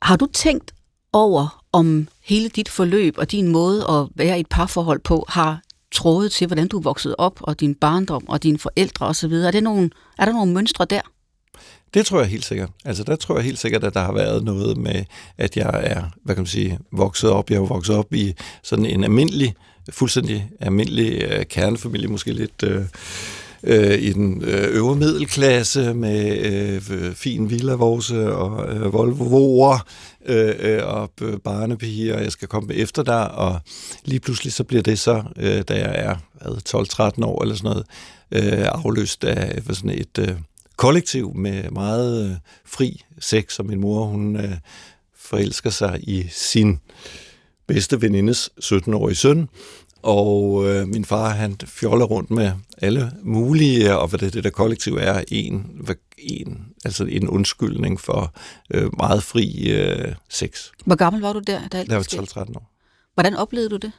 Har 0.03 0.17
du 0.17 0.27
tænkt 0.27 0.75
over, 1.13 1.65
om 1.73 2.09
hele 2.23 2.49
dit 2.49 2.69
forløb 2.69 3.15
og 3.19 3.33
din 3.33 3.49
måde 3.49 3.87
at 3.91 4.09
være 4.15 4.37
i 4.37 4.41
et 4.41 4.49
parforhold 4.49 5.01
på 5.01 5.25
har 5.29 5.61
trådet 5.93 6.33
til, 6.33 6.47
hvordan 6.47 6.69
du 6.69 6.79
er 6.79 6.83
vokset 6.83 7.15
op, 7.19 7.39
og 7.41 7.61
din 7.61 7.75
barndom, 7.75 8.29
og 8.29 8.43
dine 8.43 8.59
forældre 8.59 9.07
osv.? 9.07 9.33
Er, 9.33 9.51
det 9.51 9.63
nogle, 9.63 9.91
er 10.19 10.25
der 10.25 10.33
nogle 10.33 10.53
mønstre 10.53 10.85
der? 10.85 11.01
Det 11.95 12.07
tror 12.07 12.19
jeg 12.19 12.29
helt 12.29 12.45
sikkert. 12.45 12.71
Altså 12.85 13.05
der 13.05 13.17
tror 13.17 13.35
jeg 13.35 13.45
helt 13.45 13.59
sikkert, 13.59 13.85
at 13.85 13.95
der 13.95 14.01
har 14.01 14.13
været 14.13 14.45
noget 14.45 14.77
med, 14.77 15.05
at 15.39 15.57
jeg 15.57 15.71
er, 15.85 16.05
hvad 16.25 16.35
kan 16.35 16.43
man 16.43 16.47
sige, 16.47 16.79
vokset 16.93 17.31
op. 17.31 17.51
Jeg 17.51 17.57
er 17.57 17.61
vokset 17.61 17.97
op 17.97 18.15
i 18.15 18.35
sådan 18.63 18.87
en 18.87 19.05
almindelig, 19.05 19.55
fuldstændig 19.91 20.51
almindelig 20.61 21.23
øh, 21.23 21.47
kernefamilie, 21.47 22.09
måske 22.09 22.33
lidt... 22.33 22.63
Øh, 22.63 22.85
øh, 23.63 23.99
i 23.99 24.13
den 24.13 24.43
øh, 24.45 24.77
øvre 24.77 24.97
middelklasse 24.97 25.95
med 25.95 26.39
øh, 26.91 27.15
fin 27.15 27.51
villavose 27.51 28.33
og 28.33 28.77
øh, 28.77 28.87
Volvo'er 28.87 29.81
øh, 30.27 30.55
øh, 30.59 30.87
og 30.87 31.11
øh, 31.23 31.39
barnepiger, 31.39 32.17
og 32.17 32.23
jeg 32.23 32.33
skal 32.33 32.49
komme 32.49 32.75
efter 32.75 33.03
dig, 33.03 33.31
og 33.31 33.61
lige 34.05 34.21
pludselig 34.21 34.53
så 34.53 34.65
bliver 34.65 34.83
det 34.83 34.99
så, 34.99 35.23
øh, 35.37 35.63
da 35.69 35.75
jeg 35.75 35.95
er 35.95 36.15
12-13 37.21 37.25
år 37.25 37.43
eller 37.43 37.55
sådan 37.55 37.71
noget, 37.71 37.87
øh, 38.31 38.69
afløst 38.69 39.25
af 39.25 39.59
øh, 39.69 39.75
sådan 39.75 39.91
et 39.91 40.19
øh, 40.19 40.35
kollektiv 40.77 41.35
med 41.35 41.71
meget 41.71 42.31
øh, 42.31 42.37
fri 42.67 43.03
sex, 43.21 43.59
og 43.59 43.67
min 43.67 43.81
mor, 43.81 44.05
hun 44.05 44.37
øh, 44.37 44.57
forelsker 45.17 45.71
sig 45.71 46.01
i 46.03 46.27
sin 46.31 46.81
bedste 47.67 48.03
venindes 48.03 48.51
17-årige 48.65 49.17
søn, 49.17 49.49
og 50.03 50.67
øh, 50.67 50.89
min 50.89 51.05
far, 51.05 51.29
han 51.29 51.57
fjoller 51.67 52.05
rundt 52.05 52.31
med 52.31 52.53
alle 52.83 53.13
mulige, 53.23 53.99
og 53.99 54.09
hvad 54.09 54.19
det, 54.19 54.35
det 54.35 54.45
der 54.45 54.51
kollektiv 54.51 54.97
er, 55.01 55.25
en, 55.29 55.87
en, 56.19 56.67
altså 56.85 57.05
en 57.05 57.29
undskyldning 57.29 58.01
for 58.01 58.35
øh, 58.75 58.91
meget 58.97 59.23
fri 59.23 59.71
øh, 59.71 60.15
sex. 60.29 60.67
Hvor 60.85 60.97
gammel 60.97 61.23
var 61.23 61.33
du 61.33 61.41
der? 61.47 61.69
Da 61.69 61.85
jeg 61.89 61.97
var 61.97 62.03
12-13 62.03 62.39
år. 62.57 62.71
Hvordan 63.15 63.37
oplevede 63.37 63.71
du 63.71 63.77
det? 63.77 63.93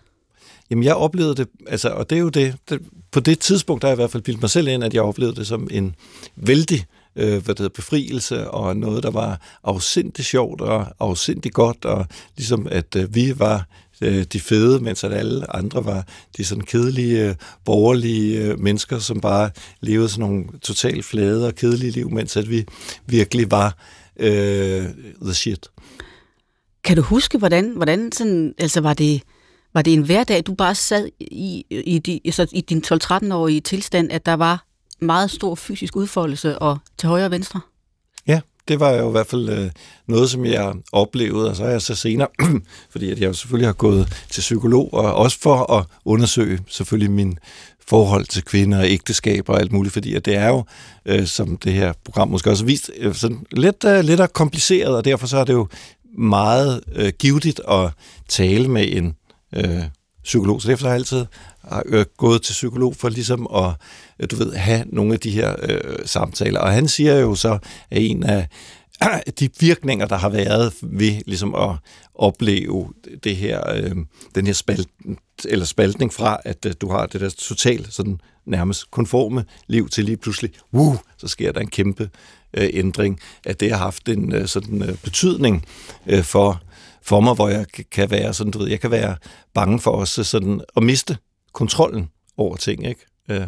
Jamen, 0.69 0.83
jeg 0.83 0.95
oplevede 0.95 1.35
det, 1.35 1.47
altså, 1.67 1.89
og 1.89 2.09
det 2.09 2.15
er 2.15 2.19
jo 2.19 2.29
det, 2.29 2.55
det 2.69 2.81
på 3.11 3.19
det 3.19 3.39
tidspunkt, 3.39 3.81
der 3.81 3.87
har 3.87 3.91
jeg 3.91 3.97
i 3.97 4.01
hvert 4.01 4.11
fald 4.11 4.23
bildt 4.23 4.41
mig 4.41 4.49
selv 4.49 4.67
ind, 4.67 4.83
at 4.83 4.93
jeg 4.93 5.01
oplevede 5.01 5.35
det 5.35 5.47
som 5.47 5.67
en 5.71 5.95
vældig 6.35 6.85
øh, 7.15 7.29
hvad 7.29 7.39
det 7.39 7.59
hedder, 7.59 7.69
befrielse, 7.69 8.49
og 8.51 8.77
noget, 8.77 9.03
der 9.03 9.11
var 9.11 9.41
afsindigt 9.63 10.27
sjovt 10.27 10.61
og 10.61 10.85
afsindigt 10.99 11.55
godt, 11.55 11.85
og 11.85 12.05
ligesom 12.37 12.67
at 12.71 12.95
øh, 12.95 13.15
vi 13.15 13.39
var 13.39 13.67
øh, 14.01 14.23
de 14.23 14.39
fede, 14.39 14.79
mens 14.79 15.03
at 15.03 15.13
alle 15.13 15.55
andre 15.55 15.85
var 15.85 16.07
de 16.37 16.45
sådan 16.45 16.63
kedelige, 16.63 17.29
øh, 17.29 17.35
borgerlige 17.65 18.41
øh, 18.41 18.59
mennesker, 18.59 18.99
som 18.99 19.21
bare 19.21 19.49
levede 19.81 20.09
sådan 20.09 20.19
nogle 20.21 20.45
totalt 20.61 21.05
flade 21.05 21.47
og 21.47 21.55
kedelige 21.55 21.91
liv, 21.91 22.09
mens 22.11 22.37
at 22.37 22.49
vi 22.49 22.65
virkelig 23.05 23.51
var 23.51 23.77
øh, 24.19 24.85
the 25.21 25.33
shit. 25.33 25.67
Kan 26.83 26.95
du 26.95 27.01
huske, 27.01 27.37
hvordan, 27.37 27.73
hvordan 27.75 28.11
sådan, 28.11 28.53
altså 28.57 28.81
var 28.81 28.93
det, 28.93 29.21
var 29.73 29.81
det 29.81 29.93
en 29.93 30.01
hverdag, 30.01 30.43
du 30.47 30.53
bare 30.53 30.75
sad 30.75 31.09
i, 31.19 31.65
i, 31.69 31.99
de, 31.99 32.19
altså 32.25 32.47
i 32.51 32.61
din 32.61 32.83
12-13-årige 32.85 33.61
tilstand, 33.61 34.11
at 34.11 34.25
der 34.25 34.33
var 34.33 34.65
meget 35.01 35.31
stor 35.31 35.55
fysisk 35.55 35.95
udfoldelse 35.95 36.59
og 36.59 36.77
til 36.97 37.09
højre 37.09 37.25
og 37.25 37.31
venstre? 37.31 37.61
Det 38.67 38.79
var 38.79 38.91
jo 38.91 39.07
i 39.07 39.11
hvert 39.11 39.27
fald 39.27 39.49
øh, 39.49 39.71
noget, 40.07 40.29
som 40.29 40.45
jeg 40.45 40.73
oplevede, 40.91 41.49
og 41.49 41.55
så 41.55 41.63
er 41.63 41.69
jeg 41.69 41.81
så 41.81 41.95
senere, 41.95 42.27
fordi 42.91 43.11
at 43.11 43.19
jeg 43.19 43.27
jo 43.27 43.33
selvfølgelig 43.33 43.67
har 43.67 43.73
gået 43.73 44.13
til 44.29 44.41
psykolog, 44.41 44.93
og 44.93 45.13
også 45.13 45.39
for 45.41 45.73
at 45.73 45.85
undersøge 46.05 46.59
selvfølgelig 46.67 47.11
min 47.11 47.39
forhold 47.87 48.25
til 48.25 48.43
kvinder 48.43 48.79
og 48.79 48.89
ægteskaber 48.89 49.53
og 49.53 49.59
alt 49.59 49.71
muligt, 49.71 49.93
fordi 49.93 50.15
at 50.15 50.25
det 50.25 50.35
er 50.35 50.47
jo, 50.47 50.63
øh, 51.05 51.25
som 51.25 51.57
det 51.57 51.73
her 51.73 51.93
program 52.05 52.27
måske 52.27 52.49
også 52.49 52.63
har 52.63 52.67
vist, 52.67 52.91
øh, 52.97 53.15
sådan 53.15 53.45
lidt, 53.51 53.83
øh, 53.83 54.03
lidt 54.03 54.33
kompliceret, 54.33 54.95
og 54.95 55.05
derfor 55.05 55.27
så 55.27 55.37
er 55.37 55.43
det 55.43 55.53
jo 55.53 55.67
meget 56.17 56.81
øh, 56.95 57.11
givetigt 57.19 57.61
at 57.69 57.89
tale 58.27 58.67
med 58.67 58.85
en 58.91 59.15
øh, 59.55 59.83
psykolog. 60.23 60.61
Så 60.61 60.67
derfor 60.67 60.83
har 60.83 60.89
jeg 60.89 60.99
altid 60.99 61.25
øh, 61.85 62.05
gået 62.17 62.41
til 62.41 62.53
psykolog 62.53 62.95
for 62.95 63.09
ligesom 63.09 63.47
at 63.55 63.73
du 64.31 64.35
ved, 64.35 64.53
have 64.53 64.83
nogle 64.87 65.13
af 65.13 65.19
de 65.19 65.29
her 65.29 65.55
øh, 65.63 65.95
samtaler. 66.05 66.59
Og 66.59 66.71
han 66.71 66.87
siger 66.87 67.15
jo 67.15 67.35
så, 67.35 67.59
at 67.91 68.01
en 68.01 68.23
af 68.23 68.47
de 69.39 69.49
virkninger, 69.59 70.05
der 70.05 70.17
har 70.17 70.29
været 70.29 70.73
ved 70.81 71.21
ligesom 71.25 71.55
at 71.55 71.69
opleve 72.15 72.93
det 73.23 73.35
her, 73.35 73.73
øh, 73.75 73.95
den 74.35 74.45
her 74.45 74.53
spalt, 74.53 74.89
eller 75.45 75.65
spaltning 75.65 76.13
fra, 76.13 76.37
at 76.45 76.65
øh, 76.65 76.73
du 76.81 76.89
har 76.91 77.05
det 77.05 77.21
der 77.21 77.29
totalt 77.29 77.93
sådan 77.93 78.19
nærmest 78.45 78.91
konforme 78.91 79.45
liv 79.67 79.89
til 79.89 80.05
lige 80.05 80.17
pludselig, 80.17 80.51
uh, 80.71 80.95
så 81.17 81.27
sker 81.27 81.51
der 81.51 81.59
en 81.59 81.69
kæmpe 81.69 82.09
øh, 82.53 82.69
ændring, 82.73 83.19
at 83.45 83.59
det 83.59 83.71
har 83.71 83.77
haft 83.77 84.09
en 84.09 84.33
øh, 84.33 84.47
sådan 84.47 84.83
øh, 84.83 84.97
betydning 85.03 85.65
øh, 86.07 86.23
for 86.23 86.61
for 87.01 87.19
mig, 87.19 87.33
hvor 87.33 87.49
jeg 87.49 87.65
kan 87.91 88.11
være 88.11 88.33
sådan, 88.33 88.51
du 88.51 88.59
ved, 88.59 88.69
jeg 88.69 88.79
kan 88.79 88.91
være 88.91 89.15
bange 89.53 89.79
for 89.79 89.91
også 89.91 90.23
sådan 90.23 90.61
at 90.77 90.83
miste 90.83 91.17
kontrollen 91.53 92.09
over 92.37 92.55
ting, 92.55 92.87
ikke? 92.87 93.05
Øh. 93.29 93.47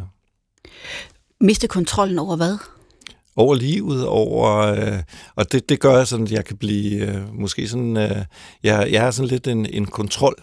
Miste 1.42 1.68
kontrollen 1.68 2.20
over 2.20 2.36
hvad? 2.36 2.58
Over 3.36 3.56
livet, 3.56 4.08
over... 4.08 4.58
Øh, 4.58 5.04
og 5.36 5.52
det, 5.52 5.70
det 5.70 5.80
gør 5.80 5.98
jeg 5.98 6.08
sådan, 6.08 6.26
at 6.26 6.32
jeg 6.32 6.46
kan 6.46 6.58
blive 6.58 7.08
øh, 7.08 7.40
måske 7.40 7.68
sådan... 7.68 7.98
Øh, 7.98 8.18
jeg, 8.64 8.88
jeg 8.92 9.08
er 9.08 9.12
sådan 9.12 9.30
lidt 9.30 9.48
en, 9.48 9.66
en 9.66 9.86
kontrol 9.86 10.36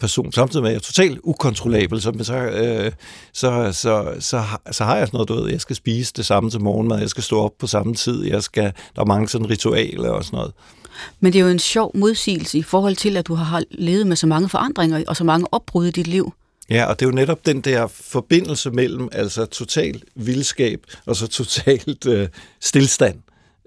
person, 0.00 0.32
samtidig 0.32 0.62
med, 0.62 0.70
at 0.70 0.72
jeg 0.72 0.78
er 0.78 0.82
totalt 0.82 1.20
ukontrollabel, 1.22 2.02
så, 2.02 2.12
så, 2.22 2.34
øh, 2.34 2.92
så, 3.32 3.72
så, 3.72 4.14
så, 4.20 4.44
så 4.70 4.84
har 4.84 4.96
jeg 4.96 5.06
sådan 5.06 5.16
noget, 5.16 5.28
du 5.28 5.34
ved, 5.34 5.50
jeg 5.50 5.60
skal 5.60 5.76
spise 5.76 6.12
det 6.16 6.26
samme 6.26 6.50
til 6.50 6.60
morgenmad, 6.60 6.98
jeg 6.98 7.10
skal 7.10 7.22
stå 7.22 7.40
op 7.40 7.52
på 7.58 7.66
samme 7.66 7.94
tid, 7.94 8.24
jeg 8.24 8.42
skal, 8.42 8.72
der 8.96 9.02
er 9.02 9.06
mange 9.06 9.28
sådan 9.28 9.50
ritualer 9.50 10.10
og 10.10 10.24
sådan 10.24 10.36
noget. 10.36 10.52
Men 11.20 11.32
det 11.32 11.38
er 11.38 11.42
jo 11.42 11.50
en 11.50 11.58
sjov 11.58 11.90
modsigelse 11.94 12.58
i 12.58 12.62
forhold 12.62 12.96
til, 12.96 13.16
at 13.16 13.26
du 13.26 13.34
har 13.34 13.62
levet 13.70 14.06
med 14.06 14.16
så 14.16 14.26
mange 14.26 14.48
forandringer 14.48 15.04
og 15.08 15.16
så 15.16 15.24
mange 15.24 15.46
opbrud 15.52 15.86
i 15.86 15.90
dit 15.90 16.06
liv. 16.06 16.32
Ja, 16.70 16.84
og 16.84 17.00
det 17.00 17.06
er 17.06 17.10
jo 17.10 17.14
netop 17.14 17.46
den 17.46 17.60
der 17.60 17.86
forbindelse 17.86 18.70
mellem 18.70 19.08
altså 19.12 19.46
total 19.46 20.02
vildskab 20.14 20.86
og 21.06 21.16
så 21.16 21.26
totalt 21.26 22.06
øh, 22.06 22.28
stillstand, 22.60 23.18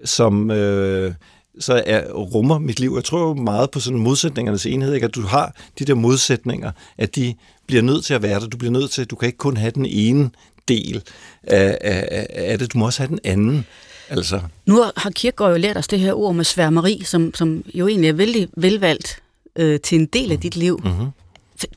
som, 0.04 0.50
øh, 0.50 1.14
så 1.60 1.82
er, 1.86 2.12
rummer 2.12 2.58
mit 2.58 2.80
liv. 2.80 2.92
Jeg 2.94 3.04
tror 3.04 3.20
jo 3.20 3.34
meget 3.34 3.70
på 3.70 3.80
sådan 3.80 3.98
modsætningernes 3.98 4.66
enhed, 4.66 4.94
ikke? 4.94 5.04
at 5.04 5.14
du 5.14 5.22
har 5.22 5.54
de 5.78 5.84
der 5.84 5.94
modsætninger, 5.94 6.72
at 6.98 7.14
de 7.14 7.34
bliver 7.66 7.82
nødt 7.82 8.04
til 8.04 8.14
at 8.14 8.22
være 8.22 8.40
der. 8.40 8.46
Du 8.46 8.56
bliver 8.56 8.72
nødt 8.72 8.90
til, 8.90 9.06
du 9.06 9.16
kan 9.16 9.26
ikke 9.26 9.38
kun 9.38 9.56
have 9.56 9.70
den 9.70 9.86
ene 9.86 10.30
del 10.68 11.02
af, 11.42 11.78
af, 11.80 12.26
af 12.30 12.58
det, 12.58 12.72
du 12.72 12.78
må 12.78 12.86
også 12.86 13.02
have 13.02 13.08
den 13.08 13.18
anden. 13.24 13.66
Altså. 14.08 14.40
Nu 14.66 14.84
har 14.96 15.10
Kierkegaard 15.10 15.52
jo 15.52 15.58
lært 15.58 15.76
os 15.76 15.88
det 15.88 16.00
her 16.00 16.12
ord 16.12 16.34
med 16.34 16.44
sværmeri, 16.44 17.02
som, 17.04 17.34
som 17.34 17.64
jo 17.74 17.88
egentlig 17.88 18.08
er 18.08 18.12
vældig 18.12 18.48
velvalgt 18.56 19.22
øh, 19.56 19.80
til 19.80 19.98
en 19.98 20.06
del 20.06 20.32
af 20.32 20.40
dit 20.40 20.56
liv. 20.56 20.80
Mm-hmm. 20.84 21.06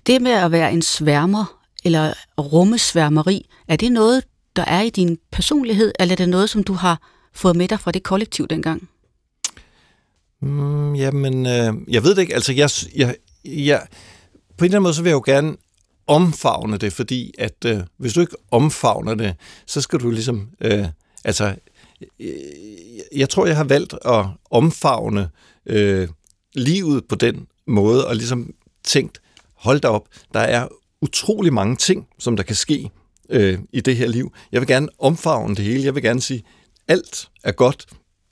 Det 0.07 0.21
med 0.21 0.32
at 0.32 0.51
være 0.51 0.73
en 0.73 0.82
sværmer, 0.82 1.61
eller 1.84 2.13
rummesværmeri, 2.39 3.49
er 3.67 3.75
det 3.75 3.91
noget, 3.91 4.23
der 4.55 4.65
er 4.65 4.82
i 4.82 4.89
din 4.89 5.17
personlighed, 5.32 5.91
eller 5.99 6.11
er 6.11 6.15
det 6.15 6.29
noget, 6.29 6.49
som 6.49 6.63
du 6.63 6.73
har 6.73 7.01
fået 7.34 7.55
med 7.55 7.67
dig 7.67 7.79
fra 7.79 7.91
det 7.91 8.03
kollektiv 8.03 8.47
dengang? 8.47 8.89
Mm, 10.41 10.95
jamen, 10.95 11.45
øh, 11.45 11.73
jeg 11.88 12.03
ved 12.03 12.15
det 12.15 12.21
ikke. 12.21 12.34
Altså, 12.34 12.53
jeg, 12.53 12.69
jeg, 12.95 13.15
jeg, 13.45 13.88
på 14.57 14.65
en 14.65 14.65
eller 14.65 14.77
anden 14.77 14.84
måde, 14.84 14.93
så 14.93 15.01
vil 15.01 15.09
jeg 15.09 15.15
jo 15.15 15.23
gerne 15.25 15.55
omfavne 16.07 16.77
det, 16.77 16.93
fordi 16.93 17.34
at 17.38 17.65
øh, 17.65 17.79
hvis 17.97 18.13
du 18.13 18.21
ikke 18.21 18.36
omfavner 18.51 19.15
det, 19.15 19.36
så 19.67 19.82
skal 19.82 19.99
du 19.99 20.11
ligesom, 20.11 20.49
øh, 20.61 20.86
altså, 21.23 21.55
øh, 22.19 22.29
jeg 23.15 23.29
tror, 23.29 23.45
jeg 23.45 23.57
har 23.57 23.63
valgt 23.63 23.93
at 24.05 24.25
omfavne 24.51 25.29
øh, 25.65 26.07
livet 26.53 27.05
på 27.09 27.15
den 27.15 27.47
måde, 27.67 28.07
og 28.07 28.15
ligesom 28.15 28.53
tænkt, 28.84 29.21
hold 29.62 29.80
da 29.80 29.88
op, 29.88 30.07
der 30.34 30.39
er 30.39 30.68
utrolig 31.01 31.53
mange 31.53 31.76
ting, 31.76 32.07
som 32.20 32.36
der 32.36 32.43
kan 32.43 32.55
ske 32.55 32.89
øh, 33.30 33.59
i 33.74 33.82
det 33.82 33.95
her 33.95 34.07
liv. 34.07 34.34
Jeg 34.51 34.62
vil 34.62 34.68
gerne 34.68 34.88
omfavne 34.99 35.55
det 35.55 35.66
hele. 35.66 35.84
Jeg 35.84 35.95
vil 35.95 36.03
gerne 36.03 36.22
sige, 36.22 36.43
alt 36.88 37.30
er 37.43 37.51
godt. 37.51 37.86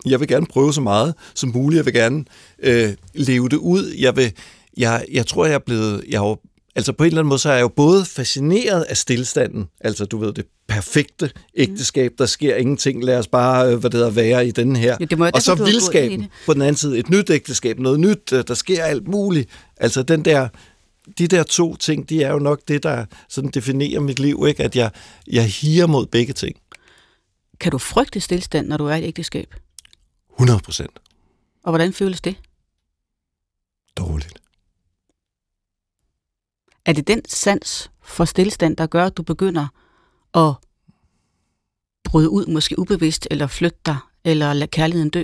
Jeg 0.06 0.20
vil 0.20 0.28
gerne 0.28 0.46
prøve 0.46 0.74
så 0.74 0.82
meget 0.82 1.14
som 1.36 1.50
muligt. 1.50 1.78
Jeg 1.78 1.86
vil 1.86 1.94
gerne 1.94 2.26
øh, 2.64 2.94
leve 3.14 3.50
det 3.50 3.58
ud. 3.58 3.94
Jeg, 3.98 4.16
vil, 4.16 4.34
jeg, 4.78 5.06
jeg 5.12 5.28
tror, 5.28 5.46
jeg 5.46 5.56
er 5.56 5.60
blevet... 5.60 6.04
Jeg 6.10 6.20
har, 6.20 6.38
altså 6.76 6.94
på 6.94 7.04
en 7.04 7.08
eller 7.08 7.20
anden 7.20 7.30
måde, 7.30 7.40
så 7.40 7.50
er 7.50 7.54
jeg 7.54 7.62
jo 7.62 7.68
både 7.68 8.06
fascineret 8.06 8.82
af 8.82 8.98
stillstanden, 8.98 9.66
altså 9.82 10.06
du 10.06 10.18
ved, 10.18 10.34
det 10.34 10.46
perfekte 10.68 11.32
ægteskab, 11.56 12.12
der 12.18 12.26
sker 12.26 12.56
ingenting, 12.56 13.04
lad 13.04 13.18
os 13.18 13.28
bare, 13.28 13.72
øh, 13.72 13.80
hvad 13.80 13.90
det 13.90 13.98
hedder, 13.98 14.12
være 14.12 14.48
i 14.48 14.52
den 14.52 14.76
her. 14.76 14.98
Ja, 15.00 15.06
det 15.06 15.18
må, 15.18 15.30
og 15.34 15.42
så 15.42 15.56
vildskaben 15.56 16.28
på 16.46 16.54
den 16.54 16.62
anden 16.62 16.76
side, 16.76 17.00
et 17.00 17.10
nyt 17.10 17.30
ægteskab, 17.30 17.80
noget 17.80 18.00
nyt, 18.00 18.34
øh, 18.34 18.44
der 18.48 18.54
sker 18.54 18.84
alt 18.84 19.08
muligt. 19.08 19.50
Altså 19.78 20.04
den 20.04 20.26
der 20.26 20.48
de 21.18 21.28
der 21.28 21.43
to 21.43 21.76
ting, 21.76 22.10
de 22.10 22.24
er 22.24 22.32
jo 22.32 22.39
nok 22.39 22.62
det, 22.68 22.84
der 22.84 23.05
sådan 23.30 23.49
definerer 23.49 23.99
mit 23.99 24.20
liv, 24.20 24.45
ikke? 24.47 24.64
at 24.64 24.76
jeg, 24.76 24.91
jeg 25.28 25.45
higer 25.45 25.88
mod 25.88 26.05
begge 26.05 26.34
ting. 26.34 26.55
Kan 27.60 27.72
du 27.72 27.78
frygte 27.78 28.20
stillstand, 28.20 28.68
når 28.68 28.78
du 28.78 28.86
er 28.86 28.95
i 28.95 28.99
et 28.99 29.07
ægteskab? 29.07 29.55
100 30.34 30.60
procent. 30.60 30.99
Og 31.64 31.72
hvordan 31.72 31.93
føles 31.93 32.22
det? 32.22 32.36
Dårligt. 33.97 34.39
Er 36.86 36.93
det 36.93 37.07
den 37.07 37.22
sans 37.28 37.91
for 38.03 38.26
stillstand, 38.26 38.78
der 38.78 38.88
gør, 38.88 39.05
at 39.05 39.18
du 39.18 39.24
begynder 39.24 39.68
at 40.34 40.53
bryde 42.03 42.30
ud, 42.30 42.45
måske 42.45 42.80
ubevidst, 42.80 43.28
eller 43.32 43.47
flytte 43.47 43.80
dig, 43.86 43.97
eller 44.24 44.53
lade 44.53 44.68
kærligheden 44.68 45.10
dø? 45.10 45.24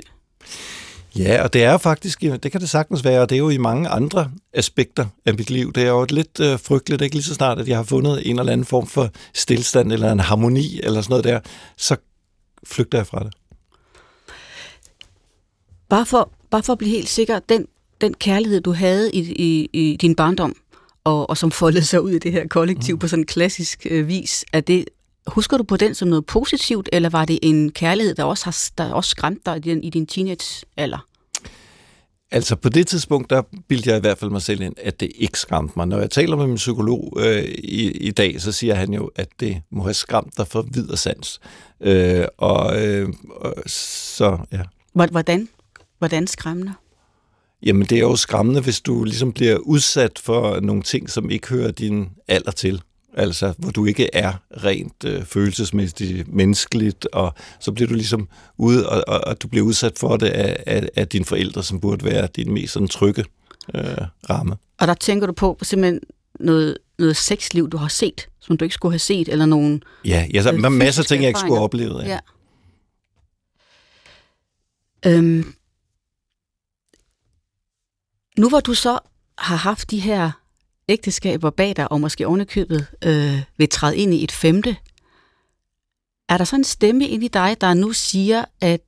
Ja, 1.18 1.43
og 1.43 1.53
det 1.53 1.63
er 1.63 1.78
faktisk, 1.78 2.22
det 2.22 2.51
kan 2.51 2.61
det 2.61 2.70
sagtens 2.70 3.03
være, 3.03 3.22
og 3.22 3.30
det 3.30 3.36
er 3.36 3.39
jo 3.39 3.49
i 3.49 3.57
mange 3.57 3.89
andre 3.89 4.32
aspekter 4.53 5.05
af 5.26 5.34
mit 5.34 5.49
liv. 5.49 5.74
Det 5.74 5.84
er 5.84 5.88
jo 5.88 6.05
lidt 6.09 6.39
øh, 6.39 6.59
frygteligt, 6.59 7.01
ikke 7.01 7.16
lige 7.16 7.24
så 7.24 7.34
snart, 7.34 7.59
at 7.59 7.68
jeg 7.68 7.78
har 7.78 7.84
fundet 7.84 8.30
en 8.30 8.39
eller 8.39 8.53
anden 8.53 8.66
form 8.66 8.88
for 8.88 9.09
stillstand, 9.34 9.91
eller 9.91 10.11
en 10.11 10.20
harmoni, 10.20 10.80
eller 10.84 11.01
sådan 11.01 11.11
noget 11.11 11.24
der, 11.24 11.39
så 11.78 11.95
flygter 12.63 12.97
jeg 12.97 13.07
fra 13.07 13.24
det. 13.24 13.34
Bare 15.89 16.05
for, 16.05 16.32
bare 16.49 16.63
for 16.63 16.74
at 16.74 16.78
blive 16.80 16.91
helt 16.91 17.09
sikker, 17.09 17.39
den, 17.39 17.68
den 18.01 18.13
kærlighed, 18.13 18.61
du 18.61 18.72
havde 18.72 19.11
i, 19.11 19.20
i, 19.20 19.70
i 19.74 19.97
din 20.01 20.16
barndom, 20.16 20.55
og, 21.03 21.30
og 21.30 21.38
som 21.38 21.51
foldede 21.51 21.86
sig 21.86 22.01
ud 22.01 22.11
i 22.11 22.20
det 22.20 22.32
her 22.32 22.47
kollektiv 22.47 22.95
mm. 22.95 22.99
på 22.99 23.07
sådan 23.07 23.22
en 23.22 23.28
klassisk 23.28 23.88
øh, 23.89 24.07
vis, 24.07 24.45
er 24.53 24.61
det, 24.61 24.86
husker 25.28 25.57
du 25.57 25.63
på 25.63 25.78
den 25.78 25.95
som 25.95 26.07
noget 26.07 26.26
positivt, 26.26 26.89
eller 26.93 27.09
var 27.09 27.26
det 27.26 27.39
en 27.41 27.71
kærlighed, 27.71 28.15
der 28.15 28.23
også, 28.23 28.45
har, 28.45 28.57
der 28.78 28.93
også 28.93 29.09
skræmte 29.09 29.41
dig 29.45 29.57
i 29.57 29.59
din, 29.59 29.84
i 29.84 29.89
din 29.89 30.07
teenagealder? 30.07 31.07
Altså 32.32 32.55
på 32.55 32.69
det 32.69 32.88
tidspunkt, 32.88 33.30
der 33.30 33.41
bildte 33.67 33.89
jeg 33.89 33.97
i 33.97 34.01
hvert 34.01 34.17
fald 34.17 34.32
mig 34.32 34.41
selv 34.41 34.61
ind, 34.61 34.73
at 34.78 34.99
det 34.99 35.11
ikke 35.15 35.39
skræmte 35.39 35.73
mig. 35.78 35.88
Når 35.88 35.99
jeg 35.99 36.11
taler 36.11 36.36
med 36.36 36.47
min 36.47 36.55
psykolog 36.55 37.17
øh, 37.19 37.43
i, 37.43 37.91
i 37.91 38.11
dag, 38.11 38.41
så 38.41 38.51
siger 38.51 38.76
han 38.76 38.93
jo, 38.93 39.11
at 39.15 39.28
det 39.39 39.61
må 39.71 39.84
have 39.84 39.93
skræmt 39.93 40.38
dig 40.38 40.47
for 40.47 40.61
vid 40.73 40.89
og 40.89 40.97
sans. 40.97 41.39
Øh, 41.82 42.26
og, 42.38 42.86
øh, 42.86 43.09
og 43.30 43.53
så, 43.65 44.38
ja. 44.51 44.61
Hvordan? 44.93 45.49
Hvordan 45.97 46.28
skræmmende? 46.28 46.73
Jamen 47.63 47.86
det 47.86 47.95
er 47.95 48.01
jo 48.01 48.15
skræmmende, 48.15 48.61
hvis 48.61 48.82
du 48.82 49.03
ligesom 49.03 49.34
bliver 49.34 49.57
udsat 49.57 50.19
for 50.19 50.59
nogle 50.59 50.84
ting, 50.84 51.09
som 51.09 51.30
ikke 51.30 51.49
hører 51.49 51.71
din 51.71 52.09
alder 52.28 52.51
til. 52.51 52.82
Altså, 53.18 53.53
hvor 53.57 53.72
du 53.72 53.86
ikke 53.86 54.09
er 54.13 54.34
rent 54.63 55.03
øh, 55.05 55.26
følelsesmæssigt 55.26 56.34
menneskeligt, 56.34 57.05
og 57.05 57.34
så 57.59 57.72
bliver 57.72 57.88
du 57.88 57.93
ligesom 57.93 58.30
ude, 58.57 58.89
og, 58.89 59.03
og, 59.07 59.22
og 59.28 59.41
du 59.41 59.47
bliver 59.47 59.66
udsat 59.66 59.99
for 59.99 60.18
det 60.18 60.28
af, 60.28 60.63
af, 60.66 60.89
af 60.95 61.07
dine 61.07 61.26
forældre, 61.26 61.63
som 61.63 61.80
burde 61.80 62.05
være 62.05 62.28
din 62.36 62.53
mest 62.53 62.74
sådan, 62.74 62.88
trygge 62.88 63.26
øh, 63.76 63.97
ramme. 64.30 64.55
Og 64.80 64.88
der 64.88 64.93
tænker 64.93 65.28
du 65.28 65.34
på 65.34 65.57
simpelthen 65.61 65.99
noget, 66.39 66.78
noget 66.99 67.18
sexliv, 67.18 67.70
du 67.70 67.78
har 67.78 67.88
set, 67.88 68.28
som 68.39 68.57
du 68.57 68.66
ikke 68.66 68.74
skulle 68.74 68.93
have 68.93 68.99
set, 68.99 69.28
eller 69.30 69.45
nogen... 69.45 69.84
Ja, 70.05 70.28
ja 70.34 70.41
så 70.41 70.49
er 70.49 70.70
masser 70.70 71.01
af 71.01 71.07
ting, 71.07 71.22
jeg 71.22 71.28
ikke 71.28 71.39
skulle 71.39 71.55
have 71.55 71.63
oplevet. 71.63 72.03
Ja. 72.03 72.09
ja. 72.09 72.20
Øhm, 75.11 75.53
nu 78.38 78.49
hvor 78.49 78.59
du 78.59 78.74
så 78.74 78.99
har 79.38 79.55
haft 79.55 79.91
de 79.91 79.99
her 79.99 80.32
ægteskaber 80.89 81.49
bag 81.49 81.75
dig, 81.75 81.91
og 81.91 82.01
måske 82.01 82.27
ovenikøbet 82.27 82.88
øh, 83.03 83.41
vil 83.57 83.69
træde 83.69 83.97
ind 83.97 84.13
i 84.13 84.23
et 84.23 84.31
femte, 84.31 84.75
er 86.29 86.38
der 86.38 86.45
så 86.45 86.55
en 86.55 86.63
stemme 86.63 87.07
ind 87.07 87.23
i 87.23 87.27
dig, 87.27 87.57
der 87.61 87.73
nu 87.73 87.91
siger, 87.91 88.45
at 88.61 88.81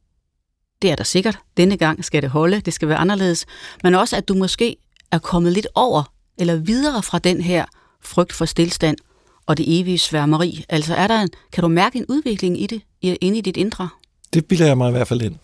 det 0.81 0.91
er 0.91 0.95
der 0.95 1.03
sikkert, 1.03 1.39
denne 1.57 1.77
gang 1.77 2.05
skal 2.05 2.21
det 2.21 2.29
holde, 2.29 2.61
det 2.61 2.73
skal 2.73 2.87
være 2.87 2.97
anderledes, 2.97 3.45
men 3.83 3.95
også 3.95 4.15
at 4.15 4.27
du 4.27 4.33
måske 4.33 4.75
er 5.11 5.19
kommet 5.19 5.51
lidt 5.53 5.67
over, 5.75 6.13
eller 6.37 6.55
videre 6.55 7.03
fra 7.03 7.19
den 7.19 7.41
her 7.41 7.65
frygt 8.01 8.33
for 8.33 8.45
stillstand 8.45 8.97
og 9.45 9.57
det 9.57 9.79
evige 9.79 9.97
sværmeri. 9.97 10.65
Altså 10.69 10.95
er 10.95 11.07
der 11.07 11.21
en, 11.21 11.29
kan 11.51 11.61
du 11.61 11.67
mærke 11.67 11.97
en 11.97 12.05
udvikling 12.09 12.61
i 12.61 12.67
det, 12.67 12.81
inde 13.01 13.37
i 13.37 13.41
dit 13.41 13.57
indre? 13.57 13.89
Det 14.33 14.45
bilder 14.45 14.65
jeg 14.65 14.77
mig 14.77 14.89
i 14.89 14.91
hvert 14.91 15.07
fald 15.07 15.21
ind. 15.21 15.35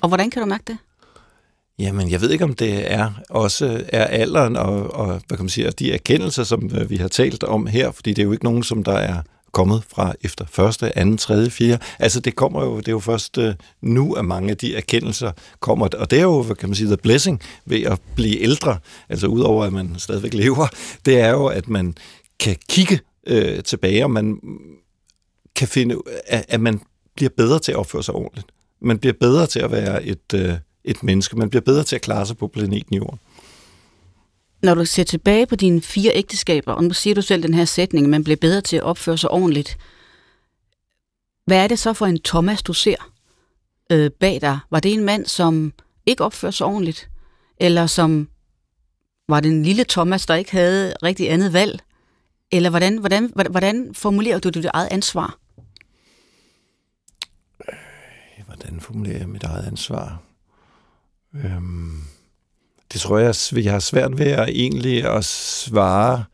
Og 0.00 0.08
hvordan 0.08 0.30
kan 0.30 0.42
du 0.42 0.48
mærke 0.48 0.64
det? 0.66 0.78
Jamen, 1.78 2.10
jeg 2.10 2.20
ved 2.20 2.30
ikke, 2.30 2.44
om 2.44 2.54
det 2.54 2.92
er 2.92 3.10
også 3.30 3.84
er 3.88 4.04
alderen 4.04 4.56
og, 4.56 4.94
og 4.94 5.06
hvad 5.06 5.36
kan 5.36 5.44
man 5.44 5.48
sige, 5.48 5.70
de 5.70 5.92
erkendelser, 5.92 6.44
som 6.44 6.70
øh, 6.74 6.90
vi 6.90 6.96
har 6.96 7.08
talt 7.08 7.44
om 7.44 7.66
her, 7.66 7.90
fordi 7.90 8.10
det 8.10 8.22
er 8.22 8.26
jo 8.26 8.32
ikke 8.32 8.44
nogen, 8.44 8.62
som 8.62 8.84
der 8.84 8.92
er 8.92 9.22
kommet 9.52 9.82
fra 9.88 10.14
efter 10.22 10.44
første, 10.50 10.98
anden, 10.98 11.18
tredje, 11.18 11.50
fjerde. 11.50 11.78
Altså 11.98 12.20
det 12.20 12.36
kommer 12.36 12.64
jo, 12.64 12.76
det 12.76 12.88
er 12.88 12.92
jo 12.92 12.98
først 12.98 13.38
øh, 13.38 13.54
nu, 13.82 14.12
at 14.12 14.24
mange 14.24 14.50
af 14.50 14.56
de 14.56 14.76
erkendelser 14.76 15.32
kommer, 15.60 15.88
og 15.98 16.10
det 16.10 16.18
er 16.18 16.22
jo, 16.22 16.42
hvad 16.42 16.56
kan 16.56 16.68
man 16.68 16.76
sige, 16.76 16.86
the 16.86 16.96
blessing 16.96 17.40
ved 17.66 17.82
at 17.82 18.00
blive 18.14 18.40
ældre, 18.40 18.78
altså 19.08 19.26
udover 19.26 19.64
at 19.64 19.72
man 19.72 19.94
stadigvæk 19.98 20.34
lever, 20.34 20.66
det 21.04 21.20
er 21.20 21.30
jo, 21.30 21.46
at 21.46 21.68
man 21.68 21.94
kan 22.40 22.56
kigge 22.68 23.00
øh, 23.26 23.62
tilbage, 23.62 24.04
og 24.04 24.10
man 24.10 24.40
kan 25.56 25.68
finde, 25.68 25.96
at, 26.26 26.44
at 26.48 26.60
man 26.60 26.80
bliver 27.16 27.30
bedre 27.36 27.58
til 27.58 27.72
at 27.72 27.78
opføre 27.78 28.02
sig 28.02 28.14
ordentligt. 28.14 28.46
Man 28.80 28.98
bliver 28.98 29.14
bedre 29.20 29.46
til 29.46 29.60
at 29.60 29.70
være 29.70 30.04
et, 30.04 30.34
øh, 30.34 30.52
et 30.84 31.02
menneske. 31.02 31.36
Man 31.36 31.50
bliver 31.50 31.62
bedre 31.62 31.84
til 31.84 31.96
at 31.96 32.02
klare 32.02 32.26
sig 32.26 32.36
på 32.36 32.48
planeten 32.48 32.96
Jorden. 32.96 33.18
Når 34.62 34.74
du 34.74 34.84
ser 34.84 35.04
tilbage 35.04 35.46
på 35.46 35.56
dine 35.56 35.82
fire 35.82 36.12
ægteskaber, 36.14 36.72
og 36.72 36.84
nu 36.84 36.92
siger 36.92 37.14
du 37.14 37.22
selv 37.22 37.42
den 37.42 37.54
her 37.54 37.64
sætning, 37.64 38.06
at 38.06 38.10
man 38.10 38.24
bliver 38.24 38.36
bedre 38.36 38.60
til 38.60 38.76
at 38.76 38.82
opføre 38.82 39.18
sig 39.18 39.30
ordentligt. 39.30 39.78
Hvad 41.46 41.64
er 41.64 41.68
det 41.68 41.78
så 41.78 41.92
for 41.92 42.06
en 42.06 42.20
Thomas, 42.20 42.62
du 42.62 42.72
ser 42.72 43.12
øh, 43.92 44.10
bag 44.10 44.40
dig? 44.40 44.58
Var 44.70 44.80
det 44.80 44.92
en 44.92 45.04
mand, 45.04 45.26
som 45.26 45.72
ikke 46.06 46.24
opfører 46.24 46.52
sig 46.52 46.66
ordentligt? 46.66 47.10
Eller 47.60 47.86
som 47.86 48.28
var 49.28 49.40
det 49.40 49.50
en 49.50 49.62
lille 49.62 49.84
Thomas, 49.88 50.26
der 50.26 50.34
ikke 50.34 50.52
havde 50.52 50.94
rigtig 51.02 51.30
andet 51.30 51.52
valg? 51.52 51.80
Eller 52.52 52.70
hvordan, 52.70 52.98
hvordan, 52.98 53.32
hvordan 53.50 53.94
formulerer 53.94 54.38
du 54.38 54.48
dit 54.48 54.64
eget 54.64 54.88
ansvar? 54.90 55.38
Hvordan 58.46 58.80
formulerer 58.80 59.18
jeg 59.18 59.28
mit 59.28 59.42
eget 59.42 59.66
ansvar? 59.66 60.22
Øhm, 61.34 62.00
det 62.92 63.00
tror 63.00 63.18
jeg, 63.18 63.34
jeg 63.64 63.72
har 63.72 63.78
svært 63.78 64.18
ved 64.18 64.26
at 64.26 64.48
egentlig 64.48 65.04
at 65.04 65.24
svare 65.24 66.24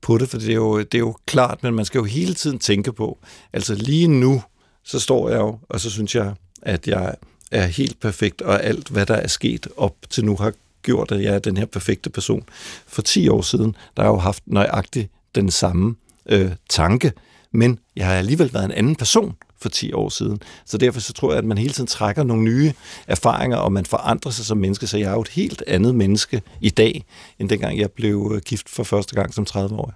på 0.00 0.18
det, 0.18 0.28
for 0.28 0.38
det 0.38 0.48
er, 0.48 0.54
jo, 0.54 0.78
det 0.78 0.94
er 0.94 0.98
jo 0.98 1.16
klart, 1.26 1.62
men 1.62 1.74
man 1.74 1.84
skal 1.84 1.98
jo 1.98 2.04
hele 2.04 2.34
tiden 2.34 2.58
tænke 2.58 2.92
på. 2.92 3.18
Altså 3.52 3.74
lige 3.74 4.08
nu, 4.08 4.42
så 4.84 5.00
står 5.00 5.28
jeg 5.28 5.38
jo, 5.38 5.58
og 5.68 5.80
så 5.80 5.90
synes 5.90 6.14
jeg, 6.14 6.34
at 6.62 6.88
jeg 6.88 7.14
er 7.50 7.66
helt 7.66 8.00
perfekt, 8.00 8.42
og 8.42 8.64
alt, 8.64 8.88
hvad 8.88 9.06
der 9.06 9.14
er 9.14 9.26
sket 9.26 9.68
op 9.76 9.96
til 10.10 10.24
nu, 10.24 10.36
har 10.36 10.52
gjort, 10.82 11.12
at 11.12 11.22
jeg 11.22 11.34
er 11.34 11.38
den 11.38 11.56
her 11.56 11.66
perfekte 11.66 12.10
person. 12.10 12.42
For 12.86 13.02
10 13.02 13.28
år 13.28 13.42
siden, 13.42 13.76
der 13.96 14.02
har 14.02 14.08
jeg 14.10 14.14
jo 14.14 14.18
haft 14.18 14.42
nøjagtigt 14.46 15.10
den 15.34 15.50
samme 15.50 15.94
øh, 16.26 16.52
tanke, 16.68 17.12
men 17.52 17.78
jeg 17.96 18.06
har 18.06 18.14
alligevel 18.14 18.52
været 18.52 18.64
en 18.64 18.72
anden 18.72 18.96
person 18.96 19.36
for 19.62 19.68
10 19.68 19.92
år 19.92 20.08
siden. 20.08 20.40
Så 20.66 20.78
derfor 20.78 21.00
så 21.00 21.12
tror 21.12 21.30
jeg, 21.30 21.38
at 21.38 21.44
man 21.44 21.58
hele 21.58 21.72
tiden 21.72 21.86
trækker 21.86 22.22
nogle 22.22 22.42
nye 22.42 22.72
erfaringer, 23.06 23.56
og 23.56 23.72
man 23.72 23.86
forandrer 23.86 24.32
sig 24.32 24.44
som 24.44 24.58
menneske. 24.58 24.86
Så 24.86 24.98
jeg 24.98 25.08
er 25.10 25.12
jo 25.12 25.20
et 25.20 25.28
helt 25.28 25.62
andet 25.66 25.94
menneske 25.94 26.42
i 26.60 26.70
dag, 26.70 27.04
end 27.38 27.48
dengang 27.48 27.78
jeg 27.78 27.90
blev 27.90 28.32
øh, 28.34 28.42
gift 28.42 28.68
for 28.68 28.82
første 28.82 29.14
gang 29.14 29.34
som 29.34 29.46
30-årig. 29.50 29.94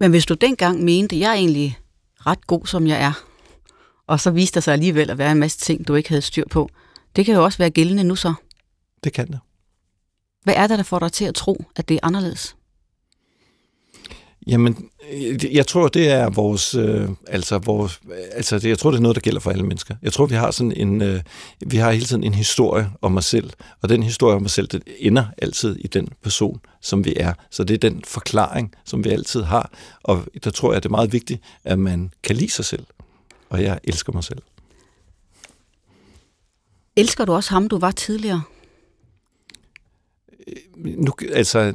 Men 0.00 0.10
hvis 0.10 0.26
du 0.26 0.34
dengang 0.34 0.84
mente, 0.84 1.18
jeg 1.18 1.30
er 1.30 1.34
egentlig 1.34 1.78
ret 2.26 2.46
god, 2.46 2.66
som 2.66 2.86
jeg 2.86 3.02
er, 3.02 3.12
og 4.06 4.20
så 4.20 4.30
viste 4.30 4.54
der 4.54 4.60
sig 4.60 4.72
alligevel 4.72 5.10
at 5.10 5.18
være 5.18 5.32
en 5.32 5.38
masse 5.38 5.58
ting, 5.58 5.88
du 5.88 5.94
ikke 5.94 6.08
havde 6.08 6.22
styr 6.22 6.44
på, 6.50 6.70
det 7.16 7.26
kan 7.26 7.34
jo 7.34 7.44
også 7.44 7.58
være 7.58 7.70
gældende 7.70 8.04
nu 8.04 8.16
så. 8.16 8.34
Det 9.04 9.12
kan 9.12 9.26
det. 9.26 9.38
Hvad 10.44 10.54
er 10.56 10.66
det, 10.66 10.78
der 10.78 10.84
får 10.84 10.98
dig 10.98 11.12
til 11.12 11.24
at 11.24 11.34
tro, 11.34 11.64
at 11.76 11.88
det 11.88 11.94
er 11.94 12.00
anderledes? 12.02 12.56
Jamen, 14.46 14.90
øh, 15.12 15.54
jeg 15.54 15.66
tror, 15.66 15.88
det 15.88 16.08
er 16.08 16.30
vores, 16.30 16.74
øh, 16.74 17.08
altså 17.26 17.58
vores, 17.58 18.00
øh, 18.10 18.16
altså 18.32 18.58
det, 18.58 18.68
jeg 18.68 18.78
tror, 18.78 18.90
det 18.90 18.98
er 18.98 19.02
noget, 19.02 19.14
der 19.14 19.20
gælder 19.20 19.40
for 19.40 19.50
alle 19.50 19.62
mennesker. 19.62 19.94
Jeg 20.02 20.12
tror, 20.12 20.26
vi 20.26 20.34
har 20.34 20.50
sådan 20.50 20.72
en, 20.72 21.02
øh, 21.02 21.20
vi 21.66 21.76
har 21.76 21.92
hele 21.92 22.06
tiden 22.06 22.24
en 22.24 22.34
historie 22.34 22.90
om 23.02 23.16
os 23.16 23.24
selv, 23.24 23.50
og 23.82 23.88
den 23.88 24.02
historie 24.02 24.36
om 24.36 24.44
os 24.44 24.52
selv, 24.52 24.66
det 24.66 24.82
ender 24.98 25.24
altid 25.38 25.76
i 25.76 25.86
den 25.86 26.08
person, 26.22 26.60
som 26.80 27.04
vi 27.04 27.14
er. 27.16 27.32
Så 27.50 27.64
det 27.64 27.74
er 27.74 27.90
den 27.90 28.02
forklaring, 28.04 28.74
som 28.84 29.04
vi 29.04 29.10
altid 29.10 29.42
har, 29.42 29.70
og 30.02 30.24
der 30.44 30.50
tror 30.50 30.72
jeg, 30.72 30.82
det 30.82 30.88
er 30.88 30.90
meget 30.90 31.12
vigtigt, 31.12 31.42
at 31.64 31.78
man 31.78 32.10
kan 32.22 32.36
lide 32.36 32.50
sig 32.50 32.64
selv, 32.64 32.84
og 33.50 33.62
jeg 33.62 33.80
elsker 33.84 34.12
mig 34.12 34.24
selv. 34.24 34.42
Elsker 36.96 37.24
du 37.24 37.32
også 37.32 37.50
ham, 37.50 37.68
du 37.68 37.78
var 37.78 37.90
tidligere? 37.90 38.42
Nu, 40.76 41.12
altså, 41.32 41.72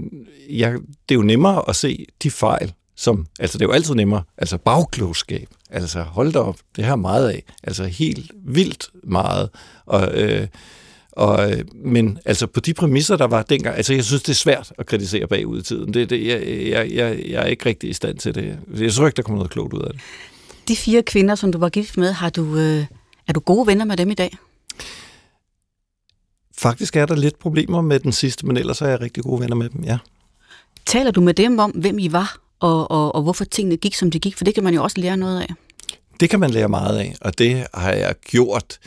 jeg, 0.50 0.74
det 1.10 1.16
er 1.16 1.20
jo 1.20 1.22
nemmere 1.22 1.70
at 1.70 1.76
se 1.76 2.06
de 2.24 2.32
fejl, 2.32 2.74
som, 2.96 3.26
altså 3.40 3.58
det 3.58 3.66
er 3.66 3.70
jo 3.70 3.74
altid 3.74 3.96
nemmere, 3.96 4.24
altså 4.38 4.58
bagklogskab, 4.58 5.48
altså 5.70 6.02
hold 6.02 6.34
da 6.34 6.40
op, 6.40 6.58
det 6.76 6.86
her 6.86 6.96
meget 6.96 7.30
af, 7.30 7.44
altså 7.64 7.84
helt 7.84 8.32
vildt 8.46 8.90
meget, 9.04 9.50
og, 9.86 10.22
øh, 10.22 10.48
og, 11.12 11.52
øh, 11.52 11.64
men 11.76 12.20
altså 12.26 12.48
på 12.48 12.60
de 12.60 12.74
præmisser, 12.74 13.18
der 13.18 13.28
var 13.28 13.44
dengang, 13.44 13.78
altså 13.78 13.94
jeg 13.94 14.04
synes, 14.04 14.22
det 14.22 14.30
er 14.30 14.36
svært 14.36 14.74
at 14.78 14.86
kritisere 14.86 15.28
bagud 15.28 15.60
i 15.60 15.64
tiden. 15.64 15.94
Det, 15.94 16.10
det, 16.10 16.28
jeg, 16.28 16.48
jeg, 16.48 16.92
jeg, 16.92 17.24
jeg 17.30 17.42
er 17.42 17.46
ikke 17.46 17.66
rigtig 17.66 17.90
i 17.90 17.94
stand 17.94 18.18
til 18.18 18.36
det. 18.36 18.60
Jeg 18.78 18.94
tror 18.94 19.06
ikke, 19.06 19.18
der 19.18 19.24
kommer 19.24 19.38
noget 19.38 19.52
klogt 19.52 19.74
ud 19.74 19.82
af 19.82 19.92
det. 19.94 20.02
De 20.68 20.76
fire 20.76 21.04
kvinder, 21.04 21.36
som 21.36 21.52
du 21.52 21.58
var 21.58 21.70
gift 21.70 21.98
med, 21.98 22.12
har 22.12 22.30
du, 22.30 22.58
øh, 22.58 22.86
er 23.28 23.34
du 23.34 23.40
gode 23.40 23.68
venner 23.68 23.86
med 23.86 23.98
dem 23.98 24.10
i 24.10 24.14
dag? 24.14 24.38
Faktisk 26.62 26.96
er 26.96 27.06
der 27.06 27.16
lidt 27.16 27.40
problemer 27.40 27.82
med 27.82 28.00
den 28.00 28.12
sidste, 28.12 28.46
men 28.46 28.58
ellers 28.58 28.82
er 28.82 28.88
jeg 28.88 29.02
rigtig 29.02 29.24
gode 29.24 29.42
venner 29.42 29.56
med 29.56 29.70
dem, 29.70 29.84
ja. 29.84 29.98
Taler 30.86 31.12
du 31.12 31.22
med 31.22 31.34
dem 31.34 31.60
om, 31.60 31.72
hvem 31.72 32.00
I 32.00 32.12
var, 32.12 32.38
og, 32.60 32.92
og, 32.92 33.16
og 33.16 33.22
hvorfor 33.22 33.46
tingene 33.46 33.78
gik, 33.78 33.96
som 33.96 34.12
de 34.12 34.20
gik? 34.20 34.38
For 34.38 34.44
det 34.44 34.54
kan 34.54 34.64
man 34.64 34.74
jo 34.74 34.84
også 34.84 35.02
lære 35.02 35.18
noget 35.18 35.42
af. 35.42 35.48
Det 36.20 36.30
kan 36.30 36.40
man 36.40 36.50
lære 36.50 36.70
meget 36.70 36.98
af, 36.98 37.16
og 37.22 37.38
det 37.38 37.68
har 37.74 37.92
jeg 37.92 38.16
gjort 38.24 38.80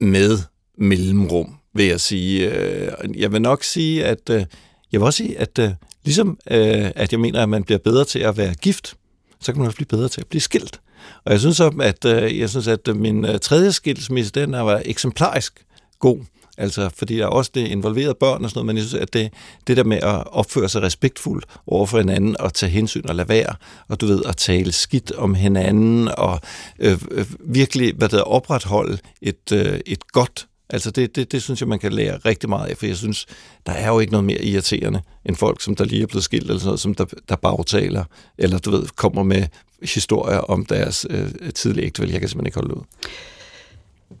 med 0.00 0.38
mellemrum, 0.78 1.54
vil 1.74 1.86
jeg 1.86 2.00
sige. 2.00 2.50
Øh, 2.52 2.92
jeg 3.16 3.32
vil 3.32 3.42
nok 3.42 3.64
sige, 3.64 4.04
at 4.04 4.30
øh, 4.30 4.44
jeg 4.92 5.00
vil 5.00 5.02
også 5.02 5.16
sige, 5.16 5.38
at 5.38 5.58
øh, 5.58 5.70
ligesom 6.04 6.38
at 6.46 7.12
jeg 7.12 7.20
mener, 7.20 7.42
at 7.42 7.48
man 7.48 7.64
bliver 7.64 7.78
bedre 7.78 8.04
til 8.04 8.18
at 8.18 8.36
være 8.36 8.54
gift, 8.54 8.94
så 9.40 9.52
kan 9.52 9.58
man 9.58 9.66
også 9.66 9.76
blive 9.76 9.86
bedre 9.86 10.08
til 10.08 10.20
at 10.20 10.26
blive 10.26 10.40
skilt. 10.40 10.80
Og 11.24 11.32
jeg 11.32 11.40
synes, 11.40 11.60
at, 11.60 12.04
jeg 12.38 12.50
synes, 12.50 12.68
at 12.68 12.96
min 12.96 13.26
tredje 13.42 13.72
skilsmisse, 13.72 14.32
den 14.32 14.52
var 14.52 14.82
eksemplarisk 14.84 15.64
god. 15.98 16.18
Altså, 16.58 16.90
fordi 16.94 17.16
der 17.16 17.24
er 17.24 17.28
også 17.28 17.50
det 17.54 17.66
involverede 17.66 18.14
børn 18.14 18.44
og 18.44 18.50
sådan 18.50 18.58
noget, 18.58 18.66
men 18.66 18.76
jeg 18.76 18.84
synes, 18.84 19.02
at 19.02 19.12
det, 19.12 19.32
det 19.66 19.76
der 19.76 19.84
med 19.84 19.96
at 19.96 20.26
opføre 20.26 20.68
sig 20.68 20.82
respektfuldt 20.82 21.46
over 21.66 21.86
for 21.86 21.98
hinanden 21.98 22.40
og 22.40 22.54
tage 22.54 22.70
hensyn 22.70 23.08
og 23.08 23.14
lade 23.14 23.28
være, 23.28 23.54
og 23.88 24.00
du 24.00 24.06
ved, 24.06 24.22
at 24.24 24.36
tale 24.36 24.72
skidt 24.72 25.12
om 25.12 25.34
hinanden 25.34 26.08
og 26.08 26.40
øh, 26.78 26.98
øh, 27.10 27.26
virkelig, 27.40 27.94
hvad 27.94 28.08
der 28.08 28.22
opretholde 28.22 28.98
et, 29.22 29.52
øh, 29.52 29.80
et 29.86 30.12
godt 30.12 30.46
Altså 30.70 30.90
det, 30.90 31.16
det, 31.16 31.32
det 31.32 31.42
synes 31.42 31.60
jeg, 31.60 31.68
man 31.68 31.78
kan 31.78 31.92
lære 31.92 32.16
rigtig 32.16 32.48
meget 32.48 32.68
af, 32.68 32.76
for 32.76 32.86
jeg 32.86 32.96
synes, 32.96 33.26
der 33.66 33.72
er 33.72 33.88
jo 33.88 33.98
ikke 33.98 34.12
noget 34.12 34.24
mere 34.24 34.44
irriterende 34.44 35.02
end 35.24 35.36
folk, 35.36 35.62
som 35.62 35.76
der 35.76 35.84
lige 35.84 36.02
er 36.02 36.06
blevet 36.06 36.24
skilt, 36.24 36.42
eller 36.42 36.58
sådan 36.58 36.66
noget, 36.66 36.80
som 36.80 36.94
der, 36.94 37.04
der 37.28 37.36
bagtaler, 37.36 38.04
eller 38.38 38.58
du 38.58 38.70
ved, 38.70 38.86
kommer 38.96 39.22
med 39.22 39.46
historier 39.82 40.38
om 40.38 40.66
deres 40.66 41.06
øh, 41.10 41.30
tidlige 41.54 41.86
ægtefælde. 41.86 42.12
Jeg 42.12 42.20
kan 42.20 42.28
simpelthen 42.28 42.46
ikke 42.46 42.58
holde 42.58 42.76
ud. 42.76 42.82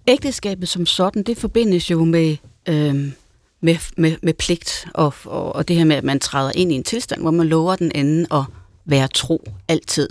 Ægteskabet 0.06 0.68
som 0.68 0.86
sådan, 0.86 1.22
det 1.22 1.38
forbindes 1.38 1.90
jo 1.90 2.04
med, 2.04 2.36
øh, 2.68 2.94
med, 3.60 3.76
med, 3.96 4.16
med 4.22 4.34
pligt, 4.34 4.86
og, 4.94 5.14
og, 5.24 5.56
og 5.56 5.68
det 5.68 5.76
her 5.76 5.84
med, 5.84 5.96
at 5.96 6.04
man 6.04 6.20
træder 6.20 6.52
ind 6.54 6.72
i 6.72 6.74
en 6.74 6.84
tilstand, 6.84 7.20
hvor 7.20 7.30
man 7.30 7.46
lover 7.46 7.76
den 7.76 7.92
anden 7.94 8.26
at 8.30 8.42
være 8.84 9.08
tro 9.08 9.50
altid. 9.68 10.08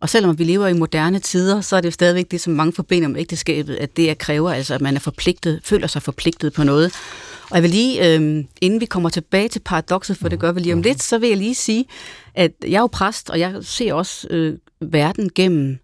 Og 0.00 0.08
selvom 0.08 0.38
vi 0.38 0.44
lever 0.44 0.66
i 0.66 0.72
moderne 0.72 1.18
tider, 1.18 1.60
så 1.60 1.76
er 1.76 1.80
det 1.80 1.86
jo 1.86 1.92
stadigvæk 1.92 2.30
det, 2.30 2.40
som 2.40 2.52
mange 2.52 2.72
forbinder 2.72 3.08
med 3.08 3.20
ægteskabet, 3.20 3.76
at 3.76 3.96
det 3.96 4.10
er 4.10 4.14
kræver 4.14 4.50
altså, 4.50 4.74
at 4.74 4.80
man 4.80 4.96
er 4.96 5.00
forpligtet, 5.00 5.60
føler 5.64 5.86
sig 5.86 6.02
forpligtet 6.02 6.52
på 6.52 6.64
noget. 6.64 6.92
Og 7.50 7.54
jeg 7.54 7.62
vil 7.62 7.70
lige, 7.70 8.14
øh, 8.14 8.44
inden 8.60 8.80
vi 8.80 8.86
kommer 8.86 9.08
tilbage 9.08 9.48
til 9.48 9.60
paradokset, 9.60 10.16
for 10.16 10.28
det 10.28 10.38
gør 10.38 10.52
vi 10.52 10.60
lige 10.60 10.72
om 10.72 10.82
lidt, 10.82 11.02
så 11.02 11.18
vil 11.18 11.28
jeg 11.28 11.38
lige 11.38 11.54
sige, 11.54 11.84
at 12.34 12.52
jeg 12.62 12.76
er 12.76 12.80
jo 12.80 12.86
præst, 12.86 13.30
og 13.30 13.38
jeg 13.38 13.54
ser 13.62 13.94
også 13.94 14.28
øh, 14.30 14.58
verden 14.80 15.30
gennem 15.34 15.78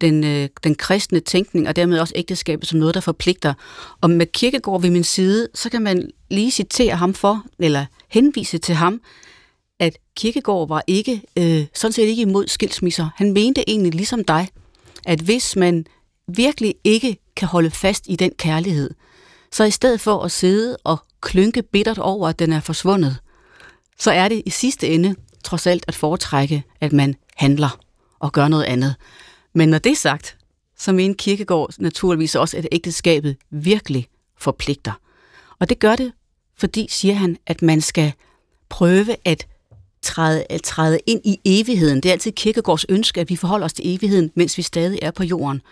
den, 0.00 0.24
øh, 0.24 0.48
den 0.64 0.74
kristne 0.74 1.20
tænkning, 1.20 1.68
og 1.68 1.76
dermed 1.76 1.98
også 1.98 2.12
ægteskabet 2.16 2.68
som 2.68 2.78
noget, 2.78 2.94
der 2.94 3.00
forpligter. 3.00 3.54
Og 4.00 4.10
med 4.10 4.26
kirkegård 4.26 4.80
ved 4.82 4.90
min 4.90 5.04
side, 5.04 5.48
så 5.54 5.70
kan 5.70 5.82
man 5.82 6.10
lige 6.30 6.50
citere 6.50 6.96
ham 6.96 7.14
for, 7.14 7.44
eller 7.58 7.86
henvise 8.08 8.58
til 8.58 8.74
ham, 8.74 9.00
at 9.80 9.98
kirkegård 10.16 10.68
var 10.68 10.82
ikke, 10.86 11.22
øh, 11.38 11.66
sådan 11.74 11.92
set 11.92 12.02
ikke 12.02 12.22
imod 12.22 12.46
skilsmisser. 12.46 13.08
Han 13.16 13.32
mente 13.32 13.70
egentlig 13.70 13.94
ligesom 13.94 14.24
dig, 14.24 14.48
at 15.06 15.20
hvis 15.20 15.56
man 15.56 15.86
virkelig 16.28 16.74
ikke 16.84 17.16
kan 17.36 17.48
holde 17.48 17.70
fast 17.70 18.04
i 18.08 18.16
den 18.16 18.30
kærlighed, 18.38 18.90
så 19.52 19.64
i 19.64 19.70
stedet 19.70 20.00
for 20.00 20.22
at 20.22 20.32
sidde 20.32 20.76
og 20.84 20.98
klynke 21.20 21.62
bittert 21.62 21.98
over, 21.98 22.28
at 22.28 22.38
den 22.38 22.52
er 22.52 22.60
forsvundet, 22.60 23.16
så 23.98 24.10
er 24.10 24.28
det 24.28 24.42
i 24.46 24.50
sidste 24.50 24.88
ende 24.88 25.14
trods 25.44 25.66
alt 25.66 25.84
at 25.88 25.94
foretrække, 25.94 26.64
at 26.80 26.92
man 26.92 27.14
handler 27.36 27.78
og 28.18 28.32
gør 28.32 28.48
noget 28.48 28.64
andet. 28.64 28.94
Men 29.52 29.68
når 29.68 29.78
det 29.78 29.92
er 29.92 29.96
sagt, 29.96 30.36
så 30.78 30.92
mener 30.92 31.14
Kirkegård 31.14 31.74
naturligvis 31.78 32.34
også, 32.34 32.56
at 32.56 32.68
ægteskabet 32.72 33.36
virkelig 33.50 34.06
forpligter. 34.38 34.92
Og 35.58 35.68
det 35.68 35.78
gør 35.78 35.96
det, 35.96 36.12
fordi, 36.56 36.86
siger 36.90 37.14
han, 37.14 37.36
at 37.46 37.62
man 37.62 37.80
skal 37.80 38.12
prøve 38.68 39.16
at 39.24 39.46
træde, 40.02 40.44
at 40.50 40.62
træde 40.62 40.98
ind 41.06 41.20
i 41.24 41.40
evigheden. 41.44 41.96
Det 41.96 42.08
er 42.08 42.12
altid 42.12 42.32
Kirkegårds 42.32 42.84
ønske, 42.88 43.20
at 43.20 43.30
vi 43.30 43.36
forholder 43.36 43.64
os 43.64 43.72
til 43.72 43.94
evigheden, 43.94 44.30
mens 44.34 44.58
vi 44.58 44.62
stadig 44.62 44.98
er 45.02 45.10
på 45.10 45.24
jorden. 45.24 45.62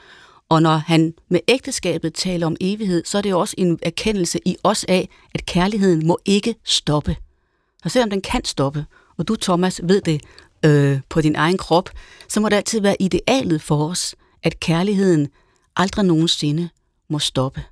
Og 0.49 0.63
når 0.63 0.77
han 0.77 1.15
med 1.29 1.41
ægteskabet 1.49 2.15
taler 2.15 2.47
om 2.47 2.57
evighed, 2.61 3.05
så 3.05 3.19
er 3.19 3.23
det 3.23 3.31
jo 3.31 3.41
også 3.41 3.55
en 3.59 3.79
erkendelse 3.83 4.41
i 4.45 4.57
os 4.63 4.85
af, 4.85 5.09
at 5.35 5.47
kærligheden 5.47 6.07
må 6.07 6.19
ikke 6.25 6.55
stoppe. 6.65 7.17
Og 7.85 7.91
selvom 7.91 8.11
den 8.11 8.21
kan 8.21 8.45
stoppe, 8.45 8.87
og 9.17 9.29
du, 9.29 9.37
Thomas, 9.37 9.81
ved 9.85 10.01
det 10.01 10.23
øh, 10.65 11.01
på 11.09 11.21
din 11.21 11.37
egen 11.37 11.59
krop, 11.59 11.91
så 12.29 12.41
må 12.41 12.49
det 12.49 12.57
altid 12.57 12.81
være 12.81 12.97
idealet 13.01 13.63
for 13.63 13.89
os, 13.89 14.15
at 14.43 14.61
kærligheden 14.61 15.29
aldrig 15.77 16.05
nogensinde 16.05 16.69
må 17.09 17.19
stoppe. 17.19 17.65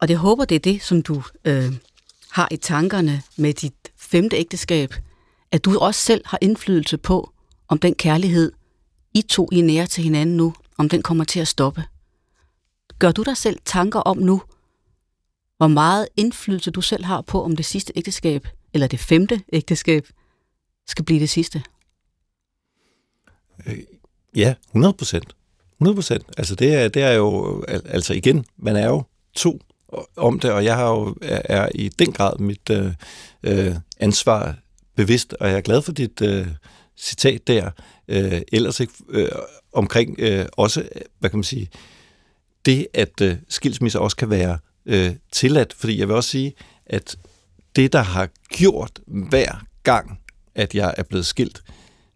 Og 0.00 0.08
det 0.08 0.16
håber, 0.18 0.44
det 0.44 0.54
er 0.54 0.60
det, 0.60 0.82
som 0.82 1.02
du 1.02 1.22
øh, 1.44 1.72
har 2.30 2.48
i 2.50 2.56
tankerne 2.56 3.22
med 3.36 3.54
dit 3.54 3.74
femte 3.96 4.36
ægteskab, 4.36 4.94
at 5.52 5.64
du 5.64 5.78
også 5.78 6.00
selv 6.00 6.22
har 6.26 6.38
indflydelse 6.40 6.98
på, 6.98 7.32
om 7.68 7.78
den 7.78 7.94
kærlighed, 7.94 8.52
I 9.14 9.22
to 9.22 9.48
I 9.52 9.60
nære 9.60 9.86
til 9.86 10.04
hinanden 10.04 10.36
nu, 10.36 10.54
om 10.78 10.88
den 10.88 11.02
kommer 11.02 11.24
til 11.24 11.40
at 11.40 11.48
stoppe. 11.48 11.84
Gør 12.98 13.12
du 13.12 13.22
dig 13.22 13.36
selv 13.36 13.58
tanker 13.64 14.00
om 14.00 14.18
nu, 14.18 14.42
hvor 15.56 15.66
meget 15.66 16.08
indflydelse 16.16 16.70
du 16.70 16.80
selv 16.80 17.04
har 17.04 17.20
på, 17.20 17.42
om 17.42 17.56
det 17.56 17.64
sidste 17.64 17.92
ægteskab, 17.96 18.48
eller 18.72 18.86
det 18.86 19.00
femte 19.00 19.42
ægteskab, 19.52 20.06
skal 20.86 21.04
blive 21.04 21.20
det 21.20 21.30
sidste? 21.30 21.62
Øh, 23.66 23.78
ja, 24.36 24.54
100 24.68 24.94
procent. 24.94 25.36
100 25.78 25.94
procent. 25.94 26.24
Altså 26.38 26.54
det 26.54 26.74
er, 26.74 26.88
det 26.88 27.02
er 27.02 27.12
jo, 27.12 27.64
altså 27.68 28.14
igen, 28.14 28.44
man 28.56 28.76
er 28.76 28.86
jo 28.86 29.02
to 29.34 29.60
om 30.16 30.40
det, 30.40 30.52
og 30.52 30.64
jeg 30.64 30.76
har 30.76 30.88
jo, 30.90 31.16
er, 31.22 31.68
i 31.74 31.88
den 31.88 32.12
grad 32.12 32.38
mit 32.38 32.70
øh, 32.70 32.92
øh, 33.42 33.74
ansvar 34.00 34.54
bevidst, 34.96 35.32
og 35.40 35.48
jeg 35.48 35.56
er 35.56 35.60
glad 35.60 35.82
for 35.82 35.92
dit 35.92 36.20
øh, 36.22 36.46
citat 36.96 37.46
der, 37.46 37.70
øh, 38.08 38.42
ellers 38.52 38.80
ikke 38.80 38.92
øh, 39.08 39.28
omkring 39.72 40.16
øh, 40.18 40.46
også, 40.52 40.88
hvad 41.18 41.30
kan 41.30 41.38
man 41.38 41.44
sige, 41.44 41.68
det 42.66 42.86
at 42.94 43.20
øh, 43.20 43.36
skilsmisser 43.48 43.98
også 43.98 44.16
kan 44.16 44.30
være 44.30 44.58
øh, 44.86 45.14
tilladt, 45.32 45.72
fordi 45.72 45.98
jeg 45.98 46.08
vil 46.08 46.16
også 46.16 46.30
sige, 46.30 46.54
at 46.86 47.16
det, 47.76 47.92
der 47.92 48.02
har 48.02 48.28
gjort 48.48 49.00
hver 49.06 49.64
gang, 49.82 50.20
at 50.56 50.74
jeg 50.74 50.94
er 50.96 51.02
blevet 51.02 51.26
skilt, 51.26 51.62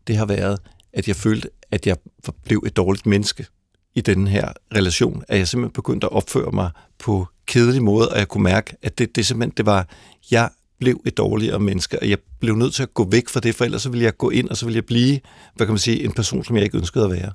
det 0.07 0.17
har 0.17 0.27
været, 0.27 0.59
at 0.93 1.09
jeg 1.09 1.17
følte, 1.17 1.49
at 1.71 1.87
jeg 1.87 1.97
blev 2.45 2.63
et 2.67 2.77
dårligt 2.77 3.07
menneske 3.07 3.47
i 3.95 4.01
den 4.01 4.27
her 4.27 4.53
relation, 4.75 5.25
at 5.29 5.39
jeg 5.39 5.49
simpelthen 5.49 5.73
begyndte 5.73 6.07
at 6.07 6.13
opføre 6.13 6.51
mig 6.53 6.71
på 6.99 7.27
kedelig 7.47 7.83
måde, 7.83 8.09
og 8.09 8.19
jeg 8.19 8.29
kunne 8.29 8.45
mærke, 8.45 8.77
at 8.83 8.99
det, 8.99 9.17
det 9.17 9.27
simpelthen, 9.27 9.55
det 9.57 9.67
var, 9.67 9.89
jeg 10.31 10.49
blev 10.79 11.01
et 11.07 11.17
dårligere 11.17 11.59
menneske, 11.59 11.99
og 12.01 12.11
jeg 12.11 12.19
blev 12.41 12.57
nødt 12.57 12.75
til 12.75 12.83
at 12.83 12.95
gå 12.95 13.09
væk 13.11 13.29
fra 13.29 13.41
det, 13.41 13.55
for 13.55 13.65
ellers 13.65 13.83
så 13.83 13.89
ville 13.89 14.05
jeg 14.05 14.17
gå 14.17 14.31
ind, 14.31 14.49
og 14.49 14.57
så 14.57 14.67
ville 14.67 14.77
jeg 14.77 14.85
blive, 14.85 15.21
hvad 15.55 15.67
kan 15.67 15.73
man 15.73 15.79
sige, 15.79 16.05
en 16.05 16.13
person, 16.13 16.45
som 16.45 16.57
jeg 16.57 16.65
ikke 16.65 16.79
ønskede 16.79 17.05
at 17.05 17.11
være. 17.11 17.33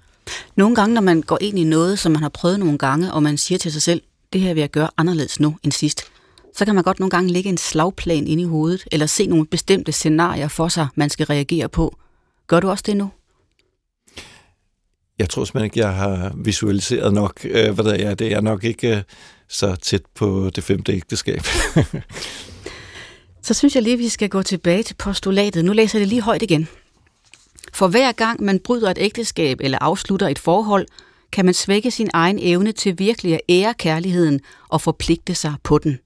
Nogle 0.56 0.76
gange, 0.76 0.93
når 0.93 1.01
man 1.01 1.22
går 1.22 1.38
ind 1.41 1.60
i 1.60 1.64
noget, 1.64 1.99
som 1.99 2.12
man 2.12 2.22
har 2.22 2.30
prøvet 2.30 2.60
nogle 2.60 2.78
gange, 2.78 3.14
og 3.14 3.24
man 3.24 3.38
siger 3.38 3.58
til 3.58 3.72
sig 3.72 3.82
selv, 3.82 4.01
det 4.34 4.41
her 4.41 4.53
vil 4.53 4.62
jeg 4.62 4.70
gøre 4.70 4.89
anderledes 4.97 5.39
nu 5.39 5.58
end 5.64 5.72
sidst, 5.72 6.01
så 6.56 6.66
kan 6.66 6.76
man 6.76 6.84
godt 6.84 6.99
nogle 6.99 7.10
gange 7.10 7.32
lægge 7.32 7.49
en 7.49 7.58
slagplan 7.58 8.28
ind 8.28 8.41
i 8.41 8.43
hovedet, 8.43 8.84
eller 8.91 9.06
se 9.06 9.28
nogle 9.28 9.45
bestemte 9.45 9.91
scenarier 9.91 10.47
for 10.47 10.68
sig, 10.68 10.88
man 10.95 11.10
skal 11.10 11.26
reagere 11.26 11.70
på. 11.70 11.97
Gør 12.47 12.60
du 12.60 12.70
også 12.70 12.84
det 12.88 12.97
nu? 12.97 13.10
Jeg 15.20 15.30
tror 15.30 15.45
simpelthen 15.45 15.66
ikke, 15.66 15.80
jeg 15.80 15.93
har 15.93 16.34
visualiseret 16.36 17.14
nok, 17.14 17.45
øh, 17.45 17.74
hvad 17.74 17.86
der 17.86 17.93
er. 17.93 18.16
Det 18.16 18.34
er 18.34 18.41
nok 18.41 18.64
ikke 18.64 18.97
øh, 18.97 19.03
så 19.47 19.76
tæt 19.76 20.01
på 20.16 20.49
det 20.56 20.64
femte 20.64 20.93
ægteskab. 20.93 21.41
så 23.47 23.53
synes 23.53 23.76
jeg 23.76 23.84
lige, 23.84 23.97
vi 23.97 24.10
skal 24.10 24.30
gå 24.30 24.43
tilbage 24.43 24.84
til 24.84 24.93
postulatet. 24.93 25.66
Nu 25.66 25.74
læser 25.74 25.99
jeg 25.99 26.01
det 26.01 26.10
lige 26.10 26.22
højt 26.22 26.41
igen. 26.41 26.68
For 27.74 27.88
hver 27.88 28.12
gang 28.12 28.43
man 28.43 28.60
bryder 28.60 28.91
et 28.91 28.97
ægteskab 29.01 29.58
eller 29.62 29.78
afslutter 29.82 30.28
et 30.28 30.39
forhold, 30.39 30.86
kan 31.32 31.45
man 31.45 31.53
svække 31.53 31.91
sin 31.91 32.10
egen 32.14 32.39
evne 32.41 32.72
til 32.72 32.99
virkelig 32.99 33.34
at 33.34 33.41
ære 33.49 33.74
kærligheden 33.74 34.39
og 34.70 34.82
forpligte 34.82 35.36
sig 35.36 35.53
på 35.64 35.78
den. 35.78 35.99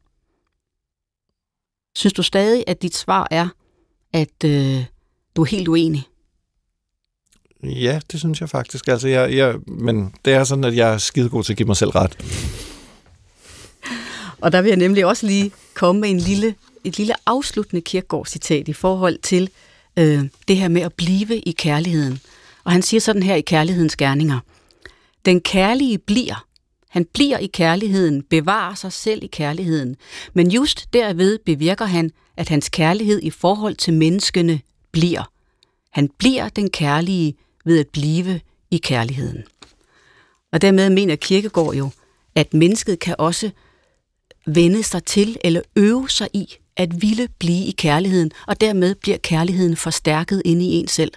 Synes 1.95 2.13
du 2.13 2.23
stadig, 2.23 2.63
at 2.67 2.81
dit 2.81 2.95
svar 2.95 3.27
er, 3.31 3.47
at 4.13 4.43
øh, 4.45 4.85
du 5.35 5.41
er 5.41 5.45
helt 5.45 5.67
uenig? 5.67 6.03
Ja, 7.63 7.99
det 8.11 8.19
synes 8.19 8.41
jeg 8.41 8.49
faktisk. 8.49 8.87
Altså, 8.87 9.07
jeg, 9.07 9.35
jeg, 9.35 9.55
men 9.67 10.15
det 10.25 10.33
er 10.33 10.43
sådan, 10.43 10.63
at 10.63 10.75
jeg 10.75 10.93
er 10.93 10.97
skidegod 10.97 11.43
til 11.43 11.53
at 11.53 11.57
give 11.57 11.67
mig 11.67 11.77
selv 11.77 11.89
ret. 11.89 12.17
Og 14.41 14.51
der 14.51 14.61
vil 14.61 14.69
jeg 14.69 14.77
nemlig 14.77 15.05
også 15.05 15.27
lige 15.27 15.51
komme 15.73 16.01
med 16.01 16.09
en 16.09 16.19
lille, 16.19 16.55
et 16.83 16.97
lille 16.97 17.13
afsluttende 17.25 17.81
kirkegårdscitat 17.81 18.67
i 18.67 18.73
forhold 18.73 19.17
til 19.17 19.49
øh, 19.97 20.23
det 20.47 20.57
her 20.57 20.67
med 20.67 20.81
at 20.81 20.93
blive 20.93 21.39
i 21.39 21.51
kærligheden. 21.51 22.19
Og 22.63 22.71
han 22.71 22.81
siger 22.81 23.01
sådan 23.01 23.23
her 23.23 23.35
i 23.35 23.41
kærlighedens 23.41 23.95
gerninger. 23.95 24.39
Den 25.25 25.41
kærlige 25.41 25.97
bliver. 25.97 26.45
Han 26.89 27.05
bliver 27.13 27.37
i 27.37 27.47
kærligheden, 27.47 28.23
bevarer 28.23 28.75
sig 28.75 28.93
selv 28.93 29.23
i 29.23 29.27
kærligheden. 29.27 29.95
Men 30.33 30.51
just 30.51 30.93
derved 30.93 31.39
bevirker 31.45 31.85
han, 31.85 32.11
at 32.37 32.49
hans 32.49 32.69
kærlighed 32.69 33.19
i 33.23 33.29
forhold 33.29 33.75
til 33.75 33.93
menneskene 33.93 34.59
bliver. 34.91 35.31
Han 35.91 36.09
bliver 36.17 36.49
den 36.49 36.69
kærlige 36.69 37.35
ved 37.65 37.79
at 37.79 37.87
blive 37.87 38.39
i 38.71 38.77
kærligheden. 38.77 39.43
Og 40.51 40.61
dermed 40.61 40.89
mener 40.89 41.15
Kirkegård 41.15 41.75
jo, 41.75 41.89
at 42.35 42.53
mennesket 42.53 42.99
kan 42.99 43.15
også 43.17 43.49
vende 44.45 44.83
sig 44.83 45.03
til 45.03 45.37
eller 45.43 45.61
øve 45.75 46.09
sig 46.09 46.27
i 46.33 46.55
at 46.79 47.01
ville 47.01 47.27
blive 47.39 47.65
i 47.65 47.71
kærligheden, 47.71 48.31
og 48.47 48.61
dermed 48.61 48.95
bliver 48.95 49.17
kærligheden 49.17 49.75
forstærket 49.75 50.41
inde 50.45 50.65
i 50.65 50.71
en 50.71 50.87
selv. 50.87 51.11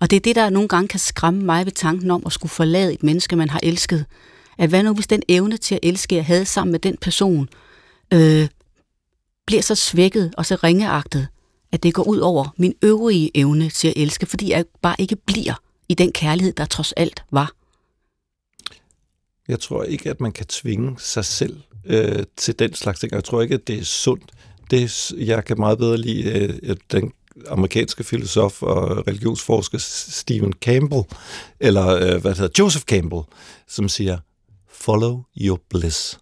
Og 0.00 0.10
det 0.10 0.16
er 0.16 0.20
det, 0.20 0.36
der 0.36 0.50
nogle 0.50 0.68
gange 0.68 0.88
kan 0.88 1.00
skræmme 1.00 1.44
mig 1.44 1.64
ved 1.64 1.72
tanken 1.72 2.10
om 2.10 2.22
at 2.26 2.32
skulle 2.32 2.50
forlade 2.50 2.92
et 2.92 3.02
menneske, 3.02 3.36
man 3.36 3.50
har 3.50 3.60
elsket. 3.62 4.06
At 4.60 4.68
hvad 4.68 4.82
nu, 4.82 4.94
hvis 4.94 5.06
den 5.06 5.22
evne 5.28 5.56
til 5.56 5.74
at 5.74 5.80
elske, 5.82 6.16
jeg 6.16 6.24
havde 6.24 6.44
sammen 6.44 6.72
med 6.72 6.80
den 6.80 6.96
person, 6.96 7.48
øh, 8.12 8.48
bliver 9.46 9.62
så 9.62 9.74
svækket 9.74 10.34
og 10.36 10.46
så 10.46 10.54
ringeagtet, 10.54 11.28
at 11.72 11.82
det 11.82 11.94
går 11.94 12.02
ud 12.02 12.18
over 12.18 12.54
min 12.56 12.74
øvrige 12.82 13.30
evne 13.34 13.70
til 13.70 13.88
at 13.88 13.94
elske, 13.96 14.26
fordi 14.26 14.50
jeg 14.50 14.64
bare 14.82 14.96
ikke 14.98 15.16
bliver 15.16 15.54
i 15.88 15.94
den 15.94 16.12
kærlighed, 16.12 16.52
der 16.52 16.64
trods 16.64 16.92
alt 16.92 17.24
var. 17.30 17.52
Jeg 19.48 19.60
tror 19.60 19.82
ikke, 19.82 20.10
at 20.10 20.20
man 20.20 20.32
kan 20.32 20.46
tvinge 20.46 20.96
sig 20.98 21.24
selv 21.24 21.60
øh, 21.86 22.24
til 22.36 22.58
den 22.58 22.74
slags 22.74 23.00
ting. 23.00 23.12
Jeg 23.12 23.24
tror 23.24 23.42
ikke, 23.42 23.54
at 23.54 23.66
det 23.68 23.78
er 23.78 23.84
sundt. 23.84 24.32
Det, 24.70 25.12
jeg 25.12 25.44
kan 25.44 25.58
meget 25.58 25.78
bedre 25.78 25.96
lide 25.96 26.58
øh, 26.62 26.76
den 26.92 27.12
amerikanske 27.48 28.04
filosof 28.04 28.62
og 28.62 29.06
religionsforsker 29.08 29.78
Stephen 29.78 30.52
Campbell, 30.52 31.02
eller 31.60 31.86
øh, 31.88 32.20
hvad 32.20 32.34
hedder, 32.34 32.48
Joseph 32.58 32.84
Campbell, 32.84 33.22
som 33.68 33.88
siger, 33.88 34.18
follow 34.80 35.22
your 35.40 35.60
bliss. 35.70 36.18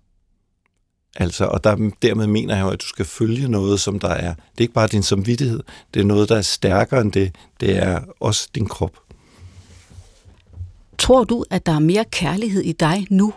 Altså, 1.17 1.45
og 1.45 1.65
der, 1.65 1.91
dermed 2.03 2.27
mener 2.27 2.57
jeg 2.57 2.63
jo, 2.63 2.69
at 2.69 2.81
du 2.81 2.87
skal 2.87 3.05
følge 3.05 3.49
noget, 3.49 3.81
som 3.81 3.99
der 3.99 4.09
er. 4.09 4.35
Det 4.35 4.59
er 4.59 4.63
ikke 4.63 4.75
bare 4.75 4.89
din 4.89 5.03
samvittighed, 5.03 5.63
det 5.95 6.01
er 6.01 6.05
noget, 6.05 6.29
der 6.29 6.37
er 6.37 6.43
stærkere 6.43 7.01
end 7.01 7.13
det. 7.13 7.35
Det 7.61 7.77
er 7.77 8.01
også 8.21 8.49
din 8.55 8.67
krop. 8.67 8.97
Tror 10.99 11.25
du, 11.25 11.45
at 11.51 11.67
der 11.67 11.73
er 11.73 11.79
mere 11.79 12.05
kærlighed 12.05 12.63
i 12.63 12.73
dig 12.73 13.07
nu, 13.11 13.35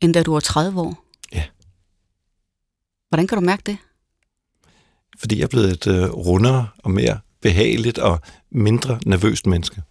end 0.00 0.14
da 0.14 0.22
du 0.22 0.32
var 0.32 0.40
30 0.40 0.80
år? 0.80 1.04
Ja. 1.32 1.44
Hvordan 3.08 3.26
kan 3.26 3.38
du 3.38 3.44
mærke 3.44 3.62
det? 3.66 3.76
Fordi 5.18 5.38
jeg 5.38 5.44
er 5.44 5.48
blevet 5.48 5.70
et 5.70 5.86
uh, 5.86 6.26
rundere 6.26 6.68
og 6.78 6.90
mere 6.90 7.18
behageligt 7.40 7.98
og 7.98 8.20
mindre 8.50 9.00
nervøst 9.06 9.46
menneske. 9.46 9.82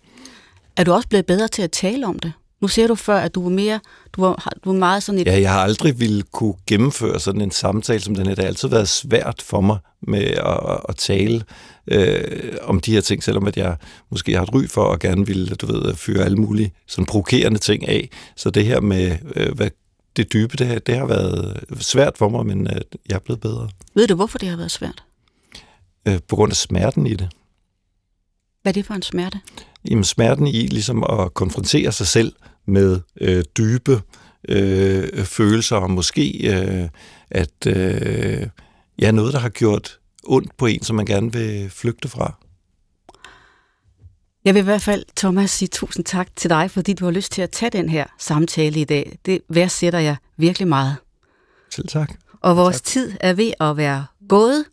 Er 0.78 0.84
du 0.84 0.94
også 0.94 1.08
blevet 1.08 1.26
bedre 1.26 1.48
til 1.48 1.62
at 1.62 1.72
tale 1.72 2.08
om 2.08 2.20
det? 2.20 2.34
Nu 2.62 2.68
ser 2.68 2.88
du 2.88 2.96
før, 2.96 3.20
at 3.20 3.36
du 3.36 3.44
var 3.44 3.50
mere, 3.50 3.80
du 4.14 4.22
var, 4.22 4.54
du 4.64 4.72
var 4.72 4.80
meget 4.80 5.04
sådan 5.04 5.22
et... 5.22 5.28
Ja, 5.28 5.42
jeg 5.42 5.52
har 5.52 5.60
aldrig 5.60 6.00
ville 6.00 6.24
kunne 6.32 6.54
gennemføre 6.68 7.20
sådan 7.20 7.42
en 7.42 7.52
samtale 7.52 8.00
som 8.00 8.16
den 8.16 8.28
her. 8.28 8.36
Det 8.36 8.44
har 8.44 8.50
altid 8.50 8.68
været 8.68 8.90
svært 8.90 9.42
for 9.42 9.62
mig 9.62 9.78
med 10.02 10.24
at, 10.24 10.80
at 10.90 10.96
tale 10.96 11.44
øh, 11.88 12.54
om 12.62 12.80
de 12.80 12.92
her 12.92 13.02
ting, 13.02 13.24
selvom 13.24 13.48
at 13.48 13.58
jeg 13.58 13.78
måske 14.10 14.36
har 14.36 14.44
et 14.44 14.54
ry 14.54 14.68
for 14.68 14.92
at 14.92 15.00
gerne 15.00 15.26
ville, 15.26 15.56
du 15.56 15.66
ved, 15.66 15.96
fyre 15.96 16.24
alle 16.24 16.38
mulige 16.38 16.74
sådan 16.88 17.06
provokerende 17.06 17.60
ting 17.60 17.88
af. 17.88 18.10
Så 18.36 18.50
det 18.50 18.66
her 18.66 18.82
med, 18.82 19.18
øh, 19.36 19.56
hvad 19.56 19.70
det 20.16 20.34
dybe, 20.34 20.58
det, 20.58 20.68
her, 20.68 20.80
det 20.80 20.98
har 20.98 21.06
været 21.06 21.64
svært 21.80 22.18
for 22.18 22.30
mig, 22.30 22.46
men 22.46 22.68
øh, 22.68 22.82
jeg 23.10 23.16
er 23.16 23.20
blevet 23.20 23.42
bedre. 23.42 23.70
Ved 23.94 24.08
du, 24.08 24.16
hvorfor 24.16 24.38
det 24.38 24.50
har 24.50 24.58
været 24.58 24.72
svært? 24.72 25.04
Øh, 26.08 26.20
på 26.28 26.36
grund 26.36 26.52
af 26.52 26.56
smerten 26.56 27.08
i 27.08 27.14
det. 27.14 27.30
Hvad 28.62 28.72
er 28.72 28.74
det 28.74 28.86
for 28.86 28.94
en 28.94 29.02
smerte? 29.02 29.40
Jamen 29.90 30.04
smerten 30.04 30.48
i 30.48 30.68
ligesom 30.68 31.04
at 31.04 31.34
konfrontere 31.34 31.92
sig 31.92 32.08
selv 32.08 32.34
med 32.66 33.00
øh, 33.22 33.44
dybe 33.58 34.02
øh, 34.50 35.26
følelser, 35.26 35.76
og 35.76 35.92
måske 35.92 36.54
øh, 36.54 36.90
at 37.32 37.68
øh, 37.68 38.48
ja, 39.00 39.12
noget, 39.12 39.34
der 39.34 39.40
har 39.40 39.50
gjort 39.50 40.00
ondt 40.24 40.58
på 40.58 40.66
en, 40.66 40.84
som 40.84 40.96
man 40.96 41.06
gerne 41.06 41.34
vil 41.34 41.70
flygte 41.70 42.08
fra. 42.08 42.34
Jeg 44.46 44.54
vil 44.54 44.60
i 44.60 44.64
hvert 44.64 44.82
fald, 44.82 45.06
Thomas, 45.16 45.52
sige 45.52 45.70
tusind 45.70 46.06
tak 46.06 46.28
til 46.36 46.50
dig, 46.50 46.72
fordi 46.72 46.94
du 46.94 47.06
har 47.06 47.12
lyst 47.12 47.32
til 47.32 47.42
at 47.42 47.50
tage 47.50 47.70
den 47.70 47.90
her 47.90 48.06
samtale 48.20 48.80
i 48.82 48.84
dag. 48.84 49.20
Det 49.26 49.42
værdsætter 49.50 50.00
jeg 50.00 50.16
virkelig 50.38 50.68
meget. 50.68 50.96
Selv 51.72 51.88
tak. 51.88 52.14
Og 52.42 52.58
vores 52.58 52.76
tak. 52.76 52.84
tid 52.84 53.14
er 53.20 53.34
ved 53.34 53.54
at 53.60 53.78
være 53.78 54.06
gået. 54.30 54.66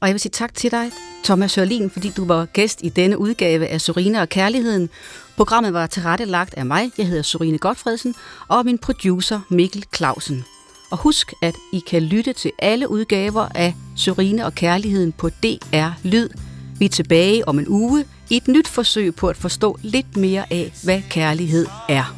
Og 0.00 0.08
jeg 0.08 0.14
vil 0.14 0.20
sige 0.20 0.30
tak 0.30 0.54
til 0.54 0.70
dig, 0.70 0.90
Thomas 1.24 1.52
Sørlin, 1.52 1.90
fordi 1.90 2.12
du 2.16 2.24
var 2.24 2.44
gæst 2.44 2.80
i 2.82 2.88
denne 2.88 3.18
udgave 3.18 3.66
af 3.66 3.80
Sorine 3.80 4.20
og 4.20 4.28
Kærligheden. 4.28 4.88
Programmet 5.36 5.72
var 5.72 5.86
tilrettelagt 5.86 6.54
af 6.54 6.66
mig, 6.66 6.90
jeg 6.98 7.06
hedder 7.06 7.22
Sorine 7.22 7.58
Godfredsen, 7.58 8.14
og 8.48 8.64
min 8.64 8.78
producer 8.78 9.40
Mikkel 9.50 9.84
Clausen. 9.96 10.44
Og 10.90 10.98
husk, 10.98 11.32
at 11.42 11.54
I 11.72 11.82
kan 11.86 12.02
lytte 12.02 12.32
til 12.32 12.52
alle 12.58 12.90
udgaver 12.90 13.48
af 13.54 13.74
Sorine 13.96 14.46
og 14.46 14.54
Kærligheden 14.54 15.12
på 15.12 15.28
DR 15.28 15.90
Lyd. 16.02 16.28
Vi 16.78 16.84
er 16.84 16.88
tilbage 16.88 17.48
om 17.48 17.58
en 17.58 17.68
uge 17.68 18.04
i 18.30 18.36
et 18.36 18.48
nyt 18.48 18.68
forsøg 18.68 19.14
på 19.14 19.28
at 19.28 19.36
forstå 19.36 19.78
lidt 19.82 20.16
mere 20.16 20.52
af, 20.52 20.72
hvad 20.84 21.02
kærlighed 21.10 21.66
er. 21.88 22.16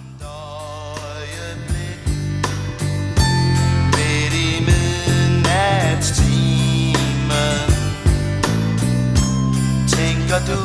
Tænker 10.28 10.46
du 10.46 10.62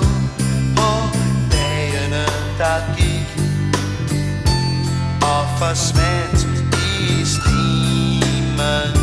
på 0.75 1.17
dagene, 1.51 2.25
der 2.57 2.95
gik 2.97 3.29
og 5.21 5.45
forsvandt 5.59 6.47
i 6.73 7.25
stimen? 7.25 9.02